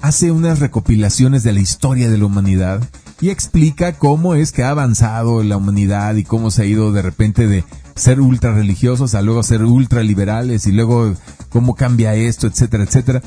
hace 0.00 0.30
unas 0.30 0.60
recopilaciones 0.60 1.42
de 1.42 1.52
la 1.52 1.60
historia 1.60 2.08
de 2.08 2.18
la 2.18 2.26
humanidad 2.26 2.88
y 3.20 3.30
explica 3.30 3.92
cómo 3.94 4.34
es 4.34 4.52
que 4.52 4.62
ha 4.62 4.70
avanzado 4.70 5.42
la 5.42 5.56
humanidad 5.56 6.14
y 6.14 6.24
cómo 6.24 6.50
se 6.50 6.62
ha 6.62 6.66
ido 6.66 6.92
de 6.92 7.02
repente 7.02 7.46
de 7.48 7.64
ser 7.96 8.20
ultra 8.20 8.52
religiosos 8.52 9.14
a 9.14 9.22
luego 9.22 9.42
ser 9.42 9.64
ultra 9.64 10.02
liberales 10.02 10.66
y 10.66 10.72
luego 10.72 11.14
cómo 11.48 11.74
cambia 11.74 12.14
esto, 12.14 12.46
etcétera, 12.46 12.84
etcétera. 12.84 13.22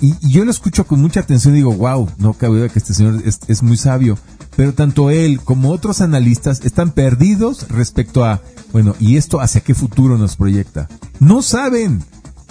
Y, 0.00 0.14
yo 0.28 0.44
lo 0.44 0.50
escucho 0.50 0.86
con 0.86 1.00
mucha 1.00 1.20
atención 1.20 1.54
y 1.54 1.58
digo, 1.58 1.72
wow, 1.72 2.08
no 2.18 2.32
cabe 2.32 2.58
duda 2.58 2.68
que 2.68 2.78
este 2.78 2.94
señor 2.94 3.22
es, 3.24 3.62
muy 3.62 3.76
sabio. 3.76 4.18
Pero 4.56 4.74
tanto 4.74 5.10
él 5.10 5.40
como 5.40 5.70
otros 5.70 6.00
analistas 6.00 6.60
están 6.64 6.92
perdidos 6.92 7.68
respecto 7.68 8.24
a, 8.24 8.40
bueno, 8.72 8.94
¿y 8.98 9.16
esto 9.16 9.40
hacia 9.40 9.60
qué 9.60 9.74
futuro 9.74 10.18
nos 10.18 10.36
proyecta? 10.36 10.88
No 11.20 11.42
saben. 11.42 12.02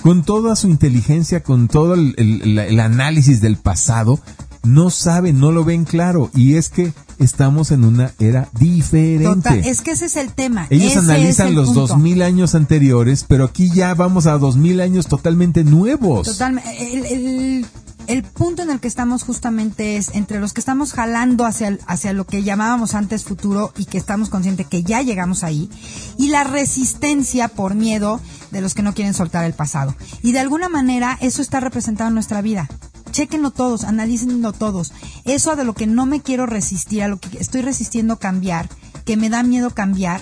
Con 0.01 0.23
toda 0.23 0.55
su 0.55 0.69
inteligencia, 0.69 1.41
con 1.41 1.67
todo 1.67 1.95
el 1.95 2.79
análisis 2.79 3.41
del 3.41 3.57
pasado, 3.57 4.19
no 4.67 4.89
saben, 4.89 5.39
no 5.39 5.51
lo 5.51 5.63
ven 5.65 5.85
claro. 5.85 6.29
Y 6.35 6.55
es 6.55 6.69
que 6.69 6.93
estamos 7.19 7.71
en 7.71 7.83
una 7.83 8.11
era 8.19 8.49
diferente. 8.59 9.23
Total, 9.35 9.59
es 9.65 9.81
que 9.81 9.91
ese 9.91 10.05
es 10.05 10.15
el 10.15 10.31
tema. 10.33 10.67
Ellos 10.69 10.91
ese 10.91 10.99
analizan 10.99 11.47
el 11.49 11.55
los 11.55 11.67
punto. 11.67 11.87
2000 11.87 12.21
años 12.21 12.53
anteriores, 12.55 13.25
pero 13.27 13.45
aquí 13.45 13.71
ya 13.71 13.93
vamos 13.93 14.25
a 14.27 14.37
2000 14.37 14.81
años 14.81 15.07
totalmente 15.07 15.63
nuevos. 15.63 16.27
Totalmente. 16.27 16.93
El, 16.93 17.05
el- 17.05 17.65
el 18.07 18.23
punto 18.23 18.61
en 18.61 18.69
el 18.69 18.79
que 18.79 18.87
estamos 18.87 19.23
justamente 19.23 19.97
es 19.97 20.15
entre 20.15 20.39
los 20.39 20.53
que 20.53 20.61
estamos 20.61 20.93
jalando 20.93 21.45
hacia, 21.45 21.77
hacia 21.87 22.13
lo 22.13 22.25
que 22.25 22.41
llamábamos 22.41 22.93
antes 22.93 23.25
futuro 23.25 23.73
y 23.77 23.83
que 23.83 23.97
estamos 23.97 24.29
conscientes 24.29 24.65
que 24.65 24.81
ya 24.81 25.01
llegamos 25.01 25.43
ahí, 25.43 25.69
y 26.17 26.29
la 26.29 26.45
resistencia 26.45 27.49
por 27.49 27.75
miedo 27.75 28.21
de 28.51 28.61
los 28.61 28.75
que 28.75 28.81
no 28.81 28.93
quieren 28.93 29.13
soltar 29.13 29.43
el 29.43 29.51
pasado. 29.51 29.93
Y 30.21 30.31
de 30.31 30.39
alguna 30.39 30.69
manera 30.69 31.17
eso 31.19 31.41
está 31.41 31.59
representado 31.59 32.07
en 32.07 32.13
nuestra 32.13 32.41
vida. 32.41 32.69
Chequenlo 33.17 33.49
todos, 33.49 33.83
analícenlo 33.83 34.53
todos. 34.53 34.93
Eso 35.25 35.55
de 35.55 35.63
lo 35.63 35.73
que 35.73 35.87
no 35.87 36.05
me 36.05 36.21
quiero 36.21 36.45
resistir, 36.45 37.01
a 37.01 37.07
lo 37.07 37.19
que 37.19 37.39
estoy 37.39 37.63
resistiendo 37.63 38.19
cambiar, 38.19 38.69
que 39.05 39.17
me 39.17 39.31
da 39.31 39.41
miedo 39.41 39.71
cambiar, 39.71 40.21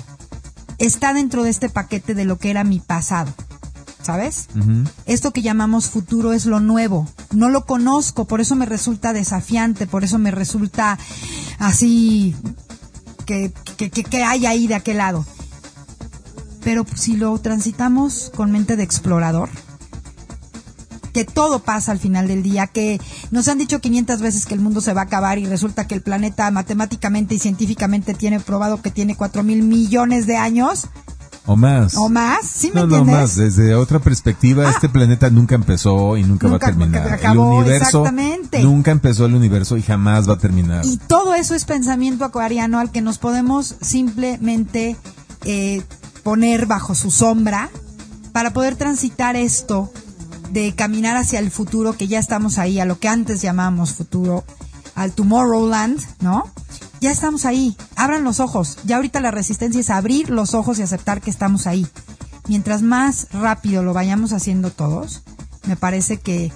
está 0.78 1.14
dentro 1.14 1.44
de 1.44 1.50
este 1.50 1.68
paquete 1.68 2.16
de 2.16 2.24
lo 2.24 2.40
que 2.40 2.52
era 2.52 2.64
mi 2.64 2.80
pasado. 2.80 3.34
¿Sabes? 4.02 4.48
Esto 5.06 5.34
que 5.34 5.42
llamamos 5.42 5.90
futuro 5.90 6.32
es 6.32 6.46
lo 6.46 6.62
nuevo. 6.62 7.06
No 7.34 7.50
lo 7.50 7.66
conozco, 7.66 8.24
por 8.24 8.40
eso 8.40 8.56
me 8.56 8.66
resulta 8.66 9.12
desafiante, 9.12 9.88
por 9.88 10.06
eso 10.06 10.18
me 10.18 10.32
resulta 10.32 10.98
así 11.60 12.34
que, 13.26 13.52
que, 13.76 13.90
que, 13.90 14.06
que 14.06 14.24
hay 14.24 14.46
ahí 14.46 14.68
de 14.68 14.76
aquel 14.76 15.00
lado. 15.00 15.26
Pero 16.64 16.86
si 16.96 17.18
lo 17.18 17.38
transitamos 17.40 18.32
con 18.34 18.54
mente 18.54 18.78
de 18.78 18.84
explorador, 18.84 19.50
que 21.16 21.24
todo 21.24 21.60
pasa 21.60 21.94
al 21.94 22.00
final 22.00 22.28
del 22.28 22.44
día, 22.44 22.68
que 22.68 23.00
nos 23.32 23.48
han 23.48 23.58
dicho 23.58 23.80
500 23.80 24.20
veces 24.20 24.46
que 24.46 24.54
el 24.54 24.60
mundo 24.60 24.82
se 24.82 24.92
va 24.94 25.00
a 25.00 25.04
acabar 25.06 25.38
y 25.40 25.46
resulta 25.46 25.88
que 25.88 25.96
el 25.96 26.02
planeta 26.02 26.52
matemáticamente 26.52 27.36
y 27.36 27.40
científicamente 27.40 28.14
tiene 28.14 28.42
probado 28.42 28.82
que 28.82 28.92
tiene 28.92 29.16
4 29.16 29.42
mil 29.42 29.64
millones 29.64 30.28
de 30.28 30.36
años 30.36 30.88
O 31.46 31.56
más. 31.56 31.96
o 31.96 32.10
más, 32.10 32.46
¿sí 32.46 32.68
me 32.74 32.82
No, 32.82 32.88
no 32.88 32.98
entiendes? 32.98 33.16
más. 33.22 33.36
Desde 33.38 33.76
otra 33.76 34.00
perspectiva, 34.00 34.68
Ah. 34.68 34.72
este 34.72 34.90
planeta 34.90 35.30
nunca 35.30 35.56
empezó 35.56 36.18
y 36.18 36.24
nunca, 36.26 36.50
Nunca, 36.50 36.66
va 36.68 36.72
a 36.72 36.76
terminar. 36.76 37.08
acabó, 37.14 37.34
el 37.62 37.64
universo 37.64 38.00
exactamente. 38.02 38.62
nunca 38.62 38.92
empezó 38.92 39.26
el 39.26 39.36
universo 39.36 39.78
y 39.78 39.82
jamás 39.84 40.28
va 40.28 40.34
a 40.34 40.38
terminar. 40.38 40.86
Y 40.86 40.98
todo 40.98 41.34
eso 41.34 41.56
es 41.56 41.64
pensamiento 41.64 42.26
acuariano 42.26 42.78
al 42.80 42.92
que 42.92 43.00
nos 43.02 43.20
podemos 43.20 43.76
simplemente 43.80 44.98
eh, 45.46 45.82
poner 46.24 46.66
bajo 46.66 46.94
su 46.94 47.10
sombra 47.10 47.70
para 48.34 48.52
poder 48.52 48.76
transitar 48.76 49.38
esto 49.38 49.90
de 50.52 50.74
caminar 50.76 51.18
hacia 51.18 51.40
el 51.40 51.52
futuro, 51.52 51.94
que 51.94 52.08
ya 52.08 52.20
estamos 52.20 52.58
ahí, 52.58 52.80
a 52.80 52.86
lo 52.86 53.00
que 53.00 53.08
antes 53.08 53.42
llamábamos 53.42 53.94
futuro, 53.94 54.44
al 54.96 55.14
Tomorrowland, 55.14 56.00
¿no? 56.22 56.46
Ya 57.02 57.12
estamos 57.12 57.46
ahí. 57.46 57.76
Abran 57.96 58.24
los 58.24 58.40
ojos. 58.40 58.78
Ya 58.86 58.96
ahorita 58.96 59.20
la 59.20 59.32
resistencia 59.32 59.82
es 59.82 59.90
abrir 59.90 60.30
los 60.30 60.54
ojos 60.54 60.80
y 60.80 60.82
aceptar 60.82 61.22
que 61.22 61.30
estamos 61.30 61.68
ahí. 61.68 61.86
Mientras 62.48 62.82
más 62.82 63.28
rápido 63.32 63.84
lo 63.84 63.94
vayamos 63.94 64.32
haciendo 64.32 64.72
todos, 64.72 65.24
me 65.68 65.76
parece 65.76 66.18
que 66.18 66.54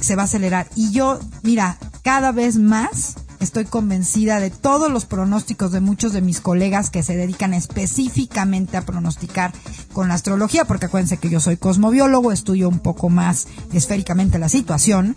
se 0.00 0.16
va 0.16 0.22
a 0.22 0.24
acelerar. 0.26 0.68
Y 0.76 0.92
yo, 0.92 1.18
mira, 1.42 1.78
cada 2.02 2.32
vez 2.32 2.56
más 2.56 3.14
estoy 3.42 3.64
convencida 3.64 4.40
de 4.40 4.50
todos 4.50 4.90
los 4.90 5.04
pronósticos 5.04 5.72
de 5.72 5.80
muchos 5.80 6.12
de 6.12 6.20
mis 6.20 6.40
colegas 6.40 6.90
que 6.90 7.02
se 7.02 7.16
dedican 7.16 7.54
específicamente 7.54 8.76
a 8.76 8.86
pronosticar 8.86 9.52
con 9.92 10.08
la 10.08 10.14
astrología, 10.14 10.64
porque 10.64 10.86
acuérdense 10.86 11.16
que 11.16 11.30
yo 11.30 11.40
soy 11.40 11.56
cosmobiólogo, 11.56 12.32
estudio 12.32 12.68
un 12.68 12.78
poco 12.78 13.08
más 13.08 13.48
esféricamente 13.72 14.38
la 14.38 14.48
situación, 14.48 15.16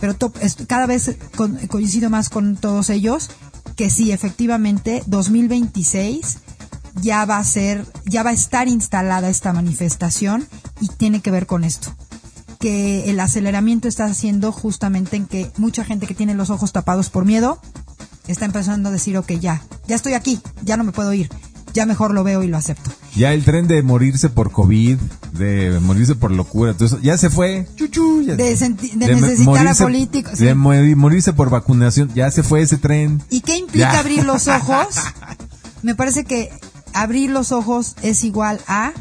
pero 0.00 0.16
cada 0.66 0.86
vez 0.86 1.16
coincido 1.68 2.10
más 2.10 2.28
con 2.28 2.56
todos 2.56 2.90
ellos 2.90 3.30
que 3.76 3.90
sí, 3.90 4.12
efectivamente, 4.12 5.02
2026 5.06 6.38
ya 7.00 7.24
va 7.24 7.38
a 7.38 7.44
ser, 7.44 7.86
ya 8.04 8.22
va 8.22 8.30
a 8.30 8.34
estar 8.34 8.68
instalada 8.68 9.30
esta 9.30 9.52
manifestación 9.52 10.46
y 10.80 10.88
tiene 10.88 11.20
que 11.20 11.30
ver 11.30 11.46
con 11.46 11.64
esto 11.64 11.94
que 12.62 13.10
el 13.10 13.18
aceleramiento 13.18 13.88
está 13.88 14.04
haciendo 14.04 14.52
justamente 14.52 15.16
en 15.16 15.26
que 15.26 15.50
mucha 15.58 15.84
gente 15.84 16.06
que 16.06 16.14
tiene 16.14 16.34
los 16.34 16.48
ojos 16.48 16.70
tapados 16.72 17.10
por 17.10 17.24
miedo 17.24 17.60
está 18.28 18.44
empezando 18.44 18.88
a 18.88 18.92
decir, 18.92 19.16
ok, 19.18 19.32
ya, 19.32 19.60
ya 19.88 19.96
estoy 19.96 20.14
aquí, 20.14 20.40
ya 20.62 20.76
no 20.76 20.84
me 20.84 20.92
puedo 20.92 21.12
ir, 21.12 21.28
ya 21.74 21.86
mejor 21.86 22.14
lo 22.14 22.22
veo 22.22 22.44
y 22.44 22.46
lo 22.46 22.56
acepto. 22.56 22.90
Ya 23.16 23.32
el 23.34 23.44
tren 23.44 23.66
de 23.66 23.82
morirse 23.82 24.28
por 24.30 24.52
COVID 24.52 24.96
de 25.32 25.80
morirse 25.80 26.14
por 26.14 26.30
locura. 26.30 26.70
Entonces, 26.70 27.00
ya 27.02 27.18
se 27.18 27.30
fue. 27.30 27.66
Chuchu, 27.74 28.22
ya- 28.22 28.36
De 28.36 28.56
senti- 28.56 28.92
de 28.94 29.14
necesitar 29.16 29.66
a 29.66 29.74
políticos. 29.74 30.38
De 30.38 30.54
mo- 30.54 30.72
morirse 30.96 31.32
por 31.32 31.50
vacunación. 31.50 32.10
Ya 32.14 32.30
se 32.30 32.42
fue 32.44 32.62
ese 32.62 32.76
tren. 32.78 33.20
¿Y 33.30 33.40
qué 33.40 33.56
implica 33.56 33.92
Ya. 33.94 33.98
abrir 33.98 34.24
los 34.24 34.46
ojos? 34.48 34.86
Me 35.82 35.94
parece 35.94 36.24
que 36.24 36.50
abrir 36.94 37.30
los 37.30 37.50
ojos 37.52 37.96
es 38.02 38.22
igual 38.24 38.60
a 38.68 38.92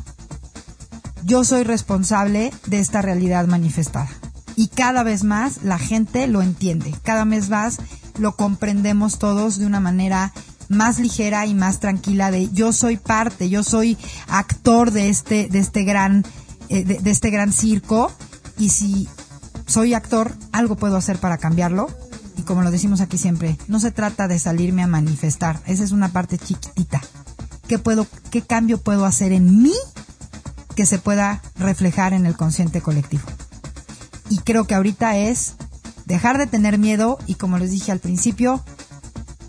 yo 1.23 1.43
soy 1.43 1.63
responsable 1.63 2.51
de 2.67 2.79
esta 2.79 3.01
realidad 3.01 3.47
manifestada. 3.47 4.09
Y 4.55 4.67
cada 4.67 5.03
vez 5.03 5.23
más 5.23 5.63
la 5.63 5.79
gente 5.79 6.27
lo 6.27 6.41
entiende, 6.41 6.93
cada 7.03 7.25
vez 7.25 7.49
más 7.49 7.77
lo 8.17 8.35
comprendemos 8.35 9.17
todos 9.17 9.57
de 9.57 9.65
una 9.65 9.79
manera 9.79 10.33
más 10.69 10.99
ligera 10.99 11.45
y 11.45 11.53
más 11.53 11.79
tranquila 11.79 12.31
de 12.31 12.49
yo 12.51 12.71
soy 12.71 12.97
parte, 12.97 13.49
yo 13.49 13.63
soy 13.63 13.97
actor 14.27 14.91
de 14.91 15.09
este, 15.09 15.47
de 15.47 15.59
este 15.59 15.83
gran, 15.83 16.25
eh, 16.69 16.83
de, 16.83 16.99
de 16.99 17.11
este 17.11 17.29
gran 17.29 17.51
circo 17.51 18.11
y 18.57 18.69
si 18.69 19.07
soy 19.67 19.93
actor, 19.93 20.35
algo 20.51 20.75
puedo 20.75 20.97
hacer 20.97 21.17
para 21.17 21.37
cambiarlo. 21.37 21.89
Y 22.37 22.43
como 22.43 22.61
lo 22.61 22.71
decimos 22.71 23.01
aquí 23.01 23.17
siempre, 23.17 23.57
no 23.67 23.79
se 23.79 23.91
trata 23.91 24.27
de 24.27 24.39
salirme 24.39 24.83
a 24.83 24.87
manifestar. 24.87 25.61
Esa 25.65 25.83
es 25.83 25.91
una 25.91 26.09
parte 26.09 26.37
chiquitita. 26.37 27.01
¿Qué 27.67 27.79
puedo, 27.79 28.05
qué 28.31 28.41
cambio 28.41 28.79
puedo 28.79 29.05
hacer 29.05 29.31
en 29.31 29.61
mí 29.63 29.73
que 30.81 30.87
se 30.87 30.97
pueda 30.97 31.43
reflejar 31.57 32.11
en 32.11 32.25
el 32.25 32.35
consciente 32.35 32.81
colectivo? 32.81 33.21
Y 34.31 34.39
creo 34.39 34.65
que 34.65 34.73
ahorita 34.73 35.15
es 35.15 35.53
dejar 36.07 36.39
de 36.39 36.47
tener 36.47 36.79
miedo 36.79 37.19
y 37.27 37.35
como 37.35 37.59
les 37.59 37.69
dije 37.69 37.91
al 37.91 37.99
principio, 37.99 38.65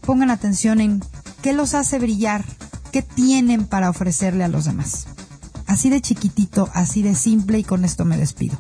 pongan 0.03 0.29
atención 0.29 0.79
en 0.79 1.03
qué 1.41 1.55
los 1.55 1.73
hace 1.73 1.99
brillar, 1.99 2.45
qué 2.91 3.01
tienen 3.01 3.65
para 3.65 3.89
ofrecerle 3.89 4.45
a 4.45 4.49
los 4.49 4.67
demás. 4.67 5.07
Así 5.67 5.89
de 5.89 6.03
chiquitito, 6.03 6.69
así 6.75 7.03
de 7.03 7.15
simple 7.15 7.59
y 7.61 7.65
con 7.65 7.87
esto 7.87 8.05
me 8.05 8.19
despido. 8.19 8.59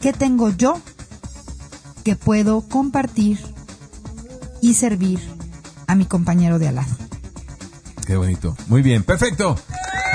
¿Qué 0.00 0.12
tengo 0.12 0.50
yo 0.50 0.80
que 2.04 2.14
puedo 2.14 2.60
compartir 2.60 3.40
y 4.62 4.74
servir 4.74 5.18
a 5.88 5.96
mi 5.96 6.06
compañero 6.06 6.60
de 6.60 6.68
al 6.68 6.76
lado? 6.76 6.96
Qué 8.06 8.16
bonito. 8.16 8.56
Muy 8.68 8.82
bien, 8.82 9.02
perfecto. 9.02 9.56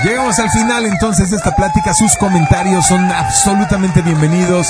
Llegamos 0.04 0.38
al 0.40 0.50
final 0.50 0.86
entonces 0.86 1.30
de 1.32 1.38
esta 1.38 1.56
plática. 1.56 1.94
Sus 1.94 2.16
comentarios 2.18 2.86
son 2.88 3.00
absolutamente 3.12 4.02
bienvenidos 4.02 4.68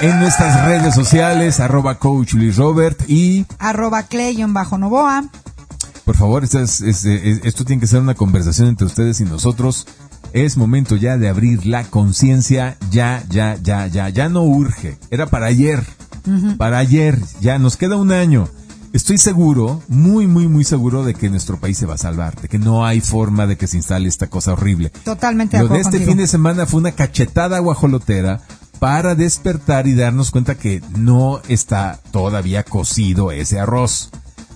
en 0.00 0.18
nuestras 0.18 0.64
redes 0.64 0.94
sociales, 0.94 1.60
arroba 1.60 1.98
coach 1.98 2.32
Luis 2.34 2.56
Robert 2.56 2.98
y 3.08 3.44
Arroba 3.58 4.04
Clay-Novoa. 4.04 5.24
por 6.04 6.16
favor, 6.16 6.42
esto, 6.44 6.58
es- 6.60 6.80
es- 6.80 7.04
es- 7.04 7.40
esto 7.44 7.64
tiene 7.64 7.80
que 7.80 7.86
ser 7.86 8.00
una 8.00 8.14
conversación 8.14 8.68
entre 8.68 8.86
ustedes 8.86 9.20
y 9.20 9.24
nosotros. 9.24 9.86
Es 10.32 10.56
momento 10.56 10.96
ya 10.96 11.16
de 11.18 11.28
abrir 11.28 11.66
la 11.66 11.84
conciencia. 11.84 12.76
Ya, 12.90 13.22
ya, 13.28 13.56
ya, 13.60 13.86
ya, 13.86 14.08
ya 14.08 14.28
no 14.28 14.42
urge. 14.42 14.98
Era 15.10 15.26
para 15.26 15.46
ayer. 15.46 15.84
Para 16.58 16.78
ayer. 16.78 17.18
Ya 17.40 17.58
nos 17.58 17.76
queda 17.76 17.96
un 17.96 18.12
año. 18.12 18.48
Estoy 18.92 19.18
seguro, 19.18 19.80
muy, 19.88 20.26
muy, 20.26 20.48
muy 20.48 20.64
seguro 20.64 21.04
de 21.04 21.14
que 21.14 21.30
nuestro 21.30 21.60
país 21.60 21.78
se 21.78 21.86
va 21.86 21.94
a 21.94 21.98
salvar, 21.98 22.40
de 22.40 22.48
que 22.48 22.58
no 22.58 22.84
hay 22.84 23.00
forma 23.00 23.46
de 23.46 23.56
que 23.56 23.68
se 23.68 23.76
instale 23.76 24.08
esta 24.08 24.26
cosa 24.28 24.52
horrible. 24.54 24.90
Totalmente 25.04 25.56
de 25.56 25.62
Lo 25.62 25.68
de 25.68 25.74
acuerdo 25.74 25.88
este 25.88 25.98
contigo. 25.98 26.10
fin 26.12 26.18
de 26.18 26.26
semana 26.26 26.66
fue 26.66 26.80
una 26.80 26.92
cachetada 26.92 27.60
guajolotera 27.60 28.40
para 28.80 29.14
despertar 29.14 29.86
y 29.86 29.94
darnos 29.94 30.32
cuenta 30.32 30.56
que 30.56 30.82
no 30.96 31.40
está 31.48 32.00
todavía 32.10 32.64
cocido 32.64 33.30
ese 33.30 33.60
arroz. 33.60 34.10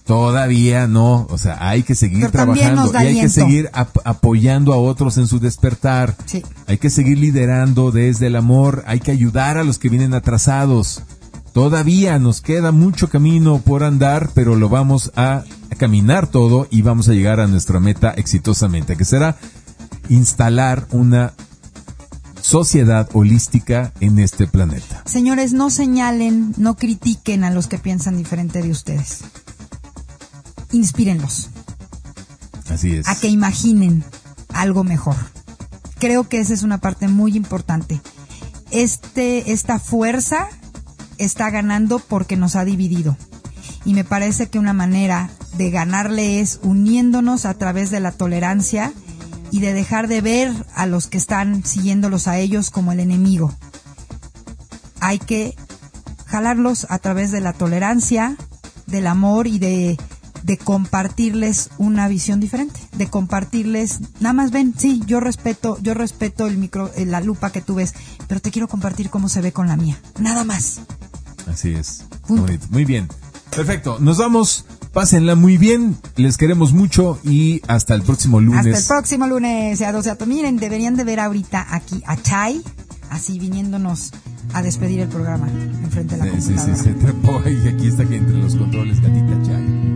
Todavía 0.04 0.86
no, 0.86 1.26
o 1.30 1.38
sea, 1.38 1.56
hay 1.66 1.82
que 1.82 1.94
seguir 1.94 2.20
Pero 2.30 2.32
trabajando 2.32 2.92
y 2.92 2.96
hay 2.96 3.20
que 3.20 3.28
seguir 3.30 3.70
ap- 3.72 3.96
apoyando 4.04 4.74
a 4.74 4.76
otros 4.76 5.16
en 5.16 5.26
su 5.28 5.38
despertar. 5.40 6.14
Sí. 6.26 6.42
Hay 6.66 6.76
que 6.78 6.90
seguir 6.90 7.18
liderando 7.18 7.90
desde 7.90 8.26
el 8.26 8.36
amor, 8.36 8.82
hay 8.86 9.00
que 9.00 9.12
ayudar 9.12 9.56
a 9.58 9.64
los 9.64 9.78
que 9.78 9.88
vienen 9.88 10.12
atrasados. 10.12 11.02
Todavía 11.54 12.18
nos 12.18 12.40
queda 12.40 12.72
mucho 12.72 13.08
camino 13.08 13.60
por 13.60 13.84
andar, 13.84 14.30
pero 14.34 14.56
lo 14.56 14.68
vamos 14.68 15.12
a, 15.14 15.44
caminar 15.78 16.26
todo 16.26 16.66
y 16.68 16.82
vamos 16.82 17.08
a 17.08 17.12
llegar 17.12 17.38
a 17.38 17.46
nuestra 17.46 17.78
meta 17.78 18.10
exitosamente, 18.10 18.96
que 18.96 19.04
será 19.04 19.36
instalar 20.08 20.88
una 20.90 21.32
sociedad 22.40 23.08
holística 23.12 23.92
en 24.00 24.18
este 24.18 24.48
planeta. 24.48 25.02
Señores, 25.04 25.52
no 25.52 25.70
señalen, 25.70 26.54
no 26.56 26.74
critiquen 26.74 27.44
a 27.44 27.52
los 27.52 27.68
que 27.68 27.78
piensan 27.78 28.16
diferente 28.16 28.60
de 28.60 28.70
ustedes. 28.70 29.20
Inspírenlos 30.72 31.50
Así 32.68 32.96
es. 32.96 33.08
a 33.08 33.14
que 33.14 33.28
imaginen 33.28 34.02
algo 34.52 34.82
mejor. 34.82 35.16
Creo 36.00 36.28
que 36.28 36.40
esa 36.40 36.52
es 36.52 36.64
una 36.64 36.78
parte 36.78 37.06
muy 37.06 37.36
importante. 37.36 38.00
Este, 38.72 39.52
esta 39.52 39.78
fuerza 39.78 40.48
está 41.18 41.50
ganando 41.50 41.98
porque 41.98 42.36
nos 42.36 42.56
ha 42.56 42.64
dividido. 42.64 43.16
Y 43.84 43.94
me 43.94 44.04
parece 44.04 44.48
que 44.48 44.58
una 44.58 44.72
manera 44.72 45.30
de 45.56 45.70
ganarle 45.70 46.40
es 46.40 46.60
uniéndonos 46.62 47.44
a 47.46 47.54
través 47.54 47.90
de 47.90 48.00
la 48.00 48.12
tolerancia 48.12 48.92
y 49.50 49.60
de 49.60 49.72
dejar 49.72 50.08
de 50.08 50.20
ver 50.20 50.52
a 50.74 50.86
los 50.86 51.06
que 51.06 51.18
están 51.18 51.64
siguiéndolos 51.64 52.26
a 52.26 52.38
ellos 52.38 52.70
como 52.70 52.92
el 52.92 53.00
enemigo. 53.00 53.54
Hay 55.00 55.18
que 55.18 55.54
jalarlos 56.26 56.86
a 56.88 56.98
través 56.98 57.30
de 57.30 57.40
la 57.40 57.52
tolerancia, 57.52 58.36
del 58.86 59.06
amor 59.06 59.46
y 59.46 59.58
de, 59.58 59.98
de 60.44 60.58
compartirles 60.58 61.70
una 61.78 62.06
visión 62.06 62.38
diferente, 62.38 62.78
de 62.92 63.08
compartirles, 63.08 64.00
nada 64.20 64.34
más 64.34 64.50
ven, 64.50 64.74
sí, 64.76 65.02
yo 65.06 65.18
respeto, 65.18 65.78
yo 65.80 65.94
respeto 65.94 66.46
el 66.46 66.58
micro, 66.58 66.92
eh, 66.96 67.06
la 67.06 67.22
lupa 67.22 67.50
que 67.50 67.62
tú 67.62 67.76
ves, 67.76 67.94
pero 68.28 68.40
te 68.40 68.50
quiero 68.50 68.68
compartir 68.68 69.08
cómo 69.08 69.30
se 69.30 69.40
ve 69.40 69.52
con 69.52 69.68
la 69.68 69.76
mía, 69.76 69.98
nada 70.18 70.44
más. 70.44 70.80
Así 71.50 71.74
es. 71.74 72.04
Punto. 72.26 72.52
Muy 72.70 72.84
bien. 72.84 73.08
Perfecto. 73.50 73.98
Nos 74.00 74.18
vamos. 74.18 74.66
Pásenla 74.92 75.34
muy 75.34 75.56
bien. 75.56 75.96
Les 76.16 76.36
queremos 76.36 76.72
mucho 76.72 77.18
y 77.24 77.60
hasta 77.66 77.94
el 77.94 78.02
próximo 78.02 78.40
lunes. 78.40 78.66
Hasta 78.66 78.78
el 78.78 79.00
próximo 79.00 79.26
lunes, 79.26 79.80
a 79.82 79.92
12 79.92 80.10
a 80.10 80.26
Miren, 80.26 80.56
deberían 80.56 80.94
de 80.94 81.04
ver 81.04 81.20
ahorita 81.20 81.66
aquí 81.74 82.02
a 82.06 82.16
Chai, 82.16 82.62
así 83.10 83.38
viniéndonos 83.38 84.12
a 84.52 84.62
despedir 84.62 85.00
el 85.00 85.08
programa 85.08 85.48
enfrente 85.82 86.16
de 86.16 86.30
la 86.30 86.40
Sí, 86.40 86.54
sí, 86.56 86.70
sí, 86.76 86.90
trepó 87.00 87.42
y 87.48 87.68
aquí 87.68 87.88
está 87.88 88.04
que 88.04 88.16
entre 88.16 88.36
los 88.36 88.54
controles, 88.54 89.00
gatita 89.00 89.42
Chay. 89.42 89.93